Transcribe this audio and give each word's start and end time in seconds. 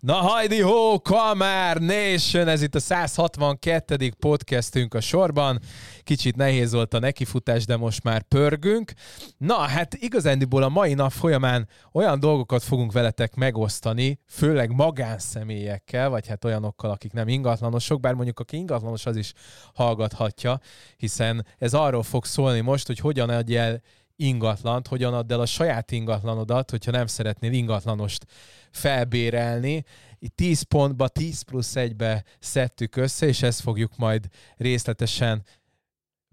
Na 0.00 0.14
hajdi 0.14 0.60
ho, 0.60 1.00
Kamár 1.00 1.76
Nation, 1.76 2.48
ez 2.48 2.62
itt 2.62 2.74
a 2.74 2.80
162. 2.80 4.12
podcastünk 4.18 4.94
a 4.94 5.00
sorban. 5.00 5.60
Kicsit 6.02 6.36
nehéz 6.36 6.72
volt 6.72 6.94
a 6.94 6.98
nekifutás, 6.98 7.64
de 7.64 7.76
most 7.76 8.02
már 8.02 8.22
pörgünk. 8.22 8.92
Na, 9.38 9.56
hát 9.56 9.94
igazándiból 9.94 10.62
a 10.62 10.68
mai 10.68 10.94
nap 10.94 11.10
folyamán 11.10 11.68
olyan 11.92 12.20
dolgokat 12.20 12.62
fogunk 12.62 12.92
veletek 12.92 13.34
megosztani, 13.34 14.20
főleg 14.26 14.70
magánszemélyekkel, 14.70 16.08
vagy 16.08 16.26
hát 16.26 16.44
olyanokkal, 16.44 16.90
akik 16.90 17.12
nem 17.12 17.28
ingatlanosok, 17.28 18.00
bár 18.00 18.14
mondjuk 18.14 18.40
aki 18.40 18.56
ingatlanos, 18.56 19.06
az 19.06 19.16
is 19.16 19.32
hallgathatja, 19.74 20.60
hiszen 20.96 21.46
ez 21.58 21.74
arról 21.74 22.02
fog 22.02 22.24
szólni 22.24 22.60
most, 22.60 22.86
hogy 22.86 22.98
hogyan 22.98 23.28
adj 23.28 23.56
el 23.56 23.82
ingatlant, 24.16 24.86
hogyan 24.86 25.14
add 25.14 25.32
el 25.32 25.40
a 25.40 25.46
saját 25.46 25.90
ingatlanodat, 25.90 26.70
hogyha 26.70 26.90
nem 26.90 27.06
szeretnél 27.06 27.52
ingatlanost 27.52 28.26
felbérelni. 28.70 29.84
Itt 30.18 30.36
10 30.36 30.62
pontba, 30.62 31.08
10 31.08 31.42
plusz 31.42 31.72
1-be 31.74 32.24
szedtük 32.38 32.96
össze, 32.96 33.26
és 33.26 33.42
ezt 33.42 33.60
fogjuk 33.60 33.96
majd 33.96 34.28
részletesen 34.56 35.44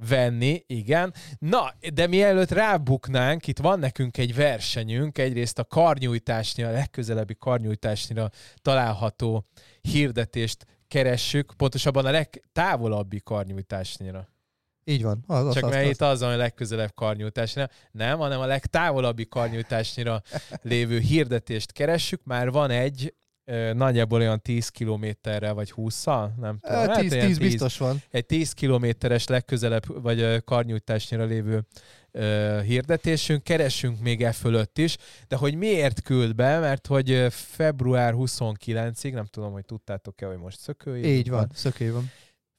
venni, 0.07 0.63
igen. 0.67 1.13
Na, 1.39 1.73
de 1.93 2.07
mielőtt 2.07 2.51
rábuknánk, 2.51 3.47
itt 3.47 3.59
van 3.59 3.79
nekünk 3.79 4.17
egy 4.17 4.35
versenyünk, 4.35 5.17
egyrészt 5.17 5.59
a 5.59 5.65
karnyújtásnyira, 5.65 6.69
a 6.69 6.71
legközelebbi 6.71 7.35
karnyújtásnyira 7.35 8.29
található 8.61 9.45
hirdetést 9.81 10.65
keressük, 10.87 11.53
pontosabban 11.57 12.05
a 12.05 12.11
legtávolabbi 12.11 13.19
karnyújtásnyira. 13.19 14.27
Így 14.83 15.03
van. 15.03 15.23
Az, 15.27 15.45
az, 15.45 15.53
Csak 15.53 15.63
az, 15.63 15.69
mert 15.69 15.85
az. 15.85 15.91
itt 15.91 16.01
az, 16.01 16.21
a 16.21 16.35
legközelebb 16.35 16.93
karnyújtásnyira. 16.93 17.69
Nem, 17.91 18.17
hanem 18.17 18.39
a 18.39 18.45
legtávolabbi 18.45 19.27
karnyújtásnyira 19.27 20.21
lévő 20.61 20.99
hirdetést 20.99 21.71
keressük. 21.71 22.21
Már 22.23 22.51
van 22.51 22.69
egy, 22.69 23.13
nagyjából 23.73 24.19
olyan 24.19 24.41
10 24.41 24.69
kilométerre, 24.69 25.51
vagy 25.51 25.71
20 25.71 26.05
nem 26.05 26.31
tudom. 26.39 26.59
Eh, 26.61 26.87
hát 26.87 26.99
10, 26.99 27.11
olyan 27.11 27.27
10 27.27 27.37
biztos 27.37 27.77
van. 27.77 28.01
Egy 28.09 28.25
10 28.25 28.51
kilométeres 28.51 29.27
legközelebb, 29.27 30.01
vagy 30.01 30.43
karnyújtásnyira 30.43 31.25
lévő 31.25 31.65
ö, 32.11 32.59
hirdetésünk, 32.65 33.43
keressünk 33.43 33.99
még 33.99 34.23
e 34.23 34.31
fölött 34.31 34.77
is, 34.77 34.97
de 35.27 35.35
hogy 35.35 35.55
miért 35.55 36.01
küld 36.01 36.35
be, 36.35 36.59
mert 36.59 36.87
hogy 36.87 37.27
február 37.29 38.13
29-ig, 38.17 39.13
nem 39.13 39.25
tudom, 39.25 39.51
hogy 39.51 39.65
tudtátok-e, 39.65 40.25
hogy 40.25 40.37
most 40.37 40.59
szökői. 40.59 41.05
Így 41.05 41.29
van, 41.29 41.49
szökő 41.53 41.93
van. 41.93 42.11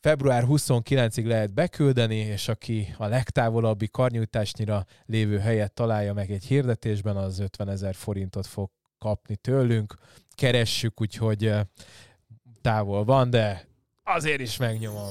Február 0.03 0.45
29-ig 0.49 1.27
lehet 1.27 1.55
beküldeni, 1.55 2.17
és 2.17 2.49
aki 2.49 2.95
a 2.99 3.07
legtávolabbi 3.07 3.89
karnyújtásnyira 3.89 4.87
lévő 5.07 5.39
helyet 5.39 5.73
találja 5.73 6.13
meg 6.13 6.31
egy 6.31 6.45
hirdetésben, 6.45 7.17
az 7.17 7.39
50 7.39 7.69
ezer 7.69 7.95
forintot 7.95 8.47
fog 8.47 8.71
kapni 8.99 9.37
tőlünk. 9.37 9.95
Keressük, 10.35 11.01
úgyhogy 11.01 11.47
eh, 11.47 11.61
távol 12.61 13.05
van, 13.05 13.31
de 13.31 13.67
azért 14.05 14.41
is 14.41 14.57
megnyomom. 14.57 15.11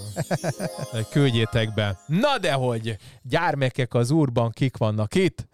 Hogy 0.92 1.08
Küldjétek 1.10 1.74
be. 1.74 2.00
Na 2.08 2.38
de 2.38 2.54
hogy 2.54 2.98
gyármekek 3.22 3.94
az 3.94 4.12
úrban 4.12 4.50
kik 4.50 4.78
vannak 4.78 5.16
itt? 5.16 5.48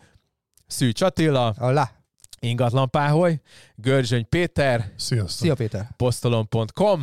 Szűcs 0.68 1.02
Attila, 1.02 1.54
Alá. 1.58 1.92
Ingatlan 2.40 2.90
Páholy, 2.90 3.42
Görzsöny 3.76 4.30
Péter, 4.30 4.94
Sziasztok. 4.96 5.30
Szia 5.30 5.56
Péter. 5.56 5.90
Postolon.com 5.98 7.02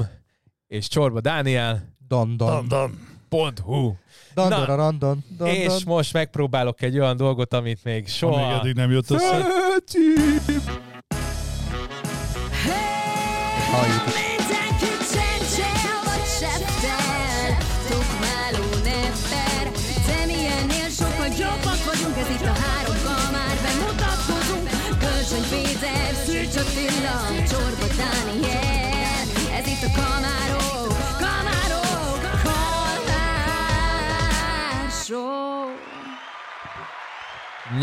és 0.67 0.89
Csorba 0.89 1.21
Dániel. 1.21 1.94
Dan, 2.09 2.37
dan. 2.37 2.69
Dan. 2.69 2.99
.hu. 3.65 3.97
Dan, 4.35 4.49
Na, 4.49 4.65
dan, 4.65 4.77
dan, 4.77 4.99
dan, 4.99 5.25
dan, 5.39 5.47
És 5.47 5.85
most 5.85 6.13
megpróbálok 6.13 6.83
egy 6.83 6.99
olyan 6.99 7.17
dolgot, 7.17 7.55
amit 7.55 7.85
még 7.85 8.03
Ha 8.03 8.09
soha... 8.11 8.47
még 8.47 8.57
eddig 8.57 8.75
nem 8.75 8.91
jött 8.91 9.11
össze. 9.11 9.27
Szeretjük! 9.27 10.93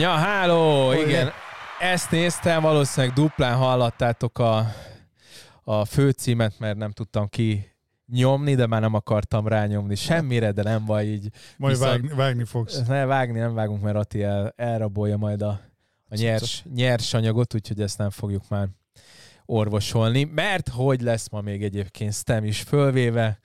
Ja, 0.02 0.10
háló! 0.10 0.94
Igen, 0.94 1.32
ezt 1.80 2.12
néztem, 2.12 2.62
valószínűleg 2.62 3.16
duplán 3.16 3.56
hallattátok 3.58 4.40
a, 4.40 4.66
a 5.64 5.86
főcímet, 5.86 6.60
mert 6.60 6.78
nem 6.78 6.92
tudtam 6.92 7.28
ki 7.28 7.72
nyomni, 8.08 8.56
de 8.56 8.68
már 8.68 8.82
nem 8.82 8.94
akartam 8.94 9.48
rányomni 9.48 9.96
semmire, 9.96 10.52
de 10.52 10.64
nem 10.64 10.86
baj, 10.86 11.06
így 11.06 11.30
Majd 11.58 11.74
Viszont- 11.78 11.92
vágni, 11.92 12.16
vágni 12.16 12.44
fogsz. 12.46 12.82
ne 12.88 13.06
vágni 13.06 13.40
nem 13.40 13.54
vágunk, 13.54 13.82
mert 13.82 13.96
Ati 13.96 14.24
el, 14.24 14.54
elrabolja 14.56 15.18
majd 15.18 15.42
a, 15.42 15.60
a 16.10 16.16
nyers, 16.16 16.64
nyers 16.74 17.14
anyagot, 17.14 17.54
úgyhogy 17.54 17.82
ezt 17.82 17.98
nem 17.98 18.10
fogjuk 18.10 18.50
már 18.50 18.68
orvosolni, 19.46 20.24
mert 20.24 20.70
hogy 20.70 21.02
lesz 21.02 21.30
ma 21.30 21.42
még 21.42 21.64
egyébként 21.64 22.14
STEM 22.14 22.44
is 22.44 22.62
fölvéve, 22.62 23.40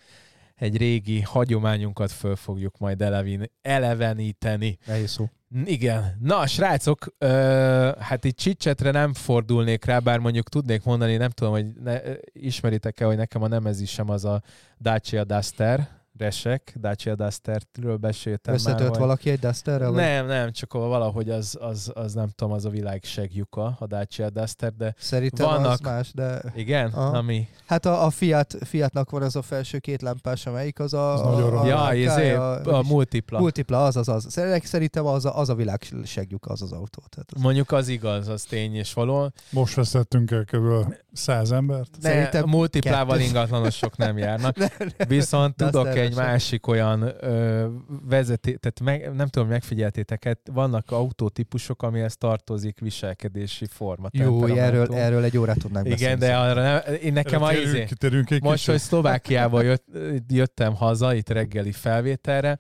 egy 0.55 0.77
régi 0.77 1.21
hagyományunkat 1.21 2.12
föl 2.12 2.37
fogjuk 2.37 2.78
majd 2.78 3.03
elevin, 3.03 3.50
eleveníteni. 3.62 4.78
Nehéz 4.87 5.11
szó. 5.11 5.28
Igen. 5.65 6.17
Na, 6.21 6.47
srácok, 6.47 7.15
ö, 7.19 7.91
hát 7.99 8.25
itt 8.25 8.37
csicsetre 8.37 8.91
nem 8.91 9.15
fordulnék 9.15 9.84
rá, 9.84 9.99
bár 9.99 10.19
mondjuk 10.19 10.49
tudnék 10.49 10.84
mondani, 10.84 11.17
nem 11.17 11.31
tudom, 11.31 11.53
hogy 11.53 11.67
ne, 11.83 12.00
ismeritek-e, 12.33 13.05
hogy 13.05 13.17
nekem 13.17 13.43
a 13.43 13.49
nemezisem 13.49 14.11
az 14.11 14.25
a 14.25 14.43
Dacia 14.81 15.25
Duster, 15.25 15.89
Resek, 16.19 16.75
Dacia 16.81 17.15
Dusterről 17.15 17.97
beséltem 17.97 18.54
már. 18.54 18.54
Összetölt 18.54 18.88
vagy- 18.88 18.99
valaki 18.99 19.31
egy 19.31 19.38
Dusterrel? 19.38 19.91
Nem, 19.91 20.27
nem, 20.27 20.53
csak 20.53 20.72
valahogy 20.72 21.31
az, 21.31 21.56
az, 21.60 21.91
az 21.94 22.12
nem 22.15 22.28
tudom, 22.34 22.53
az 22.53 22.65
a 22.65 22.69
világ 22.71 23.04
segjuka, 23.04 23.77
a 23.78 23.87
Dacia 23.87 24.31
Duster, 24.31 24.72
de 24.72 24.94
Szerintem 24.99 25.47
Vannak- 25.47 25.72
az 25.72 25.81
más, 25.81 26.12
de... 26.15 26.43
igen, 26.54 26.91
Aha. 26.91 27.16
ami... 27.16 27.49
Hát 27.66 27.87
a, 27.87 28.04
a 28.04 28.10
Fiat, 28.10 28.56
Fiatnak 28.65 29.10
van 29.10 29.22
az 29.22 29.37
a 29.37 29.43
felső 29.43 29.78
két 29.78 30.03
lámpás, 30.03 30.47
amelyik 30.47 30.78
az 30.78 30.93
a... 30.94 31.12
Az 31.12 31.21
a, 31.21 31.31
nagyon 31.31 31.56
a. 31.56 31.66
Ja, 31.66 31.84
a, 31.84 31.94
izé, 31.94 32.33
a, 32.33 32.77
a 32.78 32.83
multipla. 32.83 33.38
Multipla, 33.38 33.84
az 33.84 33.97
az 33.97 34.09
az. 34.09 34.27
Szerintem- 34.28 35.04
az 35.06 35.25
a, 35.25 35.38
az 35.38 35.48
a 35.48 35.54
világ 35.54 35.83
segjuk 36.04 36.47
az 36.47 36.62
az 36.62 36.72
autó. 36.72 37.03
Tehát 37.09 37.31
az... 37.34 37.43
Mondjuk 37.43 37.72
az 37.72 37.88
igaz, 37.88 38.28
az 38.28 38.43
tény 38.43 38.75
és 38.75 38.93
való. 38.93 39.33
Most 39.50 39.75
veszettünk 39.75 40.31
el 40.31 40.44
kb. 40.44 40.94
száz 41.12 41.53
embert. 41.53 41.91
Ne, 42.00 42.09
Szerintem 42.09 42.43
a 42.43 42.47
multiplával 42.47 43.16
kettő. 43.16 43.28
ingatlanosok 43.28 43.97
nem 43.97 44.19
járnak. 44.19 44.56
Viszont 45.09 45.56
De 45.56 45.65
azt 45.65 45.72
tudok 45.72 45.97
egy 45.97 46.06
természetesen. 46.09 46.33
másik 46.33 46.67
olyan 46.67 47.03
ö, 47.21 47.67
vezeté, 48.09 48.55
tehát 48.55 48.81
meg, 48.81 49.15
nem 49.15 49.28
tudom, 49.28 49.49
megfigyeltétek 49.49 50.39
vannak 50.53 50.91
autótípusok, 50.91 51.83
amihez 51.83 52.17
tartozik 52.17 52.81
viselkedési 52.81 53.67
forma. 53.67 54.09
Jó, 54.12 54.45
erről, 54.45 54.95
erről 54.95 55.25
egy 55.25 55.39
órát 55.39 55.59
tudnánk 55.59 55.87
Igen, 55.87 55.99
beszélni. 55.99 56.21
de 56.21 56.37
arra 56.37 56.62
nem, 56.62 56.95
én 57.03 57.12
nekem 57.12 57.43
a 57.43 57.53
izé, 57.53 57.87
egy 58.28 58.43
most, 58.43 58.66
hogy. 58.66 58.78
Szlovákiába 58.78 59.62
jött, 59.62 59.87
jöttem 60.28 60.75
haza, 60.75 61.15
itt 61.15 61.28
reggeli 61.28 61.72
felvételre, 61.72 62.59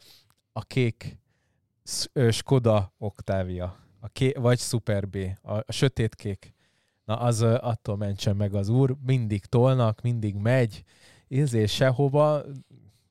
a 0.52 0.62
kék 0.62 1.18
Skoda 2.30 2.94
Octavia, 2.98 3.76
a 4.00 4.08
ké, 4.08 4.32
vagy 4.38 4.58
Super 4.58 5.08
B, 5.08 5.16
a, 5.42 5.52
a 5.52 5.72
sötét 5.72 6.14
kék. 6.14 6.54
Na, 7.04 7.16
az 7.16 7.42
attól 7.42 7.96
mentsen 7.96 8.36
meg 8.36 8.54
az 8.54 8.68
úr, 8.68 8.96
mindig 9.06 9.44
tolnak, 9.44 10.00
mindig 10.02 10.34
megy, 10.34 10.82
izé 11.28 11.66
sehova, 11.66 12.42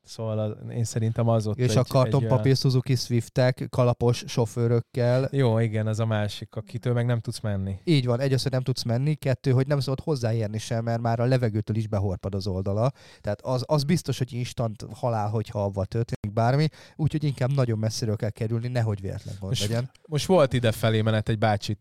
szóval 0.06 0.40
az, 0.40 0.52
én 0.72 0.84
szerintem 0.84 1.28
az 1.28 1.48
ott 1.48 1.58
És 1.58 1.70
egy, 1.70 1.78
a 1.78 1.80
egy 1.80 1.88
kartonpapír 1.88 2.56
Suzuki 2.56 2.96
Swiftek 2.96 3.68
kalapos 3.70 4.24
sofőrökkel. 4.28 5.30
Jó, 5.32 5.60
igen, 5.60 5.88
az 5.88 6.00
a 6.00 6.06
másik, 6.06 6.56
akitől 6.56 6.94
meg 6.94 7.06
nem 7.06 7.20
tudsz 7.20 7.40
menni. 7.40 7.80
Így 7.84 8.06
van, 8.06 8.20
egy 8.20 8.34
az, 8.34 8.42
hogy 8.44 8.52
nem 8.52 8.62
tudsz 8.62 8.84
menni, 8.84 9.16
kettő, 9.16 9.52
hogy 9.52 9.68
nem 9.68 9.80
szabad 9.80 10.00
hozzáérni 10.00 10.58
sem, 10.58 10.84
mert 10.84 11.02
már 11.02 11.20
a 11.20 11.26
levegőtől 11.26 11.76
is 11.76 11.88
behorpad 11.88 12.36
az 12.36 12.48
oldala. 12.48 12.92
Tehát 13.22 13.42
az, 13.42 13.64
az 13.68 13.84
biztos, 13.84 14.18
hogy 14.18 14.34
instant 14.34 14.86
halál, 14.94 15.30
hogyha 15.30 15.64
avval 15.64 15.86
történik 15.86 16.34
bármi, 16.34 16.68
úgyhogy 16.96 17.24
inkább 17.24 17.54
nagyon 17.54 17.78
messziről 17.78 18.16
kell 18.16 18.30
kerülni, 18.30 18.68
nehogy 18.68 19.02
véletlen 19.02 19.36
gond 19.40 19.50
Most- 19.50 19.68
legyen. 19.68 19.92
Most 20.08 20.26
volt 20.26 20.54
ide 20.54 20.72
felé 20.72 21.02
menet 21.02 21.30
egy 21.30 21.38
bácsi, 21.38 21.78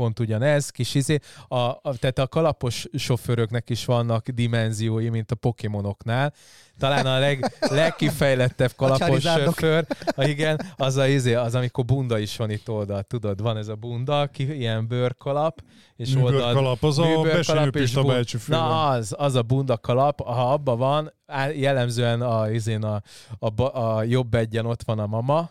pont 0.00 0.20
ugyanez, 0.20 0.70
kis 0.70 0.94
izé. 0.94 1.18
A, 1.48 1.56
a, 1.56 1.80
tehát 1.98 2.18
a 2.18 2.26
kalapos 2.26 2.86
sofőröknek 2.94 3.70
is 3.70 3.84
vannak 3.84 4.28
dimenziói, 4.28 5.08
mint 5.08 5.30
a 5.30 5.34
Pokémonoknál. 5.34 6.32
Talán 6.78 7.06
a 7.06 7.18
leg, 7.18 7.52
legkifejlettebb 7.80 8.72
kalapos 8.76 9.06
Charizardok. 9.06 9.54
sofőr, 9.54 9.86
a, 10.16 10.24
igen, 10.24 10.60
az 10.76 10.96
a 10.96 11.06
izé, 11.06 11.34
az 11.34 11.54
amikor 11.54 11.84
bunda 11.84 12.18
is 12.18 12.36
van 12.36 12.50
itt 12.50 12.68
oldalt, 12.68 13.06
tudod, 13.06 13.42
van 13.42 13.56
ez 13.56 13.68
a 13.68 13.74
bunda, 13.74 14.26
ki, 14.26 14.56
ilyen 14.56 14.86
bőrkalap, 14.86 15.62
és 15.96 16.14
oldalt 16.14 16.32
Műbőrkalap, 16.32 16.82
az 16.82 16.98
a 16.98 17.06
műbőrkalap 17.06 17.34
Besérő 17.34 17.64
és 17.64 17.70
Pista 17.70 18.02
bun- 18.02 18.14
bácsi 18.14 18.36
fő. 18.36 18.52
Na 18.52 18.88
az, 18.88 19.14
az 19.18 19.34
a 19.34 19.42
bunda 19.42 19.78
kalap, 19.78 20.22
ha 20.22 20.52
abba 20.52 20.76
van, 20.76 21.12
jellemzően 21.54 22.20
a, 22.22 22.50
izén 22.50 22.84
a, 22.84 23.02
a, 23.38 23.50
ba- 23.50 23.74
a 23.74 24.02
jobb 24.02 24.34
egyen 24.34 24.66
ott 24.66 24.82
van 24.82 24.98
a 24.98 25.06
mama, 25.06 25.50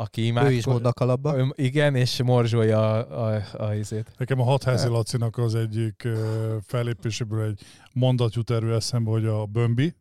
aki 0.00 0.22
Ő 0.22 0.24
imádkozik. 0.24 0.58
is 0.58 0.64
gondnak 0.64 1.00
alapba. 1.00 1.52
Igen, 1.54 1.94
és 1.94 2.22
morzsolja 2.22 2.92
a, 2.92 3.34
a, 3.34 3.42
a 3.64 3.74
izét. 3.74 4.10
Nekem 4.18 4.40
a 4.40 4.44
hatházi 4.44 4.88
Lacinak 4.88 5.38
az 5.38 5.54
egyik 5.54 6.08
fellépéséből 6.66 7.44
egy 7.44 7.60
mondat 7.92 8.34
jut 8.34 8.50
erő 8.50 8.74
eszembe, 8.74 9.10
hogy 9.10 9.26
a 9.26 9.44
Bömbi, 9.44 9.94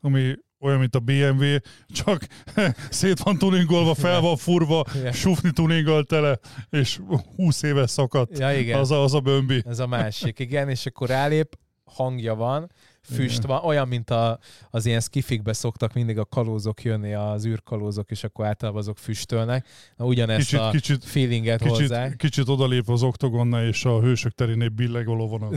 ami 0.00 0.34
olyan, 0.60 0.78
mint 0.78 0.94
a 0.94 1.00
BMW, 1.00 1.44
csak 1.88 2.26
szét 2.90 3.18
van 3.18 3.38
tuningolva, 3.38 3.94
fel 3.94 4.20
van 4.20 4.36
furva, 4.36 4.84
Igen. 4.94 5.12
sufni 5.12 5.50
tuninggal 5.50 6.04
tele, 6.04 6.38
és 6.70 7.00
20 7.36 7.62
éve 7.62 7.86
szakadt. 7.86 8.38
Ja, 8.38 8.58
igen. 8.58 8.78
Az 8.78 8.90
a, 8.90 9.02
az 9.02 9.14
a 9.14 9.20
Bömbi. 9.20 9.62
Ez 9.66 9.78
a 9.78 9.86
másik, 9.86 10.38
igen, 10.38 10.68
és 10.68 10.86
akkor 10.86 11.08
rálép, 11.08 11.58
hangja 11.84 12.34
van, 12.34 12.70
füst 13.12 13.38
Igen. 13.38 13.50
van, 13.50 13.64
olyan, 13.64 13.88
mint 13.88 14.10
a, 14.10 14.38
az 14.70 14.86
ilyen 14.86 15.00
skifikbe 15.00 15.52
szoktak 15.52 15.92
mindig 15.92 16.18
a 16.18 16.24
kalózok 16.24 16.82
jönni, 16.82 17.14
az 17.14 17.46
űrkalózok, 17.46 18.10
és 18.10 18.24
akkor 18.24 18.44
általában 18.46 18.80
azok 18.80 18.98
füstölnek. 18.98 19.66
Na, 19.96 20.04
ugyanezt 20.04 20.38
Kicsit, 20.38 20.58
a 20.58 20.70
kicsit, 20.70 21.04
feelinget 21.04 21.58
kicsit, 21.62 21.76
hozzák. 21.76 22.16
kicsit 22.16 22.48
odalép 22.48 22.88
az 22.88 23.02
oktogonnál, 23.02 23.66
és 23.66 23.84
a 23.84 24.00
hősök 24.00 24.32
terénél 24.32 24.68
billegoló 24.68 25.28
van 25.28 25.42
a, 25.42 25.54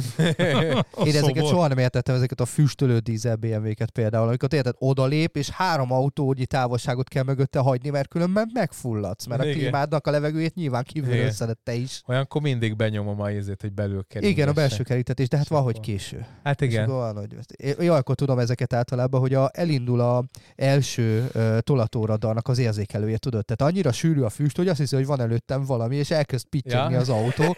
a 0.92 1.06
Én 1.06 1.16
ezeket 1.16 1.48
soha 1.48 1.68
nem 1.68 1.78
értettem, 1.78 2.16
ezeket 2.16 2.40
a 2.40 2.46
füstölő 2.46 2.98
dízel 3.00 3.36
BMW-ket 3.36 3.90
például, 3.90 4.28
amikor 4.28 4.54
érted, 4.54 4.76
odalép, 4.78 5.36
és 5.38 5.50
három 5.50 5.92
autónyi 5.92 6.46
távolságot 6.46 7.08
kell 7.08 7.24
mögötte 7.24 7.60
hagyni, 7.60 7.90
mert 7.90 8.08
különben 8.10 8.50
megfulladsz, 8.54 9.26
mert 9.26 9.42
a 9.42 9.46
Igen. 9.46 9.58
klímádnak 9.58 10.08
a 10.08 10.12
levegőjét 10.12 10.56
nyilván 10.56 10.84
kívülről 10.84 11.18
Igen. 11.18 11.32
szedett 11.32 11.60
te 11.64 11.74
is. 11.74 12.02
Olyankor 12.06 12.42
mindig 12.42 12.76
benyomom 12.76 13.22
a 13.22 13.32
izét, 13.32 13.62
hogy 13.62 13.74
belül 13.74 14.04
kerül. 14.08 14.30
Igen, 14.30 14.48
a 14.48 14.54
belső 14.54 14.84
kerítetés, 14.84 15.28
de 15.28 15.36
hát 15.38 15.46
És 15.46 15.52
van, 15.52 15.62
hogy 15.64 15.74
akkor- 15.74 15.86
késő. 15.86 16.26
Hát 16.44 16.62
És 16.62 16.68
igen. 16.68 16.84
akkor 16.84 16.96
van, 16.96 17.16
hogy... 17.18 17.36
Én 17.56 17.74
olyankor 17.80 18.16
tudom 18.16 18.40
ezeket 18.40 18.74
általában, 18.74 19.20
hogy 19.20 19.34
a, 19.34 19.50
elindul 19.54 20.00
a 20.00 20.24
első 20.56 21.30
uh, 21.36 21.60
tolatóradarnak 21.60 22.48
az 22.48 22.58
érzékelője, 22.58 23.18
tudod? 23.18 23.46
Tehát 23.46 23.74
annyira 23.74 23.92
sűrű 23.92 24.22
a 24.22 24.30
füst, 24.30 24.58
hogy 24.58 24.68
azt 24.68 24.80
hiszi, 24.80 24.96
hogy 24.96 25.06
van 25.06 25.20
előttem 25.22 25.64
valami, 25.64 25.96
és 25.96 26.12
elkezd 26.12 26.46
pittyegni 26.46 26.94
Ja. 26.94 27.00
az 27.00 27.10
autó. 27.10 27.56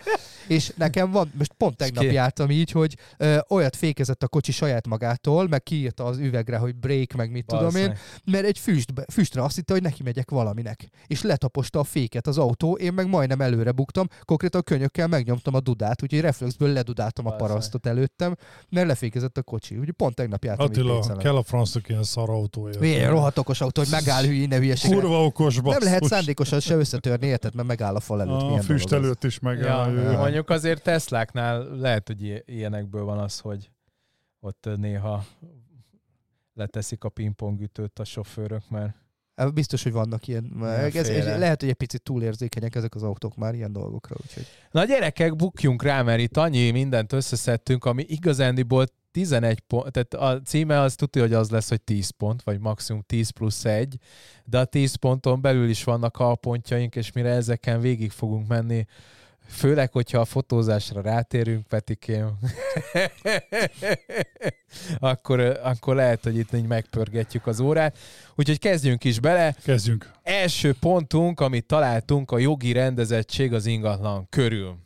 És 0.48 0.72
nekem 0.78 1.12
van, 1.12 1.32
most 1.38 1.54
pont 1.54 1.78
tegnap 1.78 2.04
ki- 2.04 2.14
jártam 2.14 2.50
így, 2.50 2.72
hogy 2.72 2.96
ö, 3.18 3.38
olyat 3.50 3.76
fékezett 3.76 4.24
a 4.24 4.28
kocsi 4.28 4.52
saját 4.52 4.88
magától, 4.88 5.48
meg 5.48 5.64
kiírta 5.64 6.06
az 6.06 6.18
üvegre, 6.18 6.58
hogy 6.58 6.76
break, 6.76 7.12
meg 7.12 7.32
mit 7.32 7.46
tudom 7.46 7.76
én, 7.76 7.98
mert 8.26 8.46
egy 8.46 8.58
füstbe, 8.60 9.06
füstre 9.12 9.44
azt 9.44 9.56
hitte, 9.56 9.74
hogy 9.74 9.82
neki 9.82 10.04
megyek 10.04 10.30
valaminek. 10.30 10.90
És 11.08 11.22
letaposta 11.22 11.80
a 11.80 11.84
féket 11.84 12.28
az 12.28 12.38
autó, 12.38 12.74
én 12.78 12.94
meg 12.94 13.08
majdnem 13.08 13.42
előre 13.42 13.72
buktam, 13.72 14.08
konkrétan 14.26 14.64
könyökkel 14.64 15.08
megnyomtam 15.08 15.54
a 15.54 15.60
dudát, 15.60 16.04
úgyhogy 16.04 16.22
reflexből 16.22 16.70
ledudáltam 16.74 17.26
a 17.26 17.30
Valószínűleg. 17.30 17.58
parasztot 17.58 17.86
előttem, 17.86 18.36
mert 18.70 18.88
lefékezett 18.88 19.38
a 19.38 19.44
kocsi. 19.44 19.69
Úgyhogy 19.78 19.92
pont 19.96 20.16
tegnap 20.16 20.44
jártam 20.44 20.66
Attila, 20.66 20.96
Pécelen. 21.00 21.18
kell 21.18 21.36
a 21.36 21.44
francnak 21.44 21.90
ilyen 21.90 22.04
szar 22.04 22.30
autója. 22.30 22.80
Milyen 22.80 23.10
rohadt 23.10 23.38
okos 23.38 23.62
autó, 23.62 23.82
hogy 23.82 23.92
megáll 23.92 24.24
hülyi, 24.24 24.46
ne 24.46 24.58
hülyeség. 24.58 24.92
Kurva 24.92 25.24
okos 25.26 25.60
basszus. 25.60 25.80
Nem 25.84 25.88
lehet 25.92 26.04
szándékosan 26.04 26.60
se 26.60 26.76
összetörni, 26.76 27.28
érted, 27.28 27.56
mert 27.56 27.68
megáll 27.68 27.96
a 27.96 28.00
fal 28.00 28.22
előtt. 28.22 28.42
A 28.42 28.46
Milyen 28.46 28.62
füst 28.62 28.88
dolog 28.90 29.04
előtt 29.06 29.24
is 29.24 29.40
Ja, 29.42 29.50
megáll. 29.50 29.94
ja. 29.94 30.18
mondjuk 30.20 30.50
azért 30.50 30.84
Tesláknál 30.84 31.64
lehet, 31.76 32.08
hogy 32.08 32.44
ilyenekből 32.46 33.04
van 33.04 33.18
az, 33.20 33.40
hogy 33.40 33.72
ott 34.40 34.70
néha 34.78 35.26
leteszik 36.54 37.04
a 37.04 37.10
pingpongütőt 37.10 38.00
a 38.00 38.04
sofőrök, 38.04 38.70
mert 38.70 38.96
Biztos, 39.54 39.84
hogy 39.84 39.92
vannak 39.92 40.28
ilyen. 40.28 40.64
Ez, 40.66 40.96
ez, 40.96 41.26
lehet, 41.40 41.60
hogy 41.60 41.70
egy 41.70 41.76
picit 41.76 42.02
túlérzékenyek 42.04 42.76
ezek 42.76 42.96
az 42.96 43.04
autók 43.04 43.36
már 43.36 43.54
ilyen 43.54 43.72
dolgokra. 43.72 44.16
Úgyhogy. 44.26 44.46
Na 44.72 44.86
gyerekek, 44.86 45.36
bukjunk 45.36 45.84
rá, 45.84 46.02
mert 46.02 46.20
itt 46.20 46.38
annyi 46.38 46.72
mindent 46.72 47.14
összeszedtünk, 47.14 47.86
ami 47.86 48.04
igazándiból 48.08 48.86
11 49.12 49.60
pont, 49.60 49.92
tehát 49.92 50.14
a 50.14 50.42
címe 50.42 50.80
az 50.80 50.96
tudja, 50.96 51.22
hogy 51.22 51.34
az 51.34 51.50
lesz, 51.50 51.70
hogy 51.70 51.82
10 51.82 52.10
pont, 52.10 52.44
vagy 52.44 52.60
maximum 52.60 53.04
10 53.08 53.30
plusz 53.30 53.66
1, 53.66 53.96
de 54.46 54.60
a 54.60 54.66
10 54.66 54.96
ponton 54.96 55.42
belül 55.42 55.70
is 55.70 55.84
vannak 55.84 56.18
alpontjaink, 56.18 56.96
és 56.96 57.12
mire 57.12 57.30
ezeken 57.30 57.80
végig 57.80 58.12
fogunk 58.12 58.48
menni, 58.48 58.86
főleg, 59.50 59.92
hogyha 59.92 60.20
a 60.20 60.26
fotózásra 60.26 61.02
rátérünk, 61.02 61.68
Petikém, 61.68 62.30
akkor, 65.00 65.40
akkor 65.64 65.96
lehet, 65.96 66.24
hogy 66.24 66.38
itt 66.38 66.54
így 66.54 66.68
megpörgetjük 66.68 67.48
az 67.48 67.60
órát. 67.60 67.98
Úgyhogy 68.36 68.60
kezdjünk 68.60 69.04
is 69.04 69.20
bele. 69.20 69.56
Kezdjünk. 69.64 70.12
Első 70.24 70.76
pontunk, 70.80 71.40
amit 71.40 71.66
találtunk, 71.66 72.32
a 72.32 72.38
jogi 72.38 72.72
rendezettség 72.72 73.54
az 73.54 73.66
ingatlan 73.66 74.28
körül. 74.30 74.78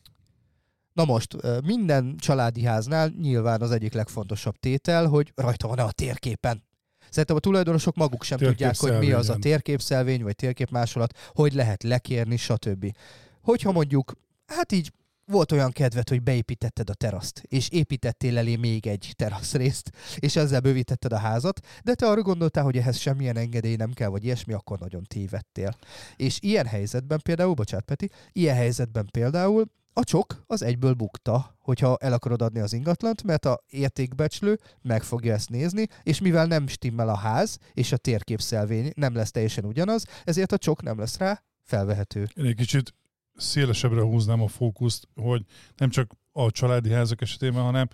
Na 0.94 1.06
most, 1.06 1.36
minden 1.66 2.16
családi 2.18 2.64
háznál 2.64 3.14
nyilván 3.22 3.62
az 3.62 3.72
egyik 3.72 3.94
legfontosabb 3.94 4.56
tétel, 4.60 5.08
hogy 5.08 5.32
rajta 5.36 5.68
van-e 5.68 5.84
a 5.84 5.92
térképen. 5.92 6.64
Szerintem 7.10 7.36
a 7.36 7.40
tulajdonosok 7.40 7.96
maguk 7.96 8.24
sem 8.24 8.38
tudják, 8.38 8.78
hogy 8.78 8.98
mi 8.98 9.12
az 9.12 9.30
a 9.30 9.36
Térképszelvény, 9.36 9.42
térképszelvény, 9.42 10.24
vagy 10.24 10.36
térképmásolat, 10.36 11.18
hogy 11.34 11.54
lehet 11.54 11.84
lekérni, 11.84 12.38
stb. 12.38 12.96
Hogyha 13.42 13.72
mondjuk, 13.72 14.14
hát 14.46 14.72
így 14.72 14.92
volt 15.26 15.52
olyan 15.52 15.72
kedved, 15.72 16.10
hogy 16.10 16.24
beépítetted 16.24 16.90
a 16.90 16.94
teraszt, 16.94 17.44
és 17.48 17.70
építettél 17.70 18.38
elé 18.38 18.56
még 18.56 18.88
egy 18.88 19.14
teraszrészt, 19.16 19.92
és 20.16 20.36
ezzel 20.36 20.60
bővítetted 20.60 21.14
a 21.14 21.18
házat, 21.18 21.60
de 21.84 21.94
te 21.94 22.08
arra 22.08 22.22
gondoltál, 22.22 22.64
hogy 22.64 22.78
ehhez 22.78 22.98
semmilyen 22.98 23.38
engedély 23.38 23.76
nem 23.76 23.92
kell, 23.94 24.10
vagy 24.10 24.24
ilyesmi, 24.24 24.54
akkor 24.54 24.80
nagyon 24.80 25.04
tévedtél. 25.04 25.76
És 26.16 26.38
ilyen 26.42 26.66
helyzetben 26.66 27.20
például, 27.24 27.54
bocsánat 27.54 27.86
Peti, 27.86 28.10
ilyen 28.32 28.56
helyzetben 28.56 29.08
például 29.12 29.66
a 29.94 30.04
csok 30.04 30.44
az 30.48 30.62
egyből 30.62 30.94
bukta, 30.94 31.56
hogyha 31.60 31.98
el 31.98 32.14
akarod 32.14 32.42
adni 32.42 32.60
az 32.60 32.74
ingatlant, 32.74 33.24
mert 33.24 33.46
a 33.46 33.64
értékbecslő 33.68 34.60
meg 34.82 35.04
fogja 35.04 35.34
ezt 35.34 35.50
nézni, 35.50 35.88
és 36.04 36.20
mivel 36.20 36.46
nem 36.46 36.68
stimmel 36.68 37.10
a 37.10 37.18
ház, 37.18 37.58
és 37.74 37.92
a 37.92 37.98
térképszelvény 37.98 38.92
nem 38.96 39.16
lesz 39.16 39.32
teljesen 39.32 39.66
ugyanaz, 39.66 40.06
ezért 40.24 40.52
a 40.52 40.58
csok 40.58 40.82
nem 40.82 41.00
lesz 41.00 41.18
rá 41.18 41.44
felvehető. 41.62 42.28
Én 42.34 42.46
egy 42.46 42.56
kicsit 42.56 42.94
szélesebbre 43.36 44.02
húznám 44.02 44.42
a 44.42 44.48
fókuszt, 44.48 45.08
hogy 45.16 45.46
nem 45.76 45.90
csak 45.90 46.12
a 46.32 46.52
családi 46.52 46.92
házak 46.92 47.22
esetében, 47.22 47.64
hanem 47.64 47.88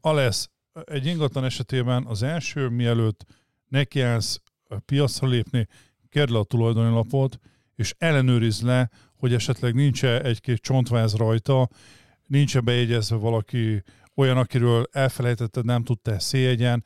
a 0.00 0.12
lesz 0.12 0.50
egy 0.84 1.06
ingatlan 1.06 1.44
esetében 1.44 2.06
az 2.06 2.22
első, 2.22 2.68
mielőtt 2.68 3.24
nekiállsz 3.68 4.40
piacra 4.84 5.28
lépni, 5.28 5.66
kérd 6.08 6.30
le 6.30 6.38
a 6.38 6.44
tulajdoni 6.44 6.94
lapot, 6.94 7.38
és 7.74 7.94
ellenőrizd 7.98 8.64
le, 8.64 8.90
hogy 9.20 9.34
esetleg 9.34 9.74
nincs 9.74 10.04
egy-két 10.04 10.60
csontváz 10.60 11.14
rajta, 11.14 11.68
nincs 12.26 12.58
bejegyezve 12.58 13.16
valaki 13.16 13.82
olyan, 14.14 14.36
akiről 14.36 14.84
elfelejtetted, 14.92 15.64
nem 15.64 15.84
tudtál 15.84 16.18
széjegyen, 16.18 16.84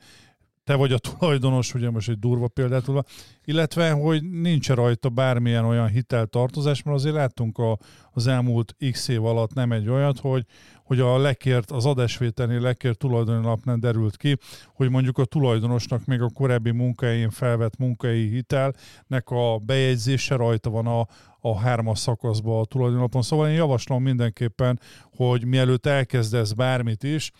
te 0.65 0.75
vagy 0.75 0.91
a 0.91 0.97
tulajdonos, 0.97 1.73
ugye 1.73 1.89
most 1.89 2.09
egy 2.09 2.19
durva 2.19 2.47
példát 2.47 2.83
tudva, 2.83 3.03
illetve, 3.43 3.91
hogy 3.91 4.23
nincs 4.23 4.69
rajta 4.69 5.09
bármilyen 5.09 5.65
olyan 5.65 5.87
hiteltartozás, 5.87 6.83
mert 6.83 6.97
azért 6.97 7.15
láttunk 7.15 7.57
a, 7.57 7.77
az 8.11 8.27
elmúlt 8.27 8.75
x 8.91 9.07
év 9.07 9.25
alatt 9.25 9.53
nem 9.53 9.71
egy 9.71 9.89
olyat, 9.89 10.19
hogy, 10.19 10.45
hogy 10.83 10.99
a 10.99 11.17
lekért, 11.17 11.71
az 11.71 11.85
adásvételnél 11.85 12.59
lekért 12.59 12.97
tulajdoni 12.97 13.45
lapnál 13.45 13.77
derült 13.77 14.17
ki, 14.17 14.37
hogy 14.73 14.89
mondjuk 14.89 15.17
a 15.17 15.25
tulajdonosnak 15.25 16.05
még 16.05 16.21
a 16.21 16.29
korábbi 16.33 16.71
munkáin 16.71 17.29
felvett 17.29 17.77
munkai 17.77 18.29
hitelnek 18.29 19.29
a 19.29 19.57
bejegyzése 19.57 20.35
rajta 20.35 20.69
van 20.69 20.87
a, 20.87 21.07
a 21.39 21.59
hármas 21.59 21.99
szakaszban 21.99 22.59
a 22.59 22.65
tulajdonlapon. 22.65 23.21
Szóval 23.21 23.49
én 23.49 23.55
javaslom 23.55 24.03
mindenképpen, 24.03 24.79
hogy 25.15 25.45
mielőtt 25.45 25.85
elkezdesz 25.85 26.51
bármit 26.51 27.03
is, 27.03 27.31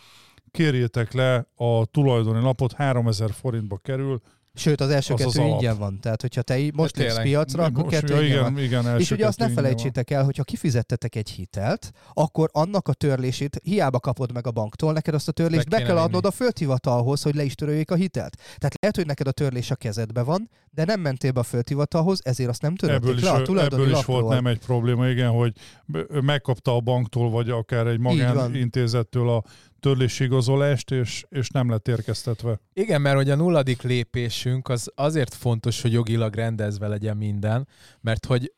kérjétek 0.55 1.13
le 1.13 1.47
a 1.55 1.85
tulajdoni 1.85 2.41
lapot, 2.41 2.73
3000 2.73 3.31
forintba 3.31 3.77
kerül. 3.77 4.21
Sőt, 4.57 4.81
az 4.81 4.89
első 4.89 5.13
Az 5.13 5.21
az 5.21 5.33
kettő 5.33 5.45
alap. 5.45 5.61
ingyen 5.61 5.77
van. 5.77 5.99
Tehát, 5.99 6.21
hogyha 6.21 6.41
te 6.41 6.59
most 6.73 6.97
lépsz 6.97 7.21
piacra, 7.21 7.63
akkor 7.63 7.83
Most- 7.83 7.99
kettő 7.99 8.13
ja, 8.13 8.21
ingyen 8.21 8.37
igen, 8.37 8.53
van. 8.53 8.63
igen, 8.63 8.99
És 8.99 9.11
ugye 9.11 9.27
azt 9.27 9.37
ne 9.39 9.45
ingyen 9.45 9.55
van. 9.63 9.63
felejtsétek 9.63 10.09
el, 10.11 10.23
hogyha 10.23 10.43
kifizettetek 10.43 11.15
egy 11.15 11.29
hitelt, 11.29 11.91
akkor 12.13 12.49
annak 12.53 12.87
a 12.87 12.93
törlését 12.93 13.59
hiába 13.63 13.99
kapod 13.99 14.33
meg 14.33 14.47
a 14.47 14.51
banktól, 14.51 14.93
neked 14.93 15.13
azt 15.13 15.27
a 15.27 15.31
törlést 15.31 15.69
Be 15.69 15.77
be, 15.79 15.83
kell 15.85 15.97
adnod 15.97 16.25
a 16.25 16.31
földhivatalhoz, 16.31 17.21
hogy 17.21 17.35
le 17.35 17.43
is 17.43 17.55
töröljék 17.55 17.91
a 17.91 17.95
hitelt. 17.95 18.35
Tehát 18.57 18.75
lehet, 18.81 18.95
hogy 18.95 19.05
neked 19.05 19.27
a 19.27 19.31
törlés 19.31 19.71
a 19.71 19.75
kezedbe 19.75 20.21
van, 20.23 20.49
de 20.75 20.85
nem 20.85 20.99
mentél 20.99 21.31
be 21.31 21.39
a 21.39 21.43
földhivatalhoz, 21.43 22.21
ezért 22.23 22.49
azt 22.49 22.61
nem 22.61 22.73
Ebből 22.77 22.89
törölték 22.89 23.17
is, 23.17 23.23
le 23.23 23.31
a 23.31 23.41
tulajdoni 23.41 23.81
ebből 23.81 23.93
is 23.93 23.97
lapról. 23.97 24.21
volt 24.21 24.33
nem 24.33 24.47
egy 24.47 24.59
probléma, 24.59 25.07
igen, 25.07 25.29
hogy 25.29 25.53
megkapta 26.21 26.75
a 26.75 26.79
banktól, 26.79 27.29
vagy 27.29 27.49
akár 27.49 27.87
egy 27.87 27.99
magánintézettől 27.99 29.29
a 29.29 29.43
törlési 29.79 30.23
igazolást, 30.23 30.91
és, 30.91 31.23
és 31.29 31.49
nem 31.49 31.69
lett 31.69 31.87
érkeztetve. 31.87 32.59
Igen, 32.73 33.01
mert 33.01 33.15
hogy 33.15 33.29
a 33.29 33.35
nulladik 33.35 33.81
lépésünk 33.81 34.69
az 34.69 34.91
azért 34.95 35.33
fontos, 35.33 35.81
hogy 35.81 35.91
jogilag 35.91 36.35
rendezve 36.35 36.87
legyen 36.87 37.17
minden, 37.17 37.67
mert 38.01 38.25
hogy 38.25 38.53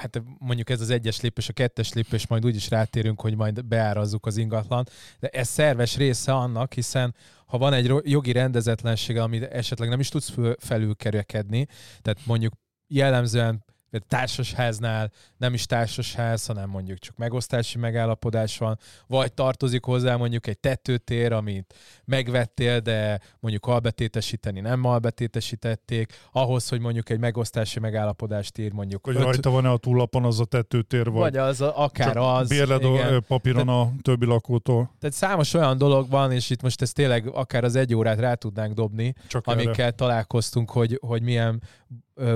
hát 0.00 0.22
mondjuk 0.38 0.70
ez 0.70 0.80
az 0.80 0.90
egyes 0.90 1.20
lépés, 1.20 1.48
a 1.48 1.52
kettes 1.52 1.92
lépés, 1.92 2.26
majd 2.26 2.44
úgyis 2.44 2.70
rátérünk, 2.70 3.20
hogy 3.20 3.36
majd 3.36 3.64
beárazzuk 3.64 4.26
az 4.26 4.36
ingatlan, 4.36 4.86
de 5.18 5.28
ez 5.28 5.48
szerves 5.48 5.96
része 5.96 6.32
annak, 6.32 6.72
hiszen 6.72 7.14
ha 7.46 7.58
van 7.58 7.72
egy 7.72 7.92
jogi 8.04 8.32
rendezetlenség, 8.32 9.16
amit 9.16 9.42
esetleg 9.42 9.88
nem 9.88 10.00
is 10.00 10.08
tudsz 10.08 10.32
felülkerekedni, 10.58 11.66
tehát 12.02 12.26
mondjuk 12.26 12.52
jellemzően 12.86 13.64
például 13.90 14.10
társasháznál 14.10 15.10
nem 15.36 15.54
is 15.54 15.66
társasház, 15.66 16.46
hanem 16.46 16.68
mondjuk 16.68 16.98
csak 16.98 17.16
megosztási 17.16 17.78
megállapodás 17.78 18.58
van, 18.58 18.78
vagy 19.06 19.32
tartozik 19.32 19.84
hozzá 19.84 20.16
mondjuk 20.16 20.46
egy 20.46 20.58
tetőtér, 20.58 21.32
amit 21.32 21.74
megvettél, 22.04 22.80
de 22.80 23.20
mondjuk 23.40 23.66
albetétesíteni 23.66 24.60
nem 24.60 24.84
albetétesítették, 24.84 26.12
ahhoz, 26.32 26.68
hogy 26.68 26.80
mondjuk 26.80 27.10
egy 27.10 27.18
megosztási 27.18 27.80
megállapodást 27.80 28.58
ír 28.58 28.72
mondjuk 28.72 29.06
Hogy 29.06 29.16
öt- 29.16 29.22
rajta 29.24 29.50
van-e 29.50 29.70
a 29.70 29.76
túllapon 29.76 30.24
az 30.24 30.40
a 30.40 30.44
tetőtér, 30.44 31.10
vagy, 31.10 31.20
vagy 31.20 31.36
az, 31.36 31.60
a- 31.60 31.82
akár 31.82 32.16
az. 32.16 32.48
bérled 32.48 32.82
igen. 32.84 33.14
a 33.14 33.20
papíron 33.20 33.68
a 33.68 33.92
többi 34.02 34.26
lakótól. 34.26 34.90
Tehát 34.98 35.16
számos 35.16 35.54
olyan 35.54 35.78
dolog 35.78 36.10
van, 36.10 36.32
és 36.32 36.50
itt 36.50 36.62
most 36.62 36.82
ezt 36.82 36.94
tényleg 36.94 37.26
akár 37.26 37.64
az 37.64 37.76
egy 37.76 37.94
órát 37.94 38.18
rá 38.18 38.34
tudnánk 38.34 38.74
dobni, 38.74 39.14
Csak 39.26 39.46
erre. 39.46 39.60
amikkel 39.60 39.92
találkoztunk, 39.92 40.70
hogy, 40.70 40.98
hogy 41.06 41.22
milyen 41.22 41.62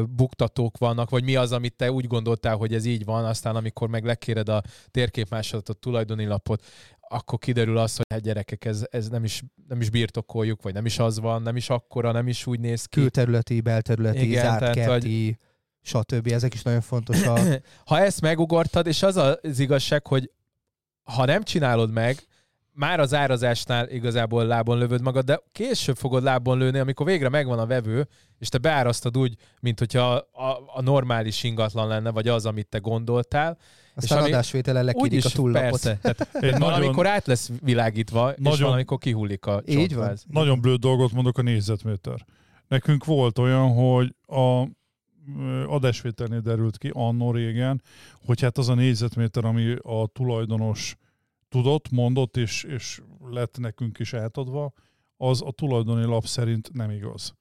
buktatók 0.09 0.79
vannak, 0.79 1.11
vagy 1.11 1.25
mi 1.25 1.37
az, 1.37 1.53
amit 1.53 1.77
te 1.77 1.93
úgy 1.93 2.07
gondoltál, 2.07 2.57
hogy 2.57 2.75
ez 2.75 2.85
így 2.85 3.05
van, 3.05 3.25
aztán 3.25 3.57
amikor 3.57 3.89
meg 3.89 4.05
lekéred 4.05 4.49
a 4.49 4.63
térképmásolatot, 4.91 5.79
tulajdoni 5.79 6.27
lapot, 6.27 6.65
akkor 7.09 7.39
kiderül 7.39 7.79
az, 7.79 7.97
hogy 7.97 8.07
hát 8.09 8.21
gyerekek, 8.21 8.65
ez, 8.65 8.87
ez 8.91 9.09
nem, 9.09 9.25
is, 9.25 9.43
nem 9.69 9.81
is 9.81 9.91
birtokoljuk, 9.91 10.63
vagy 10.63 10.73
nem 10.73 10.87
is 10.87 10.99
az 10.99 11.19
van, 11.19 11.43
nem 11.43 11.57
is 11.57 11.71
akkora, 11.71 12.13
nem 12.13 12.29
is 12.29 12.47
úgy 12.47 12.61
néz 12.61 12.85
ki. 12.85 13.01
Külterületi, 13.01 13.61
belterületi, 13.61 14.27
Igen, 14.27 14.43
zárt 14.43 14.59
tehát, 14.59 14.75
kerti, 14.75 15.39
stb. 15.83 16.27
Ezek 16.27 16.55
is 16.55 16.63
nagyon 16.63 16.81
fontosak. 16.81 17.39
ha 17.87 17.99
ezt 17.99 18.21
megugortad, 18.21 18.87
és 18.87 19.03
az 19.03 19.17
az 19.17 19.59
igazság, 19.59 20.07
hogy 20.07 20.31
ha 21.03 21.25
nem 21.25 21.43
csinálod 21.43 21.91
meg, 21.91 22.27
már 22.77 23.01
az 23.01 23.15
árazásnál 23.15 23.89
igazából 23.89 24.45
lábon 24.47 24.79
lövöd 24.79 25.03
magad, 25.03 25.25
de 25.25 25.41
később 25.53 25.97
fogod 25.97 26.23
lábon 26.23 26.59
lőni, 26.59 26.79
amikor 26.79 27.07
végre 27.07 27.29
megvan 27.29 27.59
a 27.59 27.67
vevő, 27.67 28.09
és 28.39 28.49
te 28.49 28.59
beárasztad 28.59 29.19
úgy, 29.19 29.35
mint 29.61 29.79
hogyha 29.79 30.13
a, 30.33 30.63
a 30.75 30.83
normális 30.83 31.43
ingatlan 31.43 31.89
lenne, 31.89 32.11
vagy 32.11 32.29
az, 32.29 32.47
amit 32.47 32.67
te 32.67 32.79
gondoltál. 32.79 33.59
Aztán 33.95 34.19
ami- 34.19 34.31
adásvételen 34.33 34.85
lekérik 34.85 35.13
Úgyis 35.13 35.25
a 35.25 35.29
túllapot. 35.29 35.71
persze. 35.71 35.99
Tehát 36.01 36.29
nagyon, 36.41 36.59
valamikor 36.61 37.07
át 37.07 37.27
lesz 37.27 37.51
világítva, 37.63 38.31
és 38.31 38.37
Nagyon- 38.43 38.61
valamikor 38.67 38.99
kihullik 38.99 39.47
a 39.47 39.63
Így 39.67 39.95
van. 39.95 40.17
nagyon 40.31 40.61
blöd 40.61 40.81
dolgot 40.81 41.13
mondok 41.13 41.39
a 41.39 41.43
négyzetméter. 41.43 42.27
Nekünk 42.69 43.05
volt 43.05 43.39
olyan, 43.39 43.75
hogy 43.75 44.15
a 44.27 44.69
adásvételnél 45.67 46.41
derült 46.41 46.79
ki 46.79 46.91
annó 46.93 47.31
régen, 47.33 47.83
hogy 48.27 48.41
hát 48.41 48.59
az 48.59 48.69
a 48.69 48.75
négyzetméter, 48.75 49.45
ami 49.45 49.75
a 49.83 50.07
tulajdonos 50.13 50.97
tudott, 51.55 51.91
mondott, 51.91 52.37
és, 52.37 52.63
és 52.63 53.01
lett 53.31 53.59
nekünk 53.59 53.99
is 53.99 54.15
átadva, 54.15 54.73
az 55.17 55.43
a 55.43 55.51
tulajdoni 55.51 56.05
lap 56.05 56.27
szerint 56.27 56.73
nem 56.73 56.91
igaz. 56.91 57.35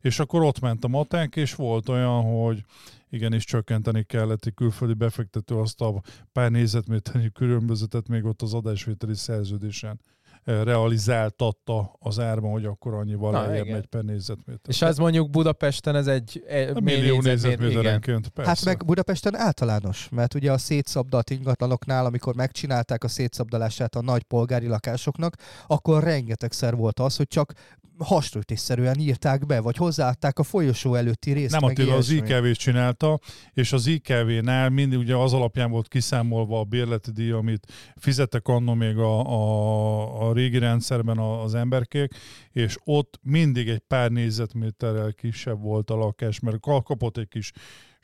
És 0.00 0.18
akkor 0.18 0.42
ott 0.42 0.60
ment 0.60 0.84
a 0.84 0.88
matek, 0.88 1.36
és 1.36 1.54
volt 1.54 1.88
olyan, 1.88 2.22
hogy 2.22 2.64
igenis 3.10 3.44
csökkenteni 3.44 4.04
kellett 4.04 4.46
egy 4.46 4.54
külföldi 4.54 4.94
befektető 4.94 5.54
azt 5.58 5.80
a 5.80 6.02
pár 6.32 6.50
négyzetméternyi 6.50 7.30
különbözetet 7.32 8.08
még 8.08 8.24
ott 8.24 8.42
az 8.42 8.54
adásvételi 8.54 9.14
szerződésen 9.14 10.00
realizáltatta 10.44 11.96
az 11.98 12.18
árban, 12.18 12.50
hogy 12.50 12.64
akkor 12.64 12.94
annyival 12.94 13.32
Na, 13.32 13.46
lejjebb 13.46 13.68
megy 13.68 13.86
per 13.86 14.04
négyzetméter. 14.04 14.60
És 14.68 14.82
az 14.82 14.98
mondjuk 14.98 15.30
Budapesten 15.30 15.96
ez 15.96 16.06
egy 16.06 16.44
e, 16.48 16.70
A 16.74 16.80
mély 16.80 17.00
millió 17.00 17.20
négyzetméterenként, 17.20 18.28
persze. 18.28 18.50
Hát 18.50 18.64
meg 18.64 18.84
Budapesten 18.86 19.36
általános, 19.36 20.08
mert 20.10 20.34
ugye 20.34 20.52
a 20.52 20.58
szétszabdalt 20.58 21.30
ingatlanoknál, 21.30 22.06
amikor 22.06 22.34
megcsinálták 22.34 23.04
a 23.04 23.08
szétszabdalását 23.08 23.94
a 23.94 24.02
nagy 24.02 24.22
polgári 24.22 24.66
lakásoknak, 24.66 25.36
akkor 25.66 26.02
rengetegszer 26.02 26.76
volt 26.76 27.00
az, 27.00 27.16
hogy 27.16 27.28
csak 27.28 27.52
hasrötésszerűen 27.98 28.98
írták 28.98 29.46
be, 29.46 29.60
vagy 29.60 29.76
hozzáadták 29.76 30.38
a 30.38 30.42
folyosó 30.42 30.94
előtti 30.94 31.32
részt. 31.32 31.52
Nem 31.52 31.64
Attila, 31.64 31.94
az. 31.94 32.10
IKV-t 32.10 32.58
csinálta, 32.58 33.18
és 33.52 33.72
az 33.72 33.86
IKV-nál 33.86 34.68
mindig 34.68 34.98
ugye 34.98 35.16
az 35.16 35.32
alapján 35.32 35.70
volt 35.70 35.88
kiszámolva 35.88 36.58
a 36.58 36.64
bérleti 36.64 37.10
díj, 37.10 37.30
amit 37.30 37.72
fizettek 37.96 38.48
annó 38.48 38.74
még 38.74 38.96
a, 38.96 39.26
a, 39.26 40.28
a 40.28 40.32
régi 40.32 40.58
rendszerben 40.58 41.18
az 41.18 41.54
emberkék, 41.54 42.14
és 42.50 42.76
ott 42.84 43.18
mindig 43.22 43.68
egy 43.68 43.82
pár 43.88 44.10
négyzetméterrel 44.10 45.12
kisebb 45.12 45.60
volt 45.60 45.90
a 45.90 45.96
lakás, 45.96 46.40
mert 46.40 46.60
ka- 46.60 46.84
kapott 46.84 47.16
egy 47.16 47.28
kis 47.28 47.52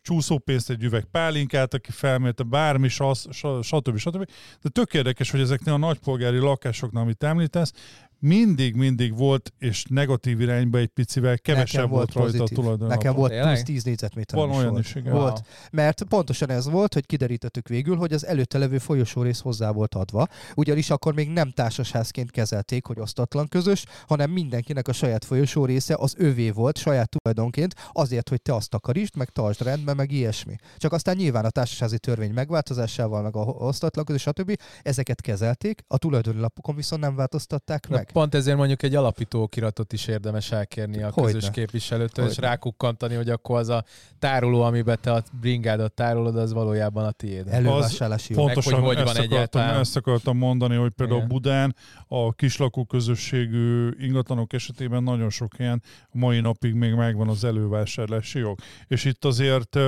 csúszópénzt, 0.03 0.71
egy 0.71 0.83
üveg 0.83 1.05
pálinkát, 1.05 1.75
aki 1.75 1.91
felmérte 1.91 2.43
bármi, 2.43 2.89
sa- 2.89 3.33
stb. 3.63 3.97
stb. 3.97 4.25
De 4.63 4.69
tök 4.69 4.95
érdekes, 4.95 5.31
hogy 5.31 5.41
ezeknél 5.41 5.75
a 5.75 5.79
nagypolgári 5.79 6.39
lakásoknál, 6.39 7.03
amit 7.03 7.23
említesz, 7.23 7.73
mindig, 8.21 8.75
mindig 8.75 9.17
volt, 9.17 9.53
és 9.59 9.85
negatív 9.89 10.41
irányba 10.41 10.79
egy 10.79 10.89
picivel 10.89 11.39
kevesebb 11.39 11.75
Nekem 11.75 11.91
volt, 11.91 12.13
rajta 12.13 12.31
pozitív. 12.31 12.59
a 12.59 12.61
tulajdonlap. 12.61 12.97
Nekem 12.97 13.15
volt 13.15 13.41
plusz 13.41 13.63
10 13.63 13.85
négyzetméter. 13.85 14.39
Van 14.39 14.51
olyan 14.51 14.79
is, 14.79 14.95
igen. 14.95 15.13
Volt. 15.13 15.43
Mert 15.71 16.03
pontosan 16.03 16.51
ez 16.51 16.69
volt, 16.69 16.95
hogy 16.95 17.07
kiderítettük 17.07 17.69
végül, 17.69 17.97
hogy 17.97 18.13
az 18.13 18.27
előtte 18.27 18.59
levő 18.59 18.79
folyosó 18.79 19.23
rész 19.23 19.41
hozzá 19.41 19.71
volt 19.71 19.95
adva, 19.95 20.27
ugyanis 20.55 20.91
akkor 20.91 21.15
még 21.15 21.29
nem 21.29 21.51
társasházként 21.51 22.31
kezelték, 22.31 22.87
hogy 22.87 23.01
osztatlan 23.01 23.49
közös, 23.49 23.85
hanem 24.07 24.31
mindenkinek 24.31 24.89
a 24.89 24.93
saját 24.93 25.25
folyosó 25.25 25.65
része 25.65 25.95
az 25.99 26.15
övé 26.19 26.51
volt, 26.51 26.79
saját 26.79 27.17
tulajdonként, 27.19 27.75
azért, 27.93 28.29
hogy 28.29 28.43
te 28.43 28.55
azt 28.55 28.71
takarítsd, 28.71 29.17
meg 29.17 29.29
tartsd 29.29 29.63
rendben, 29.63 29.97
meg 29.97 30.11
ilyesmi. 30.11 30.55
Csak 30.77 30.93
aztán 30.93 31.17
nyilván 31.17 31.45
a 31.45 31.51
társasházi 31.51 31.99
törvény 31.99 32.33
megváltozásával, 32.33 33.23
meg 33.23 33.37
a 33.37 33.41
osztatlan 33.41 34.05
közös, 34.05 34.23
stb. 34.23 34.57
ezeket 34.83 35.21
kezelték, 35.21 35.85
a 35.87 35.99
tulajdoni 35.99 36.41
lapokon 36.41 36.75
viszont 36.75 37.03
nem 37.03 37.15
változtatták 37.15 37.89
Na, 37.89 37.97
meg. 38.15 38.23
Pont 38.23 38.35
ezért 38.35 38.57
mondjuk 38.57 38.83
egy 38.83 38.95
alapító 38.95 39.43
okiratot 39.43 39.93
is 39.93 40.07
érdemes 40.07 40.53
elkérni 40.53 41.03
a 41.03 41.11
Hogyne. 41.11 41.33
közös 41.33 41.51
képviselőtől, 41.51 42.27
és 42.27 42.35
Hogyne. 42.35 42.49
rákukkantani, 42.49 43.15
hogy 43.15 43.31
akkor 43.31 43.59
az 43.59 43.69
a 43.69 43.85
tároló, 44.19 44.63
amiben 44.63 44.99
te 45.01 45.13
a 45.13 45.23
bringádat 45.41 45.93
tárolod, 45.93 46.37
az 46.37 46.53
valójában 46.53 47.05
a 47.05 47.11
tiéd. 47.11 47.47
Elővásárlási 47.49 48.35
Pontosan 48.35 48.81
hogy 48.81 48.97
hogy 48.97 49.07
ezt, 49.07 49.17
van 49.17 49.27
akartam, 49.27 49.63
ezt 49.63 49.97
akartam 49.97 50.37
mondani, 50.37 50.77
hogy 50.77 50.91
például 50.91 51.19
Igen. 51.19 51.29
Budán 51.29 51.77
a 52.09 52.33
kislakó 52.33 52.85
közösségű 52.85 53.91
ingatlanok 53.99 54.53
esetében 54.53 55.03
nagyon 55.03 55.31
sok 55.31 55.59
ilyen 55.59 55.83
mai 56.11 56.41
napig 56.41 56.75
még 56.75 56.95
megvan 56.95 57.29
az 57.29 57.45
elővásárlási 57.45 58.39
jog. 58.39 58.59
És 58.87 59.05
itt 59.05 59.25
azért 59.25 59.79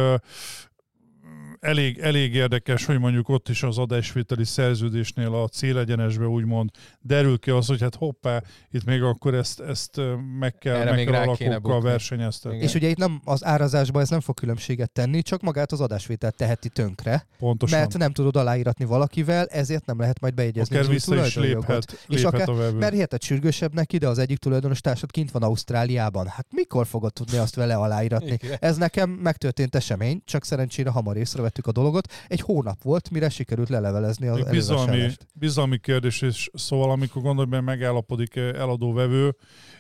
elég, 1.61 1.99
elég 1.99 2.35
érdekes, 2.35 2.85
hogy 2.85 2.99
mondjuk 2.99 3.29
ott 3.29 3.49
is 3.49 3.63
az 3.63 3.79
adásvételi 3.79 4.45
szerződésnél 4.45 5.35
a 5.35 5.49
célegyenesbe 5.49 6.27
úgymond 6.27 6.71
derül 7.01 7.39
ki 7.39 7.51
az, 7.51 7.67
hogy 7.67 7.81
hát 7.81 7.95
hoppá, 7.95 8.43
itt 8.71 8.85
még 8.85 9.03
akkor 9.03 9.35
ezt, 9.35 9.61
ezt 9.61 10.01
meg 10.39 10.55
kell, 10.59 10.75
Erre 10.77 10.91
meg 10.91 11.05
kell 11.05 11.13
rá 11.25 11.31
a 11.31 11.35
kéne 11.35 11.51
lakókkal 11.51 11.75
bukni. 11.75 11.91
versenyeztetni. 11.91 12.59
És 12.59 12.75
ugye 12.75 12.89
itt 12.89 12.97
nem 12.97 13.21
az 13.25 13.45
árazásban 13.45 14.03
ez 14.03 14.09
nem 14.11 14.21
fog 14.21 14.35
különbséget 14.35 14.91
tenni, 14.91 15.23
csak 15.23 15.41
magát 15.41 15.73
az 15.73 15.81
adásvételt 15.81 16.37
teheti 16.37 16.69
tönkre. 16.69 17.27
Pontosan. 17.39 17.79
mert 17.79 17.99
nem 17.99 18.13
tudod 18.13 18.37
aláíratni 18.37 18.85
valakivel, 18.85 19.47
ezért 19.47 19.87
nem 19.87 19.99
lehet 19.99 20.21
majd 20.21 20.35
bejegyezni 20.35 20.77
akár 20.77 20.89
az 20.89 20.95
vissza 20.95 21.27
is 21.27 21.37
léphet, 21.37 22.05
És 22.09 22.25
akár- 22.25 22.49
a 22.49 22.55
vevő. 22.55 22.79
Mert 22.79 22.93
hihetet 22.93 23.23
sürgősebb 23.23 23.75
neki, 23.75 23.99
de 23.99 24.09
az 24.09 24.19
egyik 24.19 24.39
tulajdonos 24.39 24.81
társad 24.81 25.11
kint 25.11 25.31
van 25.31 25.43
Ausztráliában. 25.43 26.27
Hát 26.27 26.47
mikor 26.51 26.87
fogod 26.87 27.13
tudni 27.13 27.37
azt 27.37 27.55
vele 27.55 27.75
aláíratni? 27.75 28.39
Igen. 28.43 28.57
Ez 28.61 28.77
nekem 28.77 29.11
megtörtént 29.11 29.75
esemény, 29.75 30.23
csak 30.25 30.45
szerencsére 30.45 30.91
hamar 30.91 31.17
észrevettük 31.51 31.67
a 31.67 31.73
dolgot. 31.73 32.13
Egy 32.29 32.41
hónap 32.41 32.83
volt, 32.83 33.11
mire 33.11 33.29
sikerült 33.29 33.69
lelevelezni 33.69 34.27
az 34.27 34.43
bizalmi, 34.51 35.11
bizalmi 35.35 35.79
kérdés, 35.79 36.23
és 36.23 36.51
szóval 36.55 36.91
amikor 36.91 37.23
gondolj 37.23 37.49
be, 37.49 37.61
megállapodik 37.61 38.37
eh, 38.37 38.49
eladó-vevő, 38.49 39.37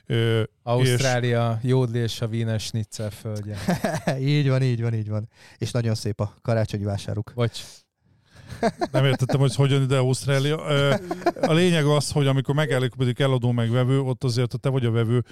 eh, 0.06 0.42
Ausztrália, 0.62 1.58
Jódli 1.62 1.98
és 1.98 2.20
a 2.20 2.26
Wiener 2.26 2.60
Schnitzel 2.60 3.10
földje. 3.10 3.56
így 4.18 4.48
van, 4.48 4.62
így 4.62 4.82
van, 4.82 4.94
így 4.94 5.08
van. 5.08 5.28
És 5.58 5.70
nagyon 5.70 5.94
szép 5.94 6.20
a 6.20 6.34
karácsonyi 6.42 6.84
vásáruk. 6.84 7.32
Bocs. 7.34 7.60
Nem 8.92 9.04
értettem, 9.04 9.40
hogy 9.40 9.54
hogyan 9.54 9.82
ide 9.82 9.96
Ausztrália. 9.96 10.64
A 11.40 11.52
lényeg 11.52 11.84
az, 11.84 12.10
hogy 12.10 12.26
amikor 12.26 12.54
megállapodik 12.54 13.18
eladó 13.18 13.52
meg 13.52 13.70
vevő, 13.70 14.00
ott 14.00 14.24
azért, 14.24 14.52
ha 14.52 14.58
te 14.58 14.68
vagy 14.68 14.84
a 14.84 14.90
vevő, 14.90 15.24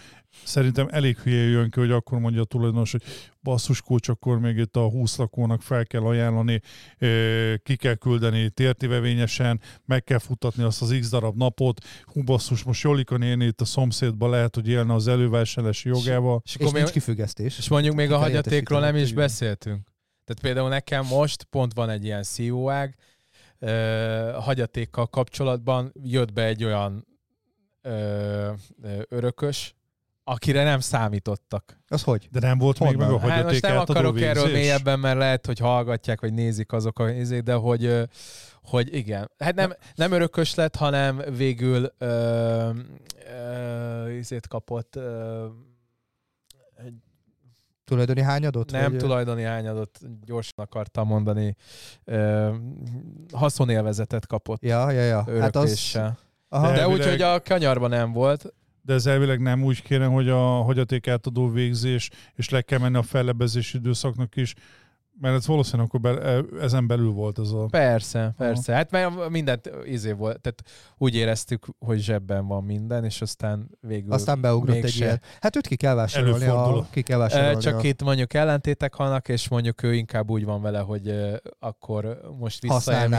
szerintem 0.44 0.88
elég 0.90 1.18
hülye 1.18 1.42
jön 1.42 1.70
ki, 1.70 1.80
hogy 1.80 1.90
akkor 1.90 2.18
mondja 2.18 2.40
a 2.40 2.44
tulajdonos, 2.44 2.90
hogy 2.90 3.02
basszus 3.42 3.82
kulcs, 3.82 4.08
akkor 4.08 4.38
még 4.38 4.56
itt 4.56 4.76
a 4.76 4.88
20 4.88 5.16
lakónak 5.16 5.62
fel 5.62 5.86
kell 5.86 6.02
ajánlani, 6.02 6.60
ki 7.62 7.76
kell 7.76 7.94
küldeni 7.94 8.50
tértivevényesen, 8.50 9.60
meg 9.84 10.04
kell 10.04 10.18
futatni 10.18 10.62
azt 10.62 10.82
az 10.82 10.96
x 11.00 11.10
darab 11.10 11.36
napot, 11.36 11.84
hú 12.04 12.22
basszus, 12.22 12.62
most 12.62 12.82
Jolika 12.82 13.16
néni 13.16 13.44
itt 13.44 13.60
a 13.60 13.64
szomszédban 13.64 14.30
lehet, 14.30 14.54
hogy 14.54 14.68
élne 14.68 14.94
az 14.94 15.08
elővásárlási 15.08 15.88
jogával. 15.88 16.40
És, 16.44 16.54
És 16.54 16.60
akkor 16.60 16.72
nincs 16.72 16.84
még, 16.84 16.92
kifüggesztés. 16.92 17.58
és 17.58 17.68
mondjuk 17.68 17.94
még 17.94 18.12
a 18.12 18.18
hagyatékról 18.18 18.80
nem 18.80 18.96
is 18.96 19.12
beszéltünk. 19.12 19.86
Tehát 20.24 20.42
például 20.42 20.68
nekem 20.68 21.06
most 21.06 21.44
pont 21.44 21.74
van 21.74 21.90
egy 21.90 22.04
ilyen 22.04 22.22
CEO-ág, 22.22 22.94
ö, 23.58 24.36
hagyatékkal 24.40 25.06
kapcsolatban 25.06 25.92
jött 26.02 26.32
be 26.32 26.44
egy 26.44 26.64
olyan 26.64 27.06
ö, 27.82 28.52
ö, 28.82 29.00
örökös, 29.08 29.74
akire 30.24 30.64
nem 30.64 30.80
számítottak. 30.80 31.80
Az 31.88 32.02
hogy? 32.02 32.28
De 32.30 32.40
nem 32.40 32.58
volt 32.58 32.78
még 32.78 32.88
Honnan? 32.88 33.06
meg 33.06 33.16
a 33.16 33.18
Hát 33.18 33.28
most 33.28 33.34
hagyaték 33.44 33.62
nem 33.62 33.78
akarok 33.78 34.20
erről 34.20 34.52
mélyebben, 34.52 34.98
mert 34.98 35.18
lehet, 35.18 35.46
hogy 35.46 35.58
hallgatják, 35.58 36.20
vagy 36.20 36.32
nézik 36.32 36.72
azok 36.72 36.98
a 36.98 37.10
izé, 37.10 37.40
de 37.40 37.54
hogy, 37.54 38.08
hogy 38.62 38.94
igen. 38.94 39.30
Hát 39.38 39.54
nem, 39.54 39.72
nem 39.94 40.12
örökös 40.12 40.54
lett, 40.54 40.76
hanem 40.76 41.22
végül 41.36 41.92
ö, 41.98 42.70
ö, 43.40 44.10
izét 44.10 44.46
kapott 44.46 44.96
ö, 44.96 45.46
egy 46.76 46.94
Tulajdoni 47.88 48.20
hányadot? 48.20 48.70
Nem 48.70 48.90
vagy, 48.90 48.98
tulajdoni 48.98 49.42
hányadot, 49.42 49.98
gyorsan 50.24 50.64
akartam 50.64 51.06
mondani. 51.06 51.56
Ö, 52.04 52.50
haszonélvezetet 53.32 54.26
kapott 54.26 54.62
Ja, 54.62 54.90
ja, 54.90 55.02
ja. 55.02 55.40
Hát 55.40 55.56
az... 55.56 55.98
Aha. 56.48 56.66
De 56.72 56.80
Elvileg- 56.80 56.88
úgy, 57.00 57.06
hogy 57.10 57.22
a 57.22 57.40
kanyarban 57.42 57.90
nem 57.90 58.12
volt. 58.12 58.54
De 58.82 58.94
ez 58.94 59.06
elvileg 59.06 59.40
nem 59.40 59.64
úgy 59.64 59.82
kéne, 59.82 60.06
hogy 60.06 60.28
a 60.28 60.38
hagyatékátadó 60.62 61.50
végzés, 61.50 62.10
és 62.34 62.48
le 62.48 62.62
kell 62.62 62.78
menni 62.78 62.96
a 62.96 63.02
fellebezési 63.02 63.76
időszaknak 63.76 64.36
is, 64.36 64.54
mert 65.20 65.34
ez 65.34 65.46
valószínűleg 65.46 65.86
akkor 65.86 66.00
be, 66.00 66.42
ezen 66.60 66.86
belül 66.86 67.10
volt 67.10 67.38
ez 67.38 67.50
a... 67.50 67.66
Persze, 67.66 68.34
persze. 68.36 68.74
Hát 68.74 68.90
mert 68.90 69.28
mindent 69.28 69.70
izé 69.84 70.12
volt, 70.12 70.40
tehát 70.40 70.62
úgy 70.96 71.14
éreztük, 71.14 71.66
hogy 71.78 71.98
zsebben 72.00 72.46
van 72.46 72.64
minden, 72.64 73.04
és 73.04 73.20
aztán 73.20 73.70
végül 73.80 74.12
Aztán 74.12 74.40
beugrott 74.40 74.76
egy 74.76 74.82
mégse. 74.82 75.04
ilyen. 75.04 75.20
Hát 75.40 75.56
őt 75.56 75.66
ki 75.66 75.76
kell 75.76 75.94
vásárolni. 75.94 76.46
A, 76.46 76.86
ki 76.90 77.02
kell 77.02 77.18
vásárolni. 77.18 77.60
Csak 77.60 77.78
a... 77.78 77.82
itt 77.82 78.02
mondjuk 78.02 78.34
ellentétek 78.34 78.96
vannak, 78.96 79.28
és 79.28 79.48
mondjuk 79.48 79.82
ő 79.82 79.94
inkább 79.94 80.30
úgy 80.30 80.44
van 80.44 80.62
vele, 80.62 80.78
hogy 80.78 81.14
akkor 81.58 82.20
most 82.38 82.62
visszaélni. 82.62 83.16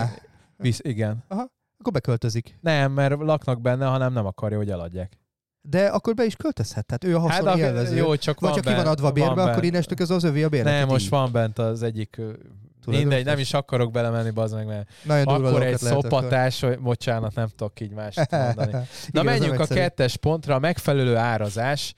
Visz, 0.58 0.79
igen. 0.82 1.24
Akkor 1.27 1.94
beköltözik. 1.94 2.58
Nem, 2.62 2.91
mert 2.91 3.20
laknak 3.20 3.62
benne, 3.62 3.86
hanem 3.86 4.13
nem 4.13 4.25
akarja, 4.25 4.58
hogy 4.58 4.70
eladják. 4.70 5.18
De 5.62 5.86
akkor 5.88 6.13
be 6.13 6.25
is 6.25 6.36
költözhet. 6.36 6.86
Tehát 6.86 7.04
ő 7.04 7.16
a 7.16 7.20
haszon 7.20 7.48
ak- 7.48 7.58
élvező. 7.58 7.96
jó, 7.96 8.16
csak 8.16 8.39
Vagy 8.39 8.50
van 8.50 8.62
csak 8.62 8.74
ki 8.74 8.80
van 8.80 8.88
adva 8.92 9.12
bérbe, 9.12 9.30
van 9.30 9.39
akkor 9.39 9.51
bent. 9.62 9.63
innestől 9.74 9.98
az 10.01 10.10
az 10.12 10.24
övé 10.24 10.44
a 10.44 10.50
bérlet. 10.50 10.74
Nem, 10.74 10.84
így. 10.86 10.92
most 10.92 11.10
van 11.10 11.32
bent 11.32 11.60
az 11.60 11.84
egyik, 11.84 12.10
Tulajdonos. 12.16 12.44
mindegy, 12.86 13.25
nem 13.25 13.39
is 13.39 13.54
akarok 13.54 13.92
belemenni, 13.92 14.30
bazd 14.32 14.56
meg, 14.56 14.66
mert 14.66 14.89
Nagyon 15.04 15.46
akkor 15.46 15.63
egy 15.63 15.78
szopatás, 15.78 16.60
hogy 16.62 16.80
bocsánat, 16.80 17.36
nem 17.36 17.48
tudok 17.56 17.80
így 17.80 17.92
mást 17.92 18.32
mondani. 18.32 18.72
Na 18.72 18.82
Igen, 19.08 19.28
ez 19.28 19.39
menjünk 19.39 19.60
a 19.60 19.62
egyszerű. 19.62 19.80
kettes 19.80 20.18
pontra, 20.18 20.56
a 20.56 20.60
megfelelő 20.60 21.16
árazás. 21.16 21.94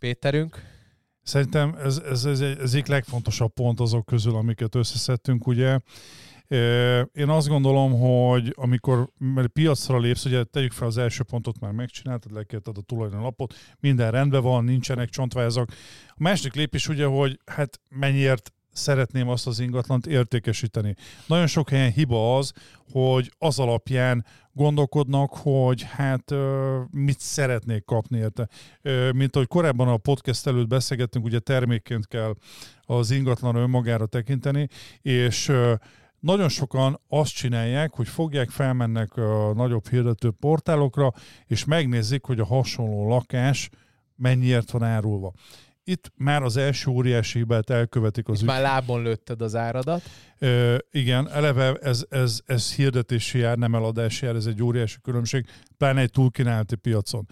Péterünk, 0.00 0.72
Szerintem 1.22 1.76
ez, 1.84 2.02
ez, 2.10 2.24
ez, 2.24 2.40
egy- 2.40 2.58
ez 2.58 2.72
egyik 2.72 2.86
legfontosabb 2.86 3.52
pont 3.52 3.80
azok 3.80 4.06
közül, 4.06 4.36
amiket 4.36 4.74
összeszedtünk, 4.74 5.46
ugye. 5.46 5.78
Én 7.12 7.28
azt 7.28 7.48
gondolom, 7.48 8.00
hogy 8.00 8.52
amikor 8.56 9.08
mert 9.18 9.48
piacra 9.48 9.98
lépsz, 9.98 10.24
ugye 10.24 10.44
tegyük 10.44 10.72
fel 10.72 10.86
az 10.86 10.98
első 10.98 11.22
pontot 11.22 11.60
már 11.60 11.72
megcsináltad, 11.72 12.32
lekérted 12.32 12.78
a 12.78 12.80
tulajdonlapot, 12.80 13.54
minden 13.80 14.10
rendben 14.10 14.42
van, 14.42 14.64
nincsenek 14.64 15.08
csontvázak. 15.08 15.70
A 16.08 16.16
második 16.16 16.54
lépés 16.54 16.88
ugye, 16.88 17.04
hogy 17.06 17.40
hát 17.46 17.80
mennyiért 17.88 18.52
szeretném 18.72 19.28
azt 19.28 19.46
az 19.46 19.60
ingatlant 19.60 20.06
értékesíteni. 20.06 20.94
Nagyon 21.26 21.46
sok 21.46 21.68
helyen 21.68 21.92
hiba 21.92 22.36
az, 22.36 22.52
hogy 22.92 23.32
az 23.38 23.58
alapján 23.58 24.26
gondolkodnak, 24.52 25.30
hogy 25.34 25.82
hát 25.82 26.34
mit 26.90 27.20
szeretnék 27.20 27.84
kapni 27.84 28.18
érte. 28.18 28.48
Mint 29.12 29.36
ahogy 29.36 29.48
korábban 29.48 29.88
a 29.88 29.96
podcast 29.96 30.46
előtt 30.46 30.66
beszélgettünk, 30.66 31.24
ugye 31.24 31.38
termékként 31.38 32.06
kell 32.06 32.34
az 32.82 33.10
ingatlan 33.10 33.56
önmagára 33.56 34.06
tekinteni, 34.06 34.68
és 35.02 35.52
nagyon 36.24 36.48
sokan 36.48 37.00
azt 37.08 37.34
csinálják, 37.34 37.94
hogy 37.94 38.08
fogják, 38.08 38.50
felmennek 38.50 39.16
a 39.16 39.52
nagyobb 39.54 39.88
hirdető 39.88 40.30
portálokra, 40.30 41.12
és 41.46 41.64
megnézik, 41.64 42.24
hogy 42.24 42.40
a 42.40 42.44
hasonló 42.44 43.08
lakás 43.08 43.70
mennyiért 44.16 44.70
van 44.70 44.82
árulva. 44.82 45.32
Itt 45.84 46.12
már 46.16 46.42
az 46.42 46.56
első 46.56 46.90
óriási 46.90 47.38
hibát 47.38 47.70
elkövetik 47.70 48.28
az 48.28 48.40
itt 48.40 48.46
már 48.46 48.62
lábon 48.62 49.02
lőtted 49.02 49.42
az 49.42 49.54
áradat. 49.54 50.02
Ö, 50.38 50.76
igen, 50.90 51.28
eleve 51.30 51.74
ez, 51.74 52.04
ez, 52.08 52.40
ez 52.46 52.74
hirdetési 52.74 53.38
jár, 53.38 53.56
nem 53.56 53.74
eladási 53.74 54.24
jár, 54.24 54.34
ez 54.34 54.46
egy 54.46 54.62
óriási 54.62 54.98
különbség, 55.02 55.46
pláne 55.76 56.00
egy 56.00 56.10
túlkínálati 56.10 56.76
piacon. 56.76 57.26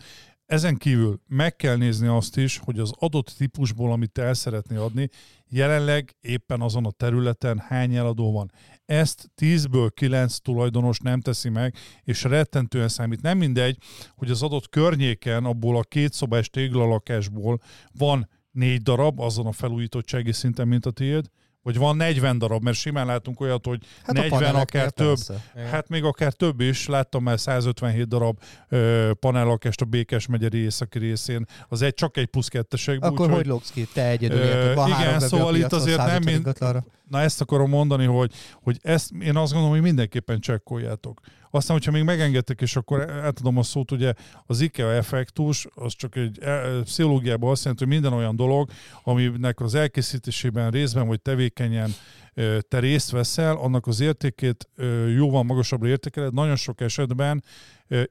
Ezen 0.47 0.77
kívül 0.77 1.21
meg 1.29 1.57
kell 1.57 1.77
nézni 1.77 2.07
azt 2.07 2.37
is, 2.37 2.59
hogy 2.65 2.79
az 2.79 2.93
adott 2.99 3.35
típusból, 3.37 3.93
amit 3.93 4.19
el 4.19 4.35
szeretnél 4.35 4.81
adni, 4.81 5.09
jelenleg 5.49 6.17
éppen 6.21 6.61
azon 6.61 6.87
a 6.87 6.91
területen 6.91 7.59
hány 7.59 7.95
eladó 7.95 8.33
van. 8.33 8.53
Ezt 8.87 9.31
10-ből 9.41 9.91
9 9.95 10.37
tulajdonos 10.39 10.99
nem 10.99 11.21
teszi 11.21 11.49
meg, 11.49 11.75
és 12.05 12.23
rettentően 12.25 12.89
számít. 12.89 13.23
Nem 13.23 13.39
mindegy, 13.39 13.77
hogy 14.17 14.31
az 14.31 14.43
adott 14.43 14.69
környéken, 14.69 15.45
abból 15.45 15.77
a 15.77 15.83
két 15.83 16.13
szobás 16.13 16.51
téglalakásból 16.51 17.61
van 17.99 18.29
négy 18.51 18.83
darab 18.83 19.21
azon 19.21 19.47
a 19.47 19.53
felújítottsági 19.53 20.33
szinten, 20.33 20.69
mint 20.69 20.87
a 20.87 20.91
tiéd, 20.91 21.27
vagy 21.63 21.77
van 21.77 21.97
40 21.97 22.39
darab, 22.39 22.63
mert 22.63 22.77
simán 22.77 23.07
látunk 23.07 23.41
olyat, 23.41 23.67
hogy 23.67 23.81
Hát 24.03 24.09
a 24.09 24.13
40, 24.21 24.31
paneleknél 24.31 24.81
akár 24.81 24.91
több. 24.91 25.07
persze. 25.07 25.45
Hát 25.71 25.89
még 25.89 26.05
akár 26.05 26.33
több 26.33 26.61
is, 26.61 26.87
láttam 26.87 27.23
már 27.23 27.41
157 27.41 28.09
darab 28.09 28.39
ö, 28.69 29.11
panellakást 29.21 29.81
a 29.81 29.85
Békes 29.85 30.27
megyeri 30.27 30.59
északi 30.59 30.99
részén, 30.99 31.47
az 31.69 31.83
egy 31.83 31.95
csak 31.95 32.17
egy 32.17 32.27
plusz 32.27 32.49
kettesek. 32.49 33.05
Akkor 33.05 33.31
hogy 33.31 33.47
lógsz 33.47 33.71
ki? 33.71 33.89
Te 33.93 34.09
egyedül 34.09 34.39
Ö, 34.39 34.45
érted. 34.45 34.75
Van 34.75 34.89
igen, 34.89 35.21
szóval 35.21 35.57
itt 35.57 35.73
azért 35.73 35.97
nem 35.97 36.07
150 36.07 36.23
mind- 36.25 36.37
ingatlanra. 36.39 36.85
Na 37.13 37.21
ezt 37.21 37.41
akarom 37.41 37.69
mondani, 37.69 38.05
hogy, 38.05 38.33
hogy 38.63 38.79
ezt 38.83 39.11
én 39.21 39.37
azt 39.37 39.53
gondolom, 39.53 39.71
hogy 39.71 39.85
mindenképpen 39.85 40.41
csekkoljátok. 40.41 41.21
Aztán, 41.51 41.77
hogyha 41.77 41.93
még 41.93 42.03
megengedtek, 42.03 42.61
és 42.61 42.77
akkor 42.77 43.11
átadom 43.11 43.59
a 43.59 43.63
szót, 43.63 43.91
ugye 43.91 44.13
az 44.47 44.61
IKEA 44.61 44.93
effektus, 44.93 45.67
az 45.75 45.93
csak 45.97 46.17
egy 46.17 46.39
e, 46.43 46.81
pszichológiában 46.83 47.51
azt 47.51 47.63
jelenti, 47.63 47.85
hogy 47.85 47.93
minden 47.93 48.13
olyan 48.13 48.37
dolog, 48.37 48.71
aminek 49.03 49.61
az 49.61 49.75
elkészítésében 49.75 50.71
részben 50.71 51.07
vagy 51.07 51.21
tevékenyen 51.21 51.95
ö, 52.35 52.59
te 52.69 52.79
részt 52.79 53.11
veszel, 53.11 53.57
annak 53.57 53.87
az 53.87 54.01
értékét 54.01 54.69
jóval 55.17 55.43
magasabbra 55.43 55.89
értékeled, 55.89 56.35
nagyon 56.35 56.57
sok 56.57 56.81
esetben 56.81 57.43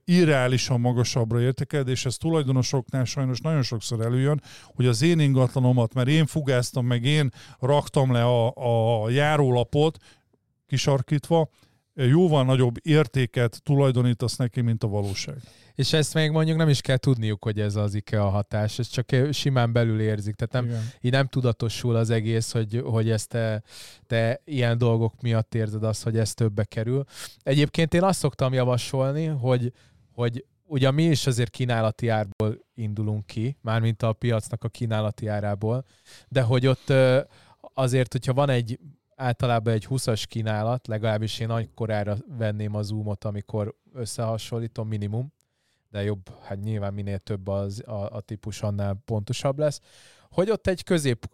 irreálisan 0.06 0.80
magasabbra 0.80 1.42
értékeled, 1.42 1.88
és 1.88 2.06
ez 2.06 2.18
tulajdonosoknál 2.18 3.06
sajnos 3.06 3.40
nagyon 3.40 3.64
sokszor 3.64 4.02
előjön, 4.02 4.42
hogy 4.76 4.86
az 4.86 5.02
én 5.02 5.20
ingatlanomat, 5.20 5.94
mert 5.94 6.08
én 6.08 6.26
fugáztam, 6.26 6.86
meg 6.86 7.04
én 7.04 7.32
raktam 7.60 8.12
le 8.12 8.24
a, 8.24 8.54
a 9.04 9.10
járólapot, 9.10 9.98
kisarkítva, 10.68 11.50
jóval 11.96 12.44
nagyobb 12.46 12.76
értéket 12.82 13.62
tulajdonítasz 13.64 14.36
neki, 14.36 14.62
mint 14.62 14.84
a 14.84 14.88
valóság. 14.88 15.36
És 15.76 15.94
ezt 15.94 16.14
még 16.14 16.32
mondjuk 16.32 16.58
nem 16.58 16.70
is 16.70 16.82
kell 16.82 16.98
tudniuk, 16.98 17.44
hogy 17.44 17.60
ez 17.60 17.76
az 17.76 17.94
IKEA 17.94 18.30
hatás, 18.30 18.80
ez 18.80 18.88
csak 18.88 19.10
simán 19.32 19.72
belül 19.72 20.02
érzik. 20.02 20.36
Tehát 20.36 20.54
nem, 20.54 20.66
Igen. 20.66 20.90
így 21.02 21.12
nem 21.12 21.28
tudatosul 21.28 21.96
az 21.96 22.10
egész, 22.10 22.52
hogy, 22.52 22.82
hogy 22.86 23.10
ezt 23.10 23.30
te, 23.30 23.64
te 24.08 24.42
ilyen 24.46 24.78
dolgok 24.78 25.22
miatt 25.22 25.56
érzed 25.56 25.84
azt, 25.84 26.04
hogy 26.04 26.18
ez 26.18 26.34
többe 26.34 26.64
kerül. 26.64 27.04
Egyébként 27.44 27.94
én 27.94 28.04
azt 28.04 28.20
szoktam 28.20 28.54
javasolni, 28.54 29.26
hogy, 29.26 29.74
hogy 30.12 30.46
ugye 30.66 30.92
mi 30.92 31.04
is 31.04 31.28
azért 31.28 31.50
kínálati 31.50 32.08
árból 32.08 32.66
indulunk 32.76 33.26
ki, 33.26 33.58
mármint 33.62 34.04
a 34.04 34.14
piacnak 34.14 34.64
a 34.64 34.70
kínálati 34.70 35.28
árából, 35.28 35.86
de 36.28 36.42
hogy 36.42 36.68
ott 36.68 36.94
azért, 37.74 38.12
hogyha 38.12 38.34
van 38.34 38.50
egy 38.50 38.80
általában 39.22 39.74
egy 39.74 39.88
20-as 39.90 40.24
kínálat, 40.28 40.88
legalábbis 40.88 41.40
én 41.40 41.50
akkorára 41.50 42.18
venném 42.38 42.76
a 42.76 42.82
zoomot, 42.82 43.24
amikor 43.24 43.76
összehasonlítom 43.94 44.88
minimum, 44.88 45.34
de 45.90 46.04
jobb, 46.04 46.30
hát 46.42 46.62
nyilván 46.62 46.94
minél 46.94 47.18
több 47.20 47.48
az, 47.48 47.84
a, 47.86 48.16
a 48.16 48.22
típus, 48.22 48.62
annál 48.62 49.02
pontosabb 49.06 49.60
lesz, 49.60 49.82
hogy 50.30 50.50
ott 50.50 50.68
egy 50.68 50.84
közép 50.84 51.30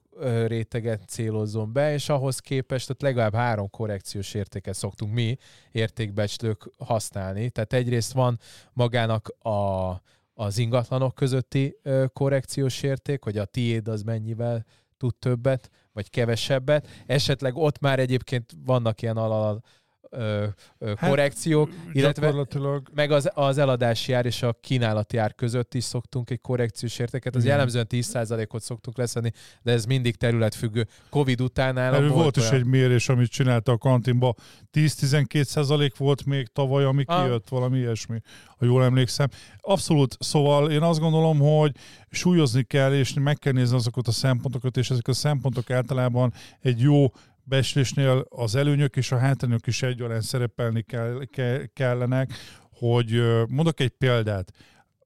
réteget 0.46 1.04
célozzon 1.08 1.74
be, 1.74 1.94
és 1.94 2.10
ahhoz 2.10 2.40
képest 2.40 2.90
ott 2.90 3.02
legalább 3.02 3.34
három 3.34 3.70
korrekciós 3.70 4.34
értéket 4.34 4.74
szoktunk 4.74 5.14
mi 5.14 5.38
értékbecslők 5.72 6.72
használni. 6.78 7.50
Tehát 7.50 7.74
egyrészt 7.74 8.14
van 8.14 8.40
magának 8.74 9.28
a, 9.28 9.90
az 10.34 10.58
ingatlanok 10.58 11.16
közötti 11.16 11.78
korrekciós 12.14 12.84
érték, 12.84 13.24
hogy 13.24 13.38
a 13.38 13.46
tiéd 13.46 13.88
az 13.88 14.02
mennyivel 14.02 14.66
tud 14.98 15.16
többet, 15.16 15.70
vagy 15.94 16.10
kevesebbet. 16.10 16.88
Esetleg 17.06 17.56
ott 17.56 17.80
már 17.80 18.00
egyébként 18.00 18.52
vannak 18.66 19.02
ilyen 19.02 19.18
alal 19.18 19.64
ö, 20.10 20.46
ö, 20.78 20.94
Hát, 20.98 21.10
korrekciók, 21.10 21.70
illetve 21.92 22.46
meg 22.94 23.12
az, 23.12 23.30
az 23.34 23.58
eladási 23.58 24.14
ár 24.14 24.26
és 24.26 24.44
a 24.44 24.58
kínálati 24.62 25.18
ár 25.18 25.36
között 25.36 25.74
is 25.74 25.84
szoktunk 25.84 26.30
egy 26.30 26.42
korrekciós 26.42 27.00
értéket. 27.00 27.36
Az 27.36 27.42
Igen. 27.42 27.54
jellemzően 27.56 27.86
10%-ot 27.90 28.62
szoktunk 28.62 28.98
leszedni, 28.98 29.32
de 29.62 29.72
ez 29.72 29.86
mindig 29.86 30.16
területfüggő. 30.16 30.88
Covid 31.10 31.42
után 31.42 31.78
Erről 31.78 32.10
volt 32.10 32.38
is 32.38 32.42
olyan- 32.44 32.56
egy 32.56 32.66
mérés, 32.66 33.10
amit 33.10 33.30
csinálta 33.30 33.72
a 33.72 33.78
kantinba. 33.78 34.34
10-12 34.72 35.44
százalék 35.44 35.98
volt 35.98 36.26
még 36.26 36.48
tavaly, 36.48 36.84
ami 36.84 37.04
Ah. 37.06 37.24
kijött, 37.24 37.50
valami 37.50 37.78
ilyesmi, 37.78 38.20
ha 38.58 38.66
jól 38.66 38.84
emlékszem. 38.84 39.28
Abszolút, 39.58 40.16
szóval 40.20 40.72
én 40.72 40.82
azt 40.82 41.00
gondolom, 41.00 41.40
hogy 41.40 41.72
súlyozni 42.10 42.64
kell, 42.64 42.94
és 42.94 43.14
meg 43.14 43.38
kell 43.38 43.54
nézni 43.54 43.76
azokat 43.76 44.08
a 44.08 44.12
szempontokat, 44.12 44.78
és 44.78 44.90
ezek 44.90 45.08
a 45.08 45.14
szempontok 45.14 45.70
általában 45.70 46.34
egy 46.62 46.82
jó 46.82 47.06
becslésnél 47.48 48.26
az 48.30 48.56
előnyök 48.56 48.96
és 48.96 49.12
a 49.12 49.18
hátrányok 49.18 49.68
is 49.68 49.82
egyaránt 49.82 50.24
szerepelni 50.24 50.82
kell, 50.82 51.26
ke- 51.32 51.74
kellenek, 51.74 52.34
hogy 52.72 53.22
mondok 53.50 53.80
egy 53.80 53.90
példát. 53.90 54.52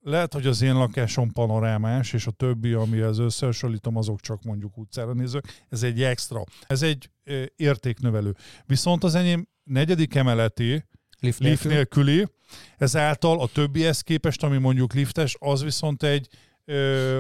Lehet, 0.04 0.34
hogy 0.34 0.46
az 0.48 0.62
én 0.62 0.74
lakásom 0.74 1.32
panorámás, 1.32 2.14
és 2.14 2.28
a 2.28 2.32
többi, 2.32 2.74
amihez 2.74 3.18
összehasonlítom, 3.18 3.98
azok 3.98 4.20
csak 4.20 4.44
mondjuk 4.44 4.78
utcára 4.78 5.14
nézők. 5.14 5.64
Ez 5.70 5.84
egy 5.84 6.04
extra. 6.04 6.44
Ez 6.68 6.82
egy 6.82 7.10
értéknövelő. 7.56 8.36
Viszont 8.66 9.04
az 9.04 9.16
enyém 9.16 9.48
negyedik 9.64 10.16
emeleti, 10.16 10.86
Lift 11.20 11.40
lift 11.40 11.64
nélkül. 11.64 11.72
nélküli, 11.72 12.28
ezáltal 12.78 13.40
a 13.42 13.48
többihez 13.48 14.02
képest, 14.02 14.44
ami 14.44 14.58
mondjuk 14.58 14.94
liftes, 14.94 15.36
az 15.40 15.64
viszont 15.64 16.04
egy 16.04 16.28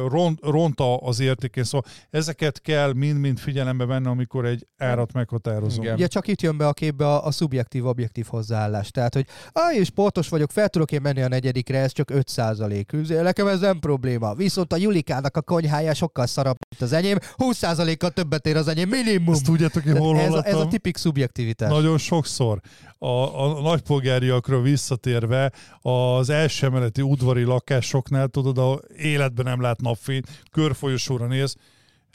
ront, 0.08 0.40
ronta 0.42 0.98
az 0.98 1.20
értékén. 1.20 1.64
Szóval 1.64 1.92
ezeket 2.10 2.62
kell 2.62 2.94
mind-mind 2.94 3.40
figyelembe 3.40 3.86
venni, 3.86 4.08
amikor 4.08 4.46
egy 4.46 4.68
árat 4.78 5.14
meghatározunk. 5.14 5.84
Igen. 5.84 5.96
Ugye 5.96 6.08
csak 6.08 6.28
itt 6.28 6.42
jön 6.42 6.58
be 6.58 6.68
a 6.68 6.74
képbe 6.74 7.08
a, 7.08 7.26
a 7.26 7.32
szubjektív-objektív 7.32 8.26
hozzáállás. 8.28 8.92
Tehát, 8.92 9.14
hogy 9.14 9.26
ah, 9.52 9.76
én 9.76 9.84
sportos 9.84 10.30
vagyok, 10.30 10.52
fel 10.52 10.70
tudok 10.70 10.92
én 10.92 11.02
menni 11.02 11.22
a 11.22 11.28
negyedikre, 11.28 11.80
ez 11.80 11.92
csak 11.92 12.10
5 12.10 12.28
százalék. 12.28 12.92
Nekem 13.08 13.48
ez 13.48 13.60
nem 13.60 13.80
probléma. 13.80 14.34
Viszont 14.34 14.74
a 14.74 14.78
Julikának 14.78 15.38
a 15.38 15.42
konyhája 15.42 15.94
sokkal 15.94 16.26
szarabb, 16.26 16.58
mint 16.70 16.82
az 16.92 16.94
enyém. 16.94 17.18
20 17.36 17.58
százalékkal 17.58 18.10
többet 18.10 18.48
ér 18.48 18.56
az 18.56 18.68
enyém 18.68 18.90
minimum. 18.90 19.34
Ezt 19.34 19.44
tudjátok, 19.44 19.86
én 19.86 19.98
hol 19.98 20.20
ez, 20.20 20.34
a, 20.34 20.46
ez 20.46 20.56
a 20.56 20.68
tipik 20.68 20.98
szubjektivitás. 20.98 21.70
Nagyon 21.70 21.98
sokszor. 21.98 22.60
A, 22.98 23.44
a 23.44 23.62
nagypolgáriakra 23.62 24.62
visszatérve 24.62 25.52
az 25.82 26.30
első 26.30 26.66
emeleti 26.66 27.02
udvari 27.02 27.44
lakásoknál, 27.44 28.28
tudod, 28.28 28.58
a 28.58 28.80
életben 28.98 29.41
nem 29.44 29.62
lát 29.62 29.82
napfényt, 29.82 30.28
körfolyosóra 30.52 31.28
néz, 31.28 31.56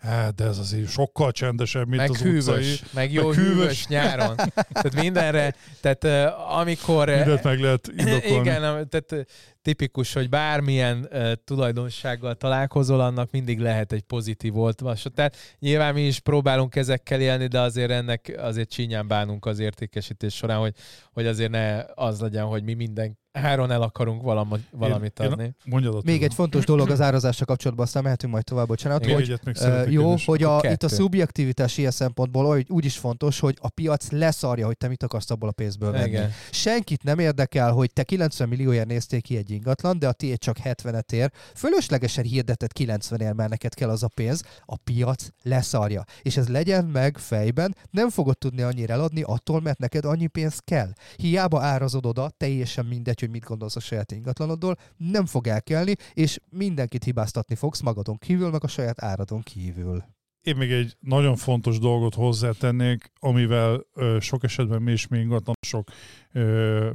hát 0.02 0.34
de 0.34 0.44
ez 0.44 0.58
azért 0.58 0.90
sokkal 0.90 1.32
csendesebb, 1.32 1.88
mint 1.88 2.00
meg 2.00 2.10
az 2.10 2.20
hűvös, 2.20 2.72
utcai. 2.72 2.88
meg 2.92 3.12
jó 3.12 3.28
meg 3.28 3.36
hűvös. 3.36 3.54
hűvös. 3.54 3.86
nyáron. 3.86 4.36
tehát 4.82 4.94
mindenre, 4.94 5.54
tehát 5.80 6.30
amikor... 6.58 7.08
Mindent 7.08 7.42
meg 7.42 7.60
lehet 7.60 7.88
indokolni. 7.96 8.48
Igen, 8.48 8.88
tehát 8.88 9.26
tipikus, 9.66 10.12
hogy 10.12 10.28
bármilyen 10.28 11.08
uh, 11.12 11.32
tulajdonsággal 11.44 12.34
találkozol, 12.34 13.00
annak 13.00 13.30
mindig 13.30 13.58
lehet 13.60 13.92
egy 13.92 14.02
pozitív 14.02 14.56
oltvasat. 14.58 15.12
Tehát 15.12 15.36
nyilván 15.58 15.94
mi 15.94 16.06
is 16.06 16.20
próbálunk 16.20 16.76
ezekkel 16.76 17.20
élni, 17.20 17.46
de 17.46 17.60
azért 17.60 17.90
ennek 17.90 18.34
azért 18.38 18.70
csínyán 18.70 19.08
bánunk 19.08 19.46
az 19.46 19.58
értékesítés 19.58 20.34
során, 20.34 20.58
hogy, 20.58 20.74
hogy 21.12 21.26
azért 21.26 21.50
ne 21.50 21.84
az 21.94 22.20
legyen, 22.20 22.44
hogy 22.44 22.62
mi 22.62 22.74
minden 22.74 23.18
háron 23.36 23.70
el 23.70 23.82
akarunk 23.82 24.22
valami, 24.22 24.64
valamit 24.70 25.20
Én- 25.20 25.30
adni. 25.30 25.44
Én, 25.44 25.54
mondjad 25.64 25.94
ott. 25.94 26.04
Még 26.04 26.22
egy 26.22 26.34
fontos 26.34 26.64
dolog 26.64 26.90
az 26.90 27.00
árazással 27.00 27.46
kapcsolatban, 27.46 27.86
aztán 27.86 28.02
mehetünk 28.02 28.32
majd 28.32 28.44
tovább, 28.44 28.66
bocsánat, 28.66 29.04
Még 29.04 29.14
hogy 29.14 29.40
még 29.44 29.54
szeretnék 29.54 29.94
jó, 29.94 30.00
kérdezni. 30.00 30.24
hogy 30.26 30.42
a, 30.42 30.60
Kettő. 30.60 30.72
itt 30.72 30.82
a 30.82 30.88
szubjektivitás 30.88 31.78
ilyen 31.78 31.90
szempontból 31.90 32.56
úgy, 32.56 32.66
úgy 32.68 32.84
is 32.84 32.96
fontos, 32.96 33.40
hogy 33.40 33.56
a 33.60 33.68
piac 33.68 34.10
leszarja, 34.10 34.66
hogy 34.66 34.76
te 34.76 34.88
mit 34.88 35.02
akarsz 35.02 35.30
abból 35.30 35.48
a 35.48 35.52
pénzből 35.52 35.92
venni. 35.92 36.08
Igen. 36.08 36.30
Senkit 36.50 37.02
nem 37.02 37.18
érdekel, 37.18 37.72
hogy 37.72 37.92
te 37.92 38.02
90 38.02 38.48
millióért 38.48 38.86
néztél 38.86 39.20
ki 39.20 39.36
egy 39.36 39.50
ingatlan, 39.56 39.98
de 39.98 40.08
a 40.08 40.12
tiéd 40.12 40.38
csak 40.38 40.56
70-et 40.62 41.12
ér. 41.12 41.32
Fölöslegesen 41.54 42.24
hirdetett 42.24 42.72
90 42.72 43.20
ér, 43.20 43.32
mert 43.32 43.50
neked 43.50 43.74
kell 43.74 43.88
az 43.88 44.02
a 44.02 44.08
pénz. 44.08 44.42
A 44.64 44.76
piac 44.76 45.28
leszarja. 45.42 46.04
És 46.22 46.36
ez 46.36 46.48
legyen 46.48 46.84
meg 46.84 47.18
fejben, 47.18 47.76
nem 47.90 48.10
fogod 48.10 48.38
tudni 48.38 48.62
annyira 48.62 48.92
eladni 48.92 49.22
attól, 49.22 49.60
mert 49.60 49.78
neked 49.78 50.04
annyi 50.04 50.26
pénz 50.26 50.58
kell. 50.58 50.92
Hiába 51.16 51.60
árazod 51.60 52.06
oda, 52.06 52.30
teljesen 52.36 52.86
mindegy, 52.86 53.20
hogy 53.20 53.30
mit 53.30 53.44
gondolsz 53.44 53.76
a 53.76 53.80
saját 53.80 54.12
ingatlanodról, 54.12 54.76
nem 54.96 55.26
fog 55.26 55.46
elkelni, 55.46 55.94
és 56.14 56.38
mindenkit 56.50 57.04
hibáztatni 57.04 57.54
fogsz 57.54 57.80
magadon 57.80 58.18
kívül, 58.18 58.50
meg 58.50 58.64
a 58.64 58.68
saját 58.68 59.02
áradon 59.02 59.42
kívül. 59.42 60.04
Én 60.46 60.56
még 60.56 60.72
egy 60.72 60.96
nagyon 61.00 61.36
fontos 61.36 61.78
dolgot 61.78 62.14
hozzátennék, 62.14 63.12
amivel 63.20 63.86
ö, 63.94 64.16
sok 64.20 64.44
esetben 64.44 64.82
mi 64.82 64.92
is 64.92 65.06
mi 65.06 65.18
ingatlanosok 65.18 65.88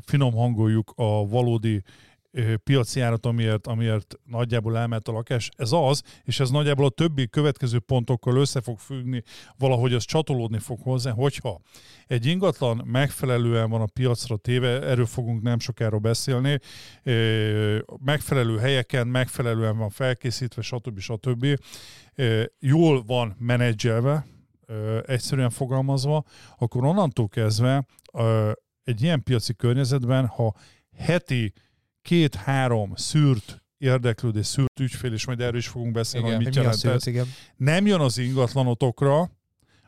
finom 0.05 0.33
hangoljuk 0.33 0.91
a 0.95 1.27
valódi 1.27 1.83
piaci 2.63 2.99
árat, 2.99 3.25
amiért, 3.25 3.67
amiért 3.67 4.15
nagyjából 4.25 4.77
elment 4.77 5.07
a 5.07 5.11
lakás. 5.11 5.49
Ez 5.55 5.71
az, 5.71 6.03
és 6.23 6.39
ez 6.39 6.49
nagyjából 6.49 6.85
a 6.85 6.89
többi 6.89 7.29
következő 7.29 7.79
pontokkal 7.79 8.35
össze 8.35 8.61
fog 8.61 8.79
függni, 8.79 9.23
valahogy 9.57 9.93
az 9.93 10.03
csatolódni 10.03 10.59
fog 10.59 10.79
hozzá, 10.81 11.11
hogyha 11.11 11.61
egy 12.07 12.25
ingatlan 12.25 12.81
megfelelően 12.85 13.69
van 13.69 13.81
a 13.81 13.85
piacra 13.85 14.37
téve, 14.37 14.81
erről 14.81 15.05
fogunk 15.05 15.41
nem 15.41 15.59
sokára 15.59 15.99
beszélni, 15.99 16.59
megfelelő 18.03 18.57
helyeken, 18.57 19.07
megfelelően 19.07 19.77
van 19.77 19.89
felkészítve, 19.89 20.61
stb. 20.61 20.99
stb. 20.99 21.45
Jól 22.59 23.03
van 23.03 23.35
menedzselve, 23.39 24.25
egyszerűen 25.05 25.49
fogalmazva, 25.49 26.23
akkor 26.57 26.85
onnantól 26.85 27.27
kezdve 27.27 27.85
egy 28.83 29.01
ilyen 29.01 29.23
piaci 29.23 29.53
környezetben, 29.53 30.25
ha 30.25 30.55
heti 30.97 31.53
két-három 32.01 32.91
szűrt 32.95 33.61
érdeklődés, 33.77 34.45
szűrt 34.45 34.79
ügyfél, 34.79 35.13
és 35.13 35.25
majd 35.25 35.39
erről 35.39 35.57
is 35.57 35.67
fogunk 35.67 35.93
beszélni, 35.93 36.25
Igen. 36.27 36.37
hogy 36.37 36.45
mit 36.45 36.55
jelent 36.55 36.85
ez, 36.85 37.07
igen. 37.07 37.25
nem 37.55 37.85
jön 37.85 37.99
az 37.99 38.17
ingatlanotokra, 38.17 39.31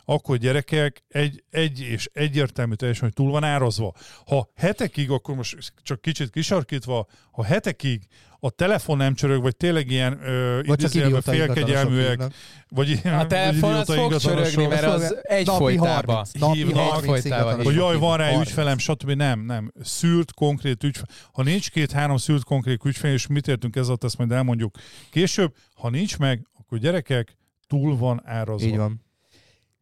akkor 0.05 0.37
gyerekek 0.37 1.03
egy, 1.07 1.43
egy 1.49 1.79
és 1.79 2.09
egyértelmű 2.13 2.73
teljesen, 2.73 3.03
hogy 3.03 3.13
túl 3.13 3.31
van 3.31 3.43
árazva. 3.43 3.93
Ha 4.25 4.49
hetekig, 4.55 5.09
akkor 5.09 5.35
most 5.35 5.73
csak 5.83 6.01
kicsit 6.01 6.29
kisarkítva, 6.29 7.07
ha 7.31 7.43
hetekig 7.43 8.07
a 8.39 8.49
telefon 8.49 8.97
nem 8.97 9.13
csörög, 9.13 9.41
vagy 9.41 9.55
tényleg 9.55 9.91
ilyen 9.91 10.19
ö, 10.23 10.61
Vagy 10.65 10.79
idézőjelben 10.79 11.21
félkegyelműek, 11.21 12.23
vagy 12.69 12.89
ilyen 12.89 13.19
A 13.19 13.27
telefon 13.27 13.73
az 13.73 13.93
fog 13.93 14.17
csörögni, 14.17 14.65
mert 14.65 14.83
az 14.83 15.15
egyfolytában. 15.21 16.15
30, 16.15 16.31
napi 16.31 16.57
hívnak, 16.57 16.75
30 16.75 17.03
egyfolytában 17.03 17.63
hogy 17.63 17.75
jaj, 17.75 17.97
van 17.97 18.17
rá 18.17 18.39
ügyfelem, 18.39 18.77
stb. 18.77 19.11
Nem, 19.11 19.39
nem. 19.39 19.71
Szűrt, 19.81 20.33
konkrét 20.33 20.83
ügyfél. 20.83 21.05
Ha 21.31 21.43
nincs 21.43 21.71
két-három 21.71 22.17
szűrt, 22.17 22.43
konkrét 22.43 22.85
ügyfél, 22.85 23.11
és 23.13 23.27
mit 23.27 23.47
értünk 23.47 23.75
ezzel, 23.75 23.97
ezt 24.01 24.17
majd 24.17 24.31
elmondjuk 24.31 24.75
később. 25.11 25.55
Ha 25.75 25.89
nincs 25.89 26.17
meg, 26.17 26.47
akkor 26.59 26.77
gyerekek, 26.77 27.37
túl 27.67 27.97
van 27.97 28.21
árazva. 28.25 28.67
Így 28.67 28.77
van. 28.77 29.02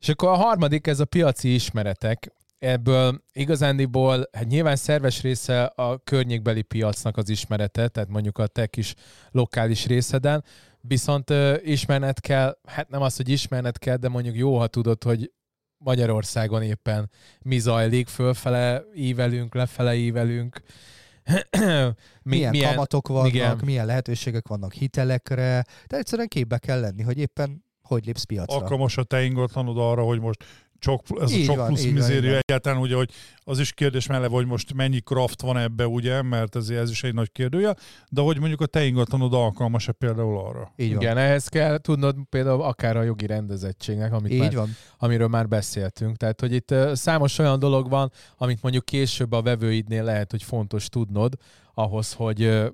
És 0.02 0.10
akkor 0.10 0.30
a 0.30 0.36
harmadik, 0.36 0.88
ez 0.88 1.00
a 1.00 1.06
piaci 1.06 1.54
ismeretek. 1.54 2.34
Ebből 2.60 3.24
igazándiból, 3.34 4.30
hát 4.32 4.48
nyilván 4.48 4.76
szerves 4.76 5.22
része 5.22 5.64
a 5.64 5.98
környékbeli 5.98 6.62
piacnak 6.62 7.18
az 7.18 7.30
ismerete, 7.30 7.88
tehát 7.88 8.10
mondjuk 8.10 8.38
a 8.38 8.48
te 8.48 8.68
kis 8.68 8.94
lokális 9.32 9.86
részeden, 9.86 10.44
viszont 10.82 11.30
ö, 11.30 11.56
ismerned 11.64 12.20
kell, 12.20 12.58
hát 12.68 12.90
nem 12.90 13.02
az, 13.02 13.16
hogy 13.16 13.30
ismerned 13.30 13.78
kell, 13.78 13.96
de 13.96 14.10
mondjuk 14.10 14.36
jó, 14.36 14.58
ha 14.58 14.68
tudod, 14.68 15.04
hogy 15.04 15.32
Magyarországon 15.78 16.64
éppen 16.64 17.10
mi 17.42 17.60
zajlik, 17.60 18.08
fölfele 18.08 18.84
ívelünk, 18.96 19.54
lefele 19.54 19.96
ívelünk. 19.96 20.62
Mi, 22.24 22.36
milyen, 22.36 22.50
milyen 22.50 22.74
kamatok 22.74 23.08
vannak, 23.08 23.34
igen. 23.34 23.60
milyen 23.66 23.86
lehetőségek 23.86 24.48
vannak 24.48 24.74
hitelekre, 24.74 25.66
de 25.88 25.98
egyszerűen 25.98 26.28
képbe 26.28 26.58
kell 26.58 26.80
lenni, 26.80 27.02
hogy 27.02 27.18
éppen 27.18 27.64
hogy 27.82 28.06
lépsz 28.06 28.24
piacra. 28.24 28.56
alkalmas 28.56 28.98
a 28.98 29.04
te 29.04 29.24
ingatlanod 29.24 29.78
arra, 29.78 30.04
hogy 30.04 30.20
most 30.20 30.44
csak, 30.82 31.02
ez 31.20 31.32
Így 31.32 31.42
a 31.42 31.46
csak 31.46 31.56
van, 31.56 31.68
plusz 31.68 31.86
mizéria 31.86 32.38
egyáltalán, 32.38 32.80
ugye, 32.80 32.96
hogy 32.96 33.10
az 33.44 33.60
is 33.60 33.74
kérdés 33.74 34.08
mellett, 34.08 34.30
hogy 34.30 34.46
most 34.46 34.74
mennyi 34.74 35.00
kraft 35.00 35.42
van 35.42 35.58
ebbe, 35.58 35.88
ugye, 35.88 36.22
mert 36.22 36.56
ez, 36.56 36.70
ez 36.70 36.90
is 36.90 37.04
egy 37.04 37.14
nagy 37.14 37.32
kérdője, 37.32 37.76
de 38.10 38.22
hogy 38.22 38.40
mondjuk 38.40 38.62
a 38.62 38.66
te 38.66 38.84
ingatlanod 38.86 39.34
alkalmas-e 39.34 39.92
például 39.92 40.38
arra. 40.38 40.72
Így 40.76 40.94
van. 40.94 41.02
Igen, 41.02 41.18
ehhez 41.18 41.48
kell 41.48 41.78
tudnod 41.78 42.16
például 42.30 42.62
akár 42.62 42.98
a 42.98 43.04
jogi 43.04 43.26
rendezettségnek, 43.26 44.14
amit 44.14 44.38
már 44.38 44.48
Így 44.48 44.56
van. 44.56 44.76
amiről 44.98 45.28
már 45.28 45.48
beszéltünk. 45.48 46.18
Tehát, 46.18 46.40
hogy 46.40 46.54
itt 46.54 46.76
számos 46.94 47.40
olyan 47.40 47.60
dolog 47.60 47.90
van, 47.90 48.12
amit 48.38 48.62
mondjuk 48.62 48.86
később 48.86 49.32
a 49.32 49.42
vevőidnél 49.42 50.04
lehet, 50.04 50.32
hogy 50.32 50.44
fontos 50.44 50.90
tudnod, 50.90 51.34
ahhoz, 51.74 52.14
hogy 52.14 52.72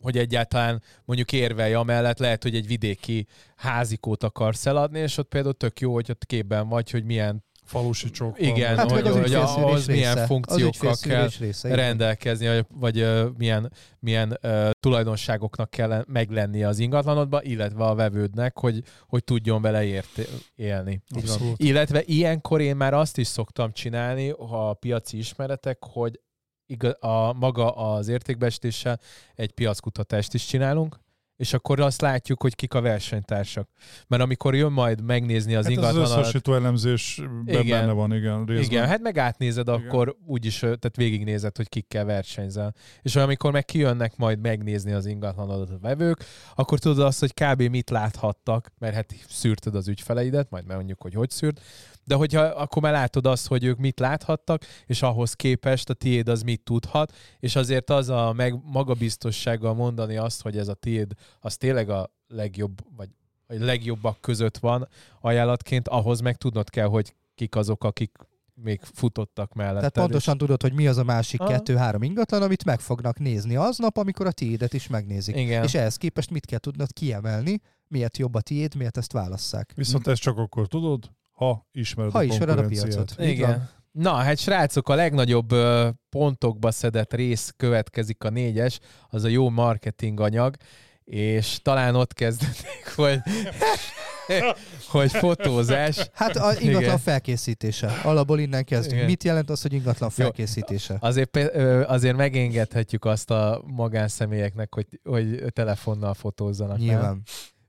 hogy 0.00 0.18
egyáltalán 0.18 0.82
mondjuk 1.04 1.32
érvelj 1.32 1.74
amellett, 1.74 2.18
lehet, 2.18 2.42
hogy 2.42 2.54
egy 2.54 2.66
vidéki 2.66 3.26
házikót 3.56 4.22
akarsz 4.22 4.66
eladni, 4.66 4.98
és 4.98 5.18
ott 5.18 5.28
például 5.28 5.54
tök 5.54 5.80
jó, 5.80 5.92
hogy 5.92 6.10
ott 6.10 6.26
képben 6.26 6.68
vagy, 6.68 6.90
hogy 6.90 7.04
milyen, 7.04 7.46
Falusi 7.64 8.10
csok 8.10 8.40
Igen, 8.40 8.76
Hát 8.76 8.90
hogy- 8.90 9.06
az 9.06 9.12
hogy 9.12 9.20
ügyfélszűrés 9.22 9.64
ahhoz 9.64 9.86
milyen 9.86 10.14
része. 10.14 10.26
funkciókkal 10.26 10.90
az 10.90 11.04
ügyfélszűrés 11.06 11.38
része, 11.38 11.74
rendelkezni, 11.74 12.46
vagy, 12.46 12.66
vagy 12.74 13.06
milyen, 13.36 13.72
milyen 13.98 14.38
ö, 14.40 14.70
tulajdonságoknak 14.80 15.70
kell 15.70 16.04
meglennie 16.06 16.68
az 16.68 16.78
ingatlanodba, 16.78 17.42
illetve 17.42 17.84
a 17.84 17.94
vevődnek, 17.94 18.58
hogy, 18.58 18.82
hogy 19.06 19.24
tudjon 19.24 19.62
vele 19.62 19.84
érte, 19.84 20.22
élni. 20.54 21.02
Abszolút. 21.16 21.62
Illetve 21.62 22.02
ilyenkor 22.04 22.60
én 22.60 22.76
már 22.76 22.94
azt 22.94 23.18
is 23.18 23.26
szoktam 23.26 23.72
csinálni, 23.72 24.28
ha 24.28 24.68
a 24.68 24.74
piaci 24.74 25.18
ismeretek, 25.18 25.78
hogy 25.80 26.20
igaz, 26.68 26.96
a 27.00 27.32
maga 27.32 27.70
az 27.70 28.08
értékbeestéssel 28.08 29.00
egy 29.34 29.52
piackutatást 29.52 30.34
is 30.34 30.46
csinálunk, 30.46 30.98
és 31.38 31.52
akkor 31.52 31.80
azt 31.80 32.00
látjuk, 32.00 32.42
hogy 32.42 32.54
kik 32.54 32.74
a 32.74 32.80
versenytársak. 32.80 33.68
Mert 34.06 34.22
amikor 34.22 34.54
jön 34.54 34.72
majd 34.72 35.02
megnézni 35.02 35.54
az 35.54 35.64
Hát 35.64 35.72
az 35.72 35.78
ingatlanon, 35.78 36.02
összehasonlító 36.02 36.54
elemzésben 36.54 37.44
Igen. 37.46 37.80
benne 37.80 37.92
van, 37.92 38.14
igen, 38.14 38.44
részben. 38.46 38.64
igen, 38.64 38.86
hát 38.86 39.00
meg 39.00 39.18
átnézed, 39.18 39.68
Igen. 39.68 39.80
akkor 39.80 40.16
úgyis, 40.26 40.58
tehát 40.58 40.96
végignézed, 40.96 41.56
hogy 41.56 41.68
kikkel 41.68 42.04
versenyzel. 42.04 42.74
És 43.02 43.16
amikor 43.16 43.52
meg 43.52 43.64
kijönnek 43.64 44.16
majd 44.16 44.40
megnézni 44.40 44.92
az 44.92 45.06
ingatlanodat 45.06 45.70
a 45.70 45.78
vevők, 45.78 46.24
akkor 46.54 46.78
tudod 46.78 46.98
azt, 46.98 47.20
hogy 47.20 47.34
kb. 47.34 47.62
mit 47.62 47.90
láthattak, 47.90 48.72
mert 48.78 48.94
hát 48.94 49.14
szűrted 49.28 49.74
az 49.74 49.88
ügyfeleidet, 49.88 50.50
majd 50.50 50.66
mondjuk, 50.66 51.02
hogy 51.02 51.14
hogy 51.14 51.30
szűrt, 51.30 51.60
de 52.08 52.14
hogyha 52.14 52.40
akkor 52.40 52.82
már 52.82 52.92
látod 52.92 53.26
azt, 53.26 53.46
hogy 53.46 53.64
ők 53.64 53.78
mit 53.78 53.98
láthattak, 53.98 54.64
és 54.86 55.02
ahhoz 55.02 55.32
képest 55.32 55.90
a 55.90 55.94
tiéd 55.94 56.28
az 56.28 56.42
mit 56.42 56.60
tudhat, 56.60 57.12
és 57.38 57.56
azért 57.56 57.90
az 57.90 58.08
a 58.08 58.32
meg 58.32 58.60
magabiztossággal 58.64 59.74
mondani 59.74 60.16
azt, 60.16 60.42
hogy 60.42 60.56
ez 60.56 60.68
a 60.68 60.74
tiéd, 60.74 61.12
az 61.40 61.56
tényleg 61.56 61.90
a 61.90 62.12
legjobb, 62.28 62.80
vagy 62.96 63.08
a 63.46 63.54
legjobbak 63.64 64.20
között 64.20 64.58
van 64.58 64.88
ajánlatként, 65.20 65.88
ahhoz 65.88 66.20
meg 66.20 66.36
tudnod 66.36 66.70
kell, 66.70 66.86
hogy 66.86 67.14
kik 67.34 67.56
azok, 67.56 67.84
akik 67.84 68.16
még 68.54 68.80
futottak 68.82 69.54
mellett. 69.54 69.78
Tehát 69.78 69.92
pontosan 69.92 70.38
tudod, 70.38 70.62
hogy 70.62 70.72
mi 70.72 70.86
az 70.86 70.96
a 70.96 71.04
másik 71.04 71.40
Aha. 71.40 71.50
kettő-három 71.50 72.02
ingatlan, 72.02 72.42
amit 72.42 72.64
meg 72.64 72.80
fognak 72.80 73.18
nézni 73.18 73.56
aznap, 73.56 73.96
amikor 73.96 74.26
a 74.26 74.32
tiédet 74.32 74.72
is 74.72 74.86
megnézik. 74.86 75.36
Igen. 75.36 75.64
És 75.64 75.74
ehhez 75.74 75.96
képest 75.96 76.30
mit 76.30 76.46
kell 76.46 76.58
tudnod 76.58 76.92
kiemelni, 76.92 77.60
miért 77.88 78.18
jobb 78.18 78.34
a 78.34 78.40
tiéd, 78.40 78.74
miért 78.74 78.96
ezt 78.96 79.12
válasszák. 79.12 79.72
Viszont 79.74 80.06
ezt 80.06 80.20
csak 80.20 80.38
akkor 80.38 80.66
tudod, 80.66 81.10
ha 81.38 81.66
ismered 81.72 82.12
Ha 82.12 82.18
a 82.18 82.22
ismered 82.22 82.58
a 82.58 82.66
piacot. 82.66 83.14
Igen. 83.18 83.48
van. 83.50 83.68
Na, 83.92 84.12
hát 84.12 84.38
srácok, 84.38 84.88
a 84.88 84.94
legnagyobb 84.94 85.54
pontokba 86.10 86.70
szedett 86.70 87.14
rész 87.14 87.52
következik 87.56 88.24
a 88.24 88.30
négyes, 88.30 88.78
az 89.08 89.24
a 89.24 89.28
jó 89.28 89.48
marketing 89.48 90.20
anyag, 90.20 90.56
és 91.04 91.62
talán 91.62 91.94
ott 91.94 92.14
kezdődik, 92.14 92.92
hogy, 92.96 93.20
hogy 94.90 95.10
fotózás. 95.10 96.08
Hát 96.12 96.36
a 96.36 96.52
ingatlan 96.52 96.82
Igen. 96.82 96.98
felkészítése. 96.98 98.00
Alapból 98.02 98.38
innen 98.38 98.64
kezdünk. 98.64 98.94
Igen. 98.94 99.06
Mit 99.06 99.24
jelent 99.24 99.50
az, 99.50 99.62
hogy 99.62 99.72
ingatlan 99.72 100.10
Jó. 100.16 100.24
felkészítése? 100.24 100.96
Azért, 101.00 101.28
pe- 101.28 101.54
ö, 101.54 101.84
azért 101.86 102.16
megengedhetjük 102.16 103.04
azt 103.04 103.30
a 103.30 103.62
magánszemélyeknek, 103.66 104.74
hogy, 104.74 104.86
hogy 105.04 105.44
telefonnal 105.52 106.14
fotózzanak. 106.14 106.76
Nem? 106.76 106.86
Nyilván. 106.86 107.22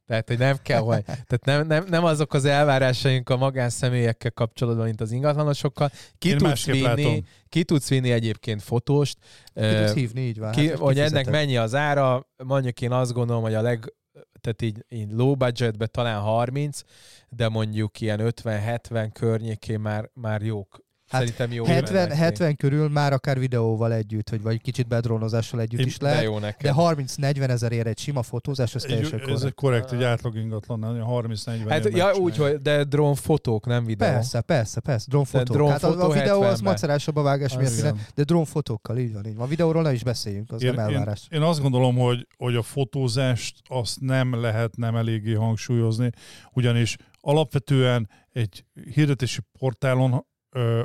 Tehát, 0.09 0.27
hogy 0.27 0.37
nem 0.37 0.57
kell, 0.61 0.79
hogy, 0.79 1.03
tehát 1.03 1.45
nem, 1.45 1.67
nem, 1.67 1.85
nem 1.89 2.03
azok 2.03 2.33
az 2.33 2.45
elvárásaink 2.45 3.29
a 3.29 3.37
magánszemélyekkel 3.37 4.31
kapcsolatban, 4.31 4.85
mint 4.85 5.01
az 5.01 5.11
ingatlanosokkal. 5.11 5.91
Ki 6.17 6.29
Én 6.29 6.37
tudsz, 6.37 6.65
vinni, 6.65 6.81
látom. 6.81 7.25
ki 7.49 7.63
tudsz 7.63 7.89
vinni 7.89 8.11
egyébként 8.11 8.61
fotóst, 8.61 9.17
Ki 9.53 9.61
tudsz 9.75 9.93
hívni, 9.93 10.21
így 10.21 10.39
van. 10.39 10.51
ki, 10.51 10.67
Hát, 10.67 10.77
hogy 10.77 10.99
ennek 10.99 11.29
mennyi 11.29 11.57
az 11.57 11.75
ára, 11.75 12.27
mondjuk 12.43 12.81
én 12.81 12.91
azt 12.91 13.13
gondolom, 13.13 13.41
hogy 13.41 13.53
a 13.53 13.61
leg, 13.61 13.93
tehát 14.41 14.61
így, 14.61 14.85
így 14.89 15.11
low 15.11 15.35
budgetbe 15.35 15.87
talán 15.87 16.21
30, 16.21 16.81
de 17.29 17.49
mondjuk 17.49 18.01
ilyen 18.01 18.19
50-70 18.21 19.09
környékén 19.13 19.79
már, 19.79 20.09
már 20.13 20.41
jók. 20.41 20.79
Hát 21.09 21.21
Szerintem 21.21 21.51
jó 21.51 21.65
70, 21.65 21.93
mennek 21.93 22.11
ki. 22.11 22.17
70 22.17 22.55
körül 22.55 22.89
már 22.89 23.13
akár 23.13 23.39
videóval 23.39 23.93
együtt, 23.93 24.29
vagy, 24.29 24.41
vagy 24.41 24.61
kicsit 24.61 24.87
bedrónozással 24.87 25.61
együtt 25.61 25.79
Én- 25.79 25.85
is 25.85 25.97
de 25.97 26.05
lehet. 26.05 26.23
De 26.23 26.39
neked. 26.39 26.73
30-40 26.77 27.49
ezerért 27.49 27.87
egy 27.87 27.97
sima 27.99 28.23
fotózás, 28.23 28.75
az 28.75 28.81
teljesen 28.81 29.19
ez 29.19 29.25
korrekt. 29.25 29.43
egy 29.43 29.53
korrekt, 29.53 29.91
egy 29.91 30.03
átlag 30.03 30.35
ingatlan, 30.35 30.83
olyan 30.83 31.07
30-40 31.09 31.65
Hát, 31.69 31.89
ja, 31.95 32.13
úgy, 32.15 32.37
hogy 32.37 32.61
de 32.61 32.83
drón 32.83 33.15
fotók, 33.15 33.65
nem 33.65 33.85
videó. 33.85 34.09
Persze, 34.09 34.41
persze, 34.41 34.79
persze, 34.79 35.05
drónfotók. 35.09 35.55
drónfotó 35.55 35.87
hát 35.87 36.01
a, 36.01 36.09
a 36.09 36.13
videó 36.13 36.41
az 36.41 36.59
70-ben. 36.59 36.71
macerásabb 36.71 37.15
a 37.15 37.21
vágás 37.21 37.57
miatt, 37.57 37.95
de 38.15 38.23
drónfotókkal, 38.23 38.97
így 38.97 39.13
van, 39.13 39.25
így 39.25 39.35
van. 39.35 39.45
A 39.45 39.49
videóról 39.49 39.81
ne 39.81 39.93
is 39.93 40.03
beszéljünk, 40.03 40.51
az 40.51 40.63
én, 40.63 40.73
nem 40.73 40.89
én, 40.89 40.95
elvárás. 40.95 41.27
én 41.31 41.41
azt 41.41 41.61
gondolom, 41.61 41.95
hogy, 41.97 42.27
hogy 42.37 42.55
a 42.55 42.61
fotózást 42.61 43.55
azt 43.67 43.99
nem 43.99 44.41
lehet 44.41 44.75
nem 44.77 44.95
eléggé 44.95 45.33
hangsúlyozni, 45.33 46.09
ugyanis 46.53 46.95
alapvetően 47.21 48.09
egy 48.31 48.65
hirdetési 48.93 49.39
portálon 49.59 50.25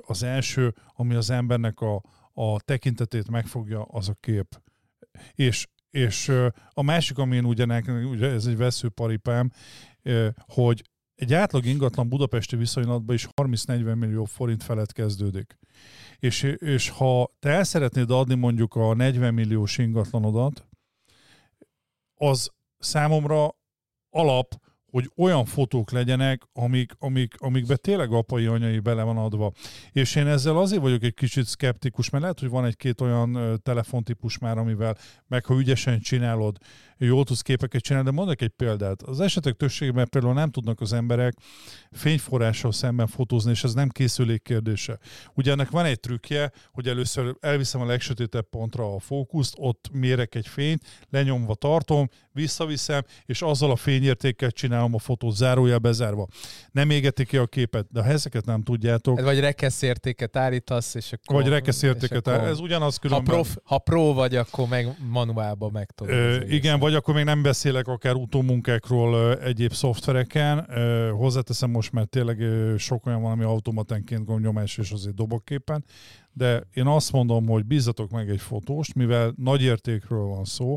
az 0.00 0.22
első, 0.22 0.74
ami 0.94 1.14
az 1.14 1.30
embernek 1.30 1.80
a, 1.80 2.02
a 2.32 2.60
tekintetét 2.60 3.30
megfogja, 3.30 3.82
az 3.82 4.08
a 4.08 4.16
kép. 4.20 4.62
És, 5.34 5.66
és 5.90 6.32
a 6.70 6.82
másik, 6.82 7.18
ami 7.18 7.36
én 7.36 7.44
ugye, 7.44 7.64
nekem, 7.64 8.04
ugye 8.04 8.30
ez 8.30 8.46
egy 8.46 8.56
veszőparipám, 8.56 9.50
hogy 10.46 10.84
egy 11.14 11.34
átlag 11.34 11.64
ingatlan 11.64 12.08
budapesti 12.08 12.56
viszonylatban 12.56 13.14
is 13.14 13.28
30-40 13.36 13.98
millió 13.98 14.24
forint 14.24 14.62
felett 14.62 14.92
kezdődik. 14.92 15.58
És, 16.18 16.42
és 16.42 16.88
ha 16.88 17.30
te 17.38 17.48
el 17.48 17.64
szeretnéd 17.64 18.10
adni 18.10 18.34
mondjuk 18.34 18.74
a 18.74 18.94
40 18.94 19.34
milliós 19.34 19.78
ingatlanodat, 19.78 20.66
az 22.14 22.50
számomra 22.78 23.56
alap, 24.10 24.60
hogy 24.94 25.10
olyan 25.16 25.44
fotók 25.44 25.90
legyenek, 25.90 26.42
amik, 26.52 26.92
amik, 26.98 27.34
amikbe 27.38 27.76
tényleg 27.76 28.12
apai 28.12 28.46
anyai 28.46 28.78
bele 28.78 29.02
van 29.02 29.16
adva. 29.16 29.52
És 29.92 30.14
én 30.14 30.26
ezzel 30.26 30.56
azért 30.56 30.82
vagyok 30.82 31.02
egy 31.02 31.14
kicsit 31.14 31.46
szkeptikus, 31.46 32.10
mert 32.10 32.22
lehet, 32.22 32.40
hogy 32.40 32.48
van 32.48 32.64
egy-két 32.64 33.00
olyan 33.00 33.60
telefontípus 33.62 34.38
már, 34.38 34.58
amivel 34.58 34.96
meg 35.26 35.44
ha 35.44 35.54
ügyesen 35.54 36.00
csinálod, 36.00 36.56
jól 36.98 37.24
tudsz 37.24 37.40
képeket 37.40 37.82
csinálni, 37.82 38.08
de 38.08 38.14
mondok 38.14 38.40
egy 38.42 38.48
példát. 38.56 39.02
Az 39.02 39.20
esetek 39.20 39.54
többségében 39.54 40.08
például 40.08 40.34
nem 40.34 40.50
tudnak 40.50 40.80
az 40.80 40.92
emberek 40.92 41.34
fényforrással 41.92 42.72
szemben 42.72 43.06
fotózni, 43.06 43.50
és 43.50 43.64
ez 43.64 43.74
nem 43.74 43.88
készülék 43.88 44.42
kérdése. 44.42 44.98
Ugye 45.34 45.52
ennek 45.52 45.70
van 45.70 45.84
egy 45.84 46.00
trükkje, 46.00 46.52
hogy 46.72 46.88
először 46.88 47.36
elviszem 47.40 47.80
a 47.80 47.86
legsötétebb 47.86 48.48
pontra 48.50 48.94
a 48.94 48.98
fókuszt, 48.98 49.54
ott 49.58 49.88
mérek 49.92 50.34
egy 50.34 50.46
fényt, 50.48 50.82
lenyomva 51.10 51.54
tartom, 51.54 52.08
visszaviszem, 52.32 53.02
és 53.24 53.42
azzal 53.42 53.70
a 53.70 53.76
fényértékkel 53.76 54.50
csinálom 54.50 54.94
a 54.94 54.98
fotót 54.98 55.36
zárójel 55.36 55.78
bezárva. 55.78 56.26
Nem 56.70 56.90
égeti 56.90 57.24
ki 57.24 57.36
a 57.36 57.46
képet, 57.46 57.86
de 57.90 58.02
ha 58.02 58.08
ezeket 58.08 58.44
nem 58.44 58.62
tudjátok, 58.62 59.20
Vagy 59.20 59.40
rekesz 59.40 59.82
értéket 59.82 60.36
állítasz, 60.36 60.94
és 60.94 61.12
akkor... 61.12 61.42
vagy 61.42 61.48
rekesz 61.50 61.82
értéket, 61.82 62.26
és 62.26 62.32
akkor- 62.32 62.48
ez 62.48 62.58
ugyanaz 62.60 62.94
Ha, 62.94 63.00
különben. 63.00 63.34
prof, 63.34 63.56
ha 63.64 63.78
pro 63.78 64.12
vagy, 64.12 64.36
akkor 64.36 64.68
meg 64.68 64.96
manuálba 65.08 65.70
meg 65.70 65.90
tudod. 65.90 66.12
Ö, 66.14 66.40
igen, 66.44 66.78
vagy 66.84 66.94
akkor 66.94 67.14
még 67.14 67.24
nem 67.24 67.42
beszélek 67.42 67.86
akár 67.88 68.14
utómunkákról 68.14 69.38
egyéb 69.38 69.72
szoftvereken. 69.72 70.66
Hozzáteszem 71.12 71.70
most, 71.70 71.92
mert 71.92 72.08
tényleg 72.08 72.42
sok 72.78 73.06
olyan 73.06 73.22
van, 73.22 73.32
ami 73.32 73.42
automatánként 73.44 74.24
gomnyomás 74.24 74.78
és 74.78 74.90
azért 74.90 75.14
dobok 75.14 75.44
képen. 75.44 75.84
De 76.32 76.62
én 76.72 76.86
azt 76.86 77.12
mondom, 77.12 77.46
hogy 77.46 77.64
bízzatok 77.64 78.10
meg 78.10 78.30
egy 78.30 78.40
fotóst, 78.40 78.94
mivel 78.94 79.34
nagy 79.36 79.62
értékről 79.62 80.24
van 80.24 80.44
szó, 80.44 80.76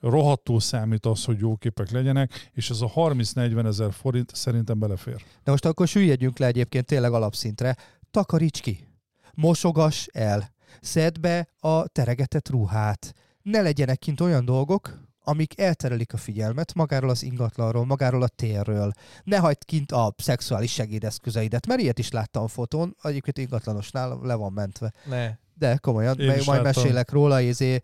rohadtul 0.00 0.60
számít 0.60 1.06
az, 1.06 1.24
hogy 1.24 1.38
jó 1.38 1.56
képek 1.56 1.90
legyenek, 1.90 2.50
és 2.52 2.70
ez 2.70 2.80
a 2.80 2.92
30-40 2.94 3.66
ezer 3.66 3.92
forint 3.92 4.34
szerintem 4.34 4.78
belefér. 4.78 5.22
De 5.44 5.50
most 5.50 5.64
akkor 5.64 5.88
süllyedjünk 5.88 6.38
le 6.38 6.46
egyébként 6.46 6.86
tényleg 6.86 7.12
alapszintre. 7.12 7.76
Takaríts 8.10 8.60
ki. 8.60 8.88
Mosogass 9.34 10.06
el. 10.12 10.50
Szedd 10.80 11.20
be 11.20 11.48
a 11.58 11.88
teregetett 11.88 12.48
ruhát. 12.48 13.14
Ne 13.42 13.60
legyenek 13.60 13.98
kint 13.98 14.20
olyan 14.20 14.44
dolgok, 14.44 15.04
amik 15.28 15.60
elterelik 15.60 16.12
a 16.12 16.16
figyelmet 16.16 16.74
magáról 16.74 17.10
az 17.10 17.22
ingatlanról, 17.22 17.84
magáról 17.84 18.22
a 18.22 18.28
térről. 18.28 18.92
Ne 19.24 19.36
hagyd 19.38 19.64
kint 19.64 19.92
a 19.92 20.14
szexuális 20.18 20.72
segédeszközeidet, 20.72 21.66
mert 21.66 21.80
ilyet 21.80 21.98
is 21.98 22.10
láttam 22.10 22.42
a 22.42 22.48
fotón, 22.48 22.96
egyébként 23.02 23.38
ingatlanosnál 23.38 24.18
le 24.22 24.34
van 24.34 24.52
mentve. 24.52 24.92
Ne. 25.04 25.30
De 25.54 25.76
komolyan, 25.76 26.18
Én 26.18 26.26
majd 26.26 26.46
láttam. 26.46 26.62
mesélek 26.62 27.10
róla, 27.10 27.40
izé. 27.40 27.80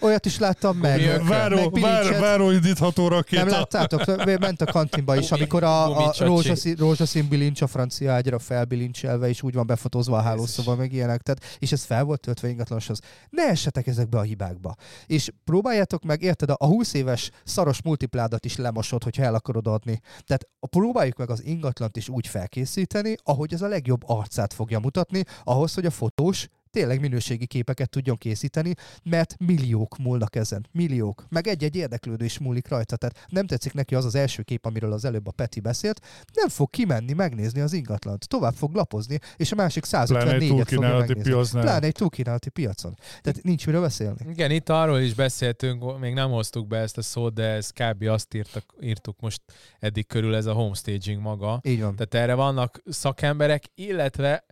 Olyat 0.00 0.26
is 0.26 0.38
láttam 0.38 0.76
meg. 0.76 1.24
Váró, 1.24 1.70
vár, 1.70 2.20
váró 2.20 2.50
indítható 2.50 3.08
rakéta. 3.08 3.44
Nem 3.44 3.52
láttátok? 3.52 4.04
Ment 4.40 4.60
a 4.60 4.64
kantinba 4.64 5.16
is, 5.16 5.30
amikor 5.30 5.62
a, 5.62 6.06
a 6.06 6.14
rózsaszín, 6.18 6.74
rózsaszín 6.78 7.28
bilincs 7.28 7.62
a 7.62 7.66
francia 7.66 8.12
ágyra 8.12 8.38
felbilincselve, 8.38 9.28
és 9.28 9.42
úgy 9.42 9.54
van 9.54 9.66
befotózva 9.66 10.16
a 10.16 10.20
hálószoba, 10.20 10.76
meg 10.76 10.92
ilyenek. 10.92 11.22
Tehát, 11.22 11.56
és 11.58 11.72
ez 11.72 11.84
fel 11.84 12.04
volt 12.04 12.20
töltve 12.20 12.48
ingatlanoshoz. 12.48 13.00
Ne 13.30 13.42
essetek 13.42 13.86
ezekbe 13.86 14.18
a 14.18 14.22
hibákba. 14.22 14.74
És 15.06 15.30
próbáljátok 15.44 16.02
meg, 16.02 16.22
érted, 16.22 16.50
a 16.50 16.66
20 16.66 16.94
éves 16.94 17.30
szaros 17.44 17.82
multipládat 17.82 18.44
is 18.44 18.56
lemosod, 18.56 19.02
hogyha 19.02 19.22
el 19.22 19.34
akarod 19.34 19.66
adni. 19.66 20.00
Tehát 20.26 20.48
próbáljuk 20.70 21.16
meg 21.16 21.30
az 21.30 21.44
ingatlant 21.44 21.96
is 21.96 22.08
úgy 22.08 22.26
felkészíteni, 22.26 23.16
ahogy 23.22 23.52
ez 23.52 23.62
a 23.62 23.68
legjobb 23.68 24.02
arcát 24.06 24.52
fogja 24.52 24.78
mutatni, 24.78 25.24
ahhoz, 25.44 25.74
hogy 25.74 25.86
a 25.86 25.90
fotós 25.90 26.48
tényleg 26.70 27.00
minőségi 27.00 27.46
képeket 27.46 27.90
tudjon 27.90 28.16
készíteni, 28.16 28.74
mert 29.02 29.34
milliók 29.38 29.96
múlnak 29.98 30.36
ezen. 30.36 30.66
Milliók. 30.72 31.26
Meg 31.28 31.46
egy-egy 31.46 31.76
érdeklődő 31.76 32.24
is 32.24 32.38
múlik 32.38 32.68
rajta. 32.68 32.96
Tehát 32.96 33.26
nem 33.28 33.46
tetszik 33.46 33.72
neki 33.72 33.94
az 33.94 34.04
az 34.04 34.14
első 34.14 34.42
kép, 34.42 34.66
amiről 34.66 34.92
az 34.92 35.04
előbb 35.04 35.26
a 35.26 35.30
Peti 35.30 35.60
beszélt, 35.60 36.00
nem 36.32 36.48
fog 36.48 36.70
kimenni 36.70 37.12
megnézni 37.12 37.60
az 37.60 37.72
ingatlant. 37.72 38.28
Tovább 38.28 38.54
fog 38.54 38.74
lapozni, 38.74 39.18
és 39.36 39.52
a 39.52 39.54
másik 39.54 39.84
Pláne 39.84 40.34
egy 40.34 40.42
154-et 40.42 40.66
fogja 40.68 40.98
megnézni. 40.98 41.22
piacnál. 41.22 41.62
Pláne 41.62 41.86
egy 41.86 41.94
túlkínálati 41.94 42.50
piacon. 42.50 42.94
Tehát 43.20 43.42
nincs 43.42 43.66
miről 43.66 43.80
beszélni. 43.80 44.16
Igen, 44.30 44.50
itt 44.50 44.68
arról 44.68 45.00
is 45.00 45.14
beszéltünk, 45.14 45.98
még 45.98 46.14
nem 46.14 46.30
hoztuk 46.30 46.66
be 46.66 46.78
ezt 46.78 46.98
a 46.98 47.02
szót, 47.02 47.34
de 47.34 47.42
ez 47.42 47.70
kb. 47.70 48.02
azt 48.02 48.34
írtak, 48.34 48.64
írtuk 48.80 49.20
most 49.20 49.42
eddig 49.78 50.06
körül 50.06 50.34
ez 50.34 50.46
a 50.46 50.52
homestaging 50.52 51.20
maga. 51.20 51.60
Így 51.62 51.80
van. 51.80 51.96
Tehát 51.96 52.14
erre 52.14 52.34
vannak 52.34 52.82
szakemberek, 52.86 53.64
illetve 53.74 54.44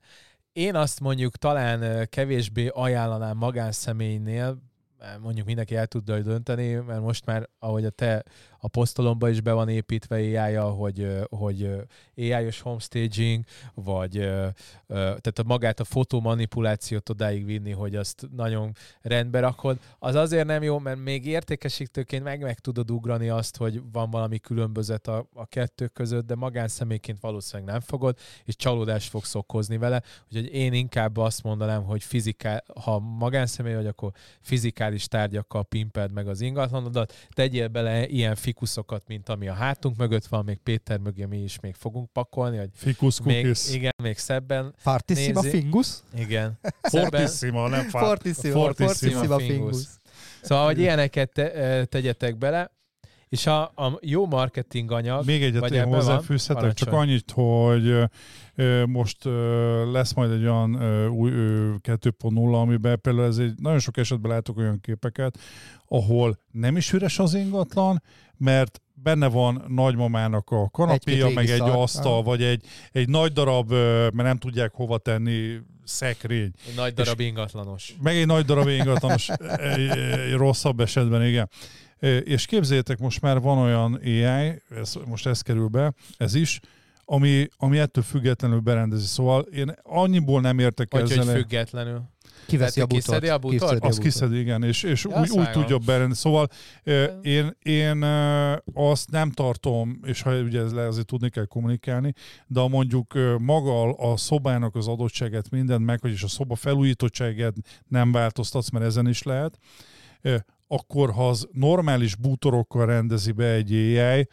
én 0.56 0.74
azt 0.74 1.00
mondjuk 1.00 1.36
talán 1.36 2.08
kevésbé 2.08 2.66
ajánlanám 2.66 3.36
magánszemélynél, 3.36 4.58
mondjuk 5.20 5.46
mindenki 5.46 5.76
el 5.76 5.86
tudja 5.86 6.22
dönteni, 6.22 6.72
mert 6.74 7.00
most 7.00 7.24
már, 7.24 7.48
ahogy 7.58 7.84
a 7.84 7.90
te 7.90 8.24
a 8.58 8.68
posztolomba 8.68 9.28
is 9.28 9.40
be 9.40 9.52
van 9.52 9.68
építve 9.68 10.16
ai 10.16 10.54
hogy, 10.54 11.08
hogy 11.28 11.70
AI-os 12.16 12.60
homestaging, 12.60 13.44
vagy 13.74 14.12
tehát 14.86 15.44
magát 15.44 15.80
a 15.80 15.84
fotomanipulációt 15.84 17.08
odáig 17.08 17.44
vinni, 17.44 17.72
hogy 17.72 17.96
azt 17.96 18.28
nagyon 18.36 18.72
rendbe 19.02 19.40
rakod, 19.40 19.78
az 19.98 20.14
azért 20.14 20.46
nem 20.46 20.62
jó, 20.62 20.78
mert 20.78 20.98
még 20.98 21.26
értékesítőként 21.26 22.22
meg 22.22 22.40
meg 22.40 22.58
tudod 22.58 22.90
ugrani 22.90 23.28
azt, 23.28 23.56
hogy 23.56 23.82
van 23.92 24.10
valami 24.10 24.38
különbözet 24.38 25.06
a, 25.06 25.28
a 25.34 25.46
kettő 25.46 25.86
között, 25.86 26.26
de 26.26 26.34
magánszemélyként 26.34 27.20
valószínűleg 27.20 27.72
nem 27.72 27.80
fogod, 27.80 28.18
és 28.44 28.56
csalódást 28.56 29.10
fogsz 29.10 29.34
okozni 29.34 29.78
vele. 29.78 30.02
Úgyhogy 30.28 30.54
én 30.54 30.72
inkább 30.72 31.16
azt 31.16 31.42
mondanám, 31.42 31.84
hogy 31.84 32.02
fizikál, 32.02 32.64
ha 32.80 32.98
magánszemély 32.98 33.74
vagy, 33.74 33.86
akkor 33.86 34.12
fizikális 34.40 35.08
tárgyakkal 35.08 35.64
pimpeld 35.64 36.12
meg 36.12 36.28
az 36.28 36.40
ingatlanodat, 36.40 37.28
tegyél 37.30 37.68
bele 37.68 38.08
ilyen 38.08 38.34
fikuszokat, 38.46 39.02
mint 39.06 39.28
ami 39.28 39.48
a 39.48 39.52
hátunk 39.52 39.96
mögött 39.96 40.26
van, 40.26 40.44
még 40.44 40.58
Péter 40.58 40.98
mögé 40.98 41.24
mi 41.24 41.42
is 41.42 41.60
még 41.60 41.74
fogunk 41.74 42.12
pakolni, 42.12 42.56
hogy 42.56 42.70
Fikus 42.74 43.20
még, 43.20 43.56
igen, 43.72 43.92
még 44.02 44.18
szebben, 44.18 44.74
Fartissima 44.76 45.40
Nézi. 45.40 45.58
fingus? 45.58 45.88
igen. 46.14 46.58
Fortissima, 46.82 47.68
nem 47.68 47.88
fár. 47.88 48.02
Fortissima, 48.02 48.54
Fortissima 48.54 49.10
Fortissima 49.10 49.38
fingus. 49.38 49.56
fingus. 49.56 49.86
Szóval, 50.42 50.64
hogy 50.64 50.78
ilyeneket 50.78 51.32
te, 51.32 51.54
ö, 51.54 51.84
tegyetek 51.84 52.38
bele, 52.38 52.70
és 53.36 53.46
a, 53.46 53.62
a 53.62 53.98
jó 54.00 54.26
marketing 54.26 54.92
anyag, 54.92 55.26
Még 55.26 55.42
egyet 55.42 55.60
Vagy 55.60 55.72
én 55.72 55.84
van? 55.84 55.94
hozzáfűzhetek, 55.94 56.72
csak 56.74 56.92
annyit, 56.92 57.30
hogy 57.30 57.94
most 58.86 59.24
lesz 59.92 60.12
majd 60.12 60.30
egy 60.30 60.42
olyan 60.42 60.74
új 61.08 61.30
ö, 61.30 61.74
2.0, 61.82 62.60
amiben 62.60 63.00
például 63.00 63.26
ez 63.26 63.38
egy, 63.38 63.52
nagyon 63.56 63.78
sok 63.78 63.96
esetben 63.96 64.30
látok 64.30 64.56
olyan 64.56 64.80
képeket, 64.80 65.38
ahol 65.88 66.38
nem 66.50 66.76
is 66.76 66.92
üres 66.92 67.18
az 67.18 67.34
ingatlan, 67.34 68.02
mert 68.36 68.80
benne 68.94 69.28
van 69.28 69.64
nagymamának 69.68 70.50
a 70.50 70.68
kanapéja, 70.68 71.22
régi 71.24 71.34
meg 71.34 71.48
egy 71.48 71.58
szar. 71.58 71.70
asztal, 71.70 72.22
vagy 72.22 72.42
egy, 72.42 72.64
egy 72.92 73.08
nagy 73.08 73.32
darab, 73.32 73.70
mert 73.70 74.14
nem 74.22 74.38
tudják 74.38 74.72
hova 74.74 74.98
tenni, 74.98 75.58
szekrény. 75.84 76.50
egy 76.68 76.74
nagy 76.76 76.94
darab 76.94 77.20
ingatlanos. 77.20 77.96
Meg 78.02 78.16
egy 78.16 78.26
nagy 78.26 78.44
darab 78.44 78.68
ingatlanos, 78.68 79.28
egy, 79.74 79.88
egy 79.88 80.32
rosszabb 80.32 80.80
esetben, 80.80 81.24
igen. 81.26 81.48
És 82.24 82.46
képzeljétek, 82.46 82.98
most 82.98 83.20
már 83.20 83.40
van 83.40 83.58
olyan 83.58 83.94
AI, 83.94 84.62
ez, 84.80 84.94
most 85.06 85.26
ez 85.26 85.40
kerül 85.40 85.66
be, 85.68 85.92
ez 86.16 86.34
is, 86.34 86.60
ami, 87.04 87.48
ami 87.56 87.78
ettől 87.78 88.04
függetlenül 88.04 88.58
berendezi. 88.60 89.06
Szóval 89.06 89.40
én 89.42 89.74
annyiból 89.82 90.40
nem 90.40 90.58
értek 90.58 90.90
Vagy 90.90 91.00
hogy 91.00 91.18
ezzel. 91.18 91.34
függetlenül. 91.34 92.02
Kiveszi 92.46 92.80
a 92.80 92.86
butort. 92.86 93.04
kiszedi 93.04 93.28
a 93.28 93.38
butort? 93.38 93.60
Kiszedi 93.60 93.80
a 93.84 93.88
Az 93.88 93.96
butort. 93.96 94.12
kiszed, 94.12 94.34
igen, 94.34 94.62
és, 94.62 94.82
és 94.82 95.04
Ja, 95.04 95.10
úgy, 95.10 95.22
azt 95.22 95.32
úgy 95.32 95.50
tudja 95.50 95.78
berendezni. 95.78 96.14
Szóval 96.22 96.48
én, 97.22 97.56
én 97.62 98.02
azt 98.74 99.10
nem 99.10 99.30
tartom, 99.30 100.00
és 100.04 100.22
ha 100.22 100.38
ugye 100.40 100.60
ez 100.60 100.72
le 100.72 100.86
azért 100.86 101.06
tudni 101.06 101.28
kell 101.28 101.44
kommunikálni, 101.44 102.12
de 102.46 102.60
ha 102.60 102.68
mondjuk 102.68 103.14
maga 103.38 103.82
a 103.82 104.12
a 104.12 104.16
szobának 104.16 104.74
az 104.74 104.88
adottságát, 104.88 105.50
mindent 105.50 105.84
meg, 105.84 105.98
vagyis 106.00 106.22
a 106.22 106.28
szoba 106.28 106.54
felújítottságát 106.54 107.54
nem 107.88 108.12
változtatsz, 108.12 108.70
mert 108.70 108.84
ezen 108.84 109.08
is 109.08 109.22
lehet, 109.22 109.58
akkor 110.66 111.10
ha 111.12 111.28
az 111.28 111.48
normális 111.52 112.14
bútorokkal 112.14 112.86
rendezi 112.86 113.32
be 113.32 113.52
egy 113.52 113.72
AI, 113.72 114.28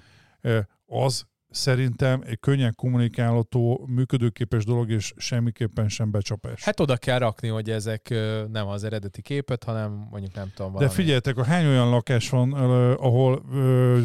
az 0.86 1.26
szerintem 1.50 2.22
egy 2.26 2.40
könnyen 2.40 2.74
kommunikálható, 2.76 3.88
működőképes 3.90 4.66
dolog, 4.66 4.92
és 4.92 5.14
semmiképpen 5.18 5.90
sem 5.90 6.12
becsapás. 6.12 6.64
Hát 6.64 6.80
oda 6.80 6.98
kell 6.98 7.20
rakni, 7.20 7.48
hogy 7.48 7.70
ezek 7.70 8.10
nem 8.52 8.68
az 8.68 8.84
eredeti 8.84 9.22
képet, 9.22 9.64
hanem 9.64 10.08
mondjuk 10.10 10.34
nem 10.34 10.52
tudom 10.56 10.72
De 10.72 10.78
valami. 10.78 10.96
figyeljetek, 10.96 11.38
a 11.38 11.44
hány 11.44 11.66
olyan 11.66 11.90
lakás 11.90 12.30
van, 12.30 12.54
ahol 12.94 13.44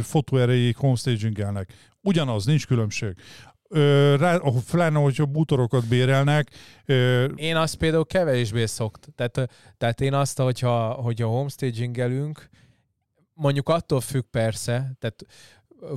fotó 0.03 0.37
erejéig 0.37 0.77
homestagingelnek. 0.77 1.73
Ugyanaz, 2.01 2.45
nincs 2.45 2.67
különbség. 2.67 3.15
Ö, 3.69 4.17
rá, 4.17 4.41
pláne, 4.71 4.99
hogyha 4.99 5.27
bútorokat 5.27 5.87
bérelnek, 5.87 6.51
ö, 6.87 7.25
Én 7.25 7.57
azt 7.57 7.77
például 7.77 8.07
kevésbé 8.07 8.67
szokt. 8.67 9.09
Tehát, 9.15 9.51
tehát 9.77 10.01
én 10.01 10.15
azt, 10.15 10.41
hogyha, 10.41 10.93
hogyha 10.93 11.27
homestagingelünk, 11.27 12.49
mondjuk 13.35 13.69
attól 13.69 14.01
függ 14.01 14.25
persze, 14.31 14.93
tehát 14.99 15.27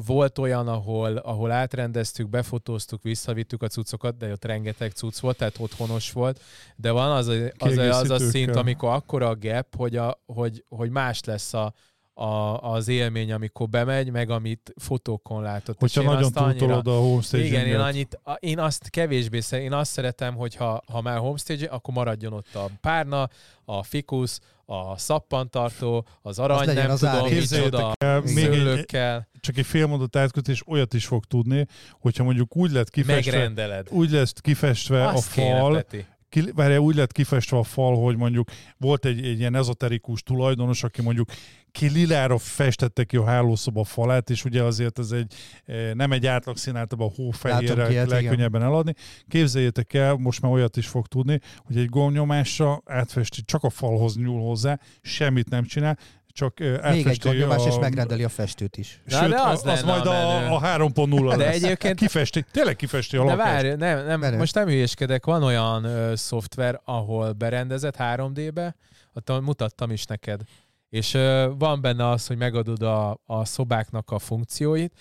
volt 0.06 0.38
olyan, 0.38 0.68
ahol, 0.68 1.18
ahol 1.18 1.52
átrendeztük, 1.52 2.30
befotóztuk, 2.30 3.04
visszavittük 3.04 3.64
a 3.64 3.68
cuccokat, 3.68 4.18
de 4.18 4.32
ott 4.32 4.46
rengeteg 4.46 4.92
cucc 4.92 5.20
volt, 5.20 5.38
tehát 5.38 5.60
otthonos 5.60 6.12
volt, 6.12 6.42
de 6.76 6.92
van 6.92 7.12
az 7.12 7.28
a, 7.28 7.34
az, 7.58 7.78
a, 7.78 8.00
az 8.00 8.10
a 8.10 8.20
szint, 8.20 8.56
amikor 8.56 8.90
akkora 8.90 9.28
a 9.30 9.36
gap, 9.36 9.76
hogy, 9.76 9.96
a, 9.96 10.22
hogy, 10.26 10.64
hogy 10.70 10.90
más 10.90 11.24
lesz 11.24 11.54
a, 11.54 11.74
a, 12.14 12.58
az 12.74 12.88
élmény, 12.88 13.32
amikor 13.32 13.70
bemegy, 13.70 14.12
meg 14.12 14.30
amit 14.30 14.74
fotókon 14.76 15.42
látott. 15.42 15.80
Hogyha 15.80 16.02
nagyon 16.02 16.32
túltolod 16.32 16.88
a 16.88 16.92
homestaginget. 16.92 17.52
igen, 17.52 17.68
én, 17.68 17.80
annyit, 17.80 18.20
én 18.40 18.60
azt 18.60 18.90
kevésbé 18.90 19.40
szeretem, 19.40 19.72
én 19.72 19.78
azt 19.78 19.92
szeretem, 19.92 20.36
hogy 20.36 20.56
ha, 20.56 20.84
ha 20.92 21.02
már 21.02 21.18
homestage, 21.18 21.68
akkor 21.68 21.94
maradjon 21.94 22.34
ott 22.34 22.56
a 22.56 22.70
párna, 22.82 23.30
a 23.66 23.84
fikusz, 23.84 24.40
a 24.66 24.98
szappantartó, 24.98 26.06
az 26.22 26.40
arany, 26.40 26.66
legyen 26.66 26.84
nem 26.84 26.92
az 26.92 27.00
tudom, 27.00 27.34
micsoda, 27.34 27.94
szőlőkkel, 28.26 29.28
csak 29.40 29.58
egy 29.58 29.66
fél 29.66 29.88
mondat 29.88 30.16
átkötés 30.16 30.68
olyat 30.68 30.94
is 30.94 31.06
fog 31.06 31.26
tudni, 31.26 31.68
hogyha 32.00 32.24
mondjuk 32.24 32.56
úgy 32.56 32.72
lett 32.72 32.90
kifestve, 32.90 33.32
megrendeled. 33.32 33.88
úgy 33.90 34.12
lesz 34.12 34.34
kifestve 34.42 35.08
Azt 35.08 35.30
a 35.30 35.34
kéne, 35.34 35.60
fal, 35.60 35.74
Peti. 35.74 36.06
Ki, 36.32 36.52
várjál, 36.56 36.80
úgy 36.80 36.96
lett 36.96 37.12
kifestve 37.12 37.58
a 37.58 37.64
fal, 37.64 38.04
hogy 38.04 38.18
mondjuk 38.18 38.50
volt 38.78 39.06
egy, 39.06 39.26
egy 39.26 39.40
ilyen 39.40 39.56
ezoterikus 39.56 40.24
tulajdonos, 40.24 40.84
aki 40.84 41.02
mondjuk 41.02 41.30
ki 41.72 41.90
lilára 41.90 42.38
festette 42.38 43.04
ki 43.04 43.18
a 43.18 43.26
hálószoba 43.26 43.84
falát, 43.84 44.30
és 44.30 44.46
ugye 44.46 44.64
azért 44.64 45.00
ez 45.00 45.12
egy 45.12 45.34
eh, 45.66 45.94
nem 45.94 46.12
egy 46.12 46.26
átlag 46.26 46.58
szín, 46.58 46.76
általában 46.76 47.14
ki 47.14 47.22
hófehérre 47.22 47.90
igen. 47.90 48.08
legkönnyebben 48.08 48.62
eladni. 48.62 48.94
Képzeljétek 49.28 49.94
el, 49.94 50.16
most 50.16 50.42
már 50.42 50.52
olyat 50.52 50.78
is 50.78 50.88
fog 50.88 51.08
tudni, 51.08 51.40
hogy 51.58 51.78
egy 51.78 51.90
gomnyomásra 51.90 52.82
átfesti, 52.86 53.42
csak 53.42 53.64
a 53.64 53.70
falhoz 53.70 54.16
nyúl 54.18 54.42
hozzá, 54.42 54.80
semmit 55.02 55.50
nem 55.50 55.64
csinál, 55.64 55.98
csak 56.34 56.60
Még 56.92 57.08
egy 57.08 57.20
gondnyomás, 57.24 57.66
a... 57.66 57.68
és 57.68 57.76
megrendeli 57.80 58.24
a 58.24 58.30
festőt 58.30 58.78
is. 58.78 59.02
Na, 59.06 59.18
Sőt, 59.22 59.30
de 59.30 59.42
az 59.42 59.66
az, 59.66 59.84
majd 59.84 60.06
a 60.06 60.10
a, 60.36 60.40
menő. 60.40 60.54
a 60.54 60.60
3.0 60.62 61.26
De 61.30 61.36
lesz. 61.36 61.56
egyébként 61.64 61.96
Kifesti, 62.00 62.46
tényleg 62.52 62.76
kifesti 62.76 63.18
a 63.18 63.24
De 63.26 63.30
lakást. 63.32 63.52
várj, 63.62 63.76
nem, 63.76 64.06
nem, 64.06 64.20
Menő. 64.20 64.38
most 64.38 64.56
nem 64.56 64.68
hülyéskedek, 64.68 65.26
van 65.26 65.44
olyan 65.44 65.84
ö, 65.84 66.16
szoftver, 66.16 66.82
ahol 66.86 67.32
berendezett 67.32 67.96
3D-be, 68.00 68.76
ott 69.14 69.42
mutattam 69.42 69.92
is 69.92 70.06
neked. 70.06 70.42
És 70.90 71.14
ö, 71.14 71.50
van 71.58 71.82
benne 71.82 72.10
az, 72.10 72.28
hogy 72.28 72.38
megadod 72.38 72.82
a, 72.82 73.20
a 73.26 73.46
szobáknak 73.46 74.12
a 74.12 74.20
funkcióit, 74.20 74.94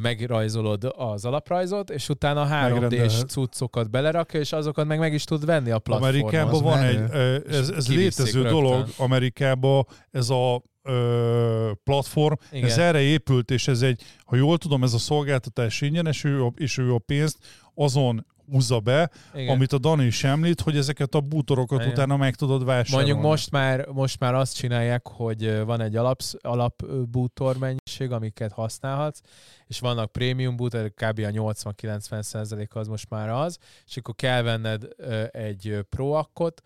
megrajzolod 0.00 0.92
az 0.96 1.24
alaprajzot, 1.24 1.90
és 1.90 2.08
utána 2.08 2.44
3D-s 2.46 2.50
Megrendelhet. 2.70 3.28
cuccokat 3.28 3.90
belerakja, 3.90 4.40
és 4.40 4.52
azokat 4.52 4.86
meg 4.86 4.98
meg 4.98 5.12
is 5.14 5.24
tud 5.24 5.44
venni 5.44 5.70
a 5.70 5.78
platformon. 5.78 6.20
Amerikában 6.22 6.54
az 6.54 6.60
van 6.60 6.78
menő. 6.78 7.04
egy, 7.04 7.10
ö, 7.12 7.56
ez, 7.58 7.68
ez 7.68 7.88
létező 7.88 8.42
rögtön. 8.42 8.52
dolog, 8.62 8.86
Amerikában 8.96 9.86
ez 10.10 10.30
a 10.30 10.62
ö, 10.82 11.70
platform, 11.84 12.34
Igen. 12.50 12.68
ez 12.68 12.78
erre 12.78 13.00
épült, 13.00 13.50
és 13.50 13.68
ez 13.68 13.82
egy, 13.82 14.02
ha 14.24 14.36
jól 14.36 14.58
tudom, 14.58 14.82
ez 14.82 14.92
a 14.92 14.98
szolgáltatás 14.98 15.80
ingyenes, 15.80 16.24
ő 16.24 16.46
és 16.56 16.78
ő 16.78 16.94
a 16.94 16.98
pénzt 16.98 17.38
azon 17.74 18.26
húzza 18.52 18.80
be, 18.80 19.10
Igen. 19.34 19.54
amit 19.54 19.72
a 19.72 19.78
Dani 19.78 20.04
is 20.04 20.24
említ, 20.24 20.60
hogy 20.60 20.76
ezeket 20.76 21.14
a 21.14 21.20
bútorokat 21.20 21.80
Igen. 21.80 21.92
utána 21.92 22.16
meg 22.16 22.34
tudod 22.34 22.64
vásárolni. 22.64 23.10
Mondjuk 23.10 23.30
most 23.30 23.50
már, 23.50 23.86
most 23.86 24.20
már 24.20 24.34
azt 24.34 24.56
csinálják, 24.56 25.08
hogy 25.08 25.64
van 25.64 25.80
egy 25.80 25.96
alap, 25.96 26.20
alap 26.40 26.86
bútor 27.10 27.58
mennyiség, 27.58 28.10
amiket 28.10 28.52
használhatsz, 28.52 29.20
és 29.66 29.80
vannak 29.80 30.12
prémium 30.12 30.56
bútor, 30.56 30.88
kb. 30.88 31.18
a 31.18 31.30
80-90 31.30 32.22
százalék 32.22 32.74
az 32.74 32.88
most 32.88 33.10
már 33.10 33.28
az, 33.28 33.58
és 33.86 33.96
akkor 33.96 34.14
kell 34.14 34.42
venned 34.42 34.88
egy 35.30 35.68
ö, 35.68 35.82
pro 35.82 36.10
akkot, 36.10 36.62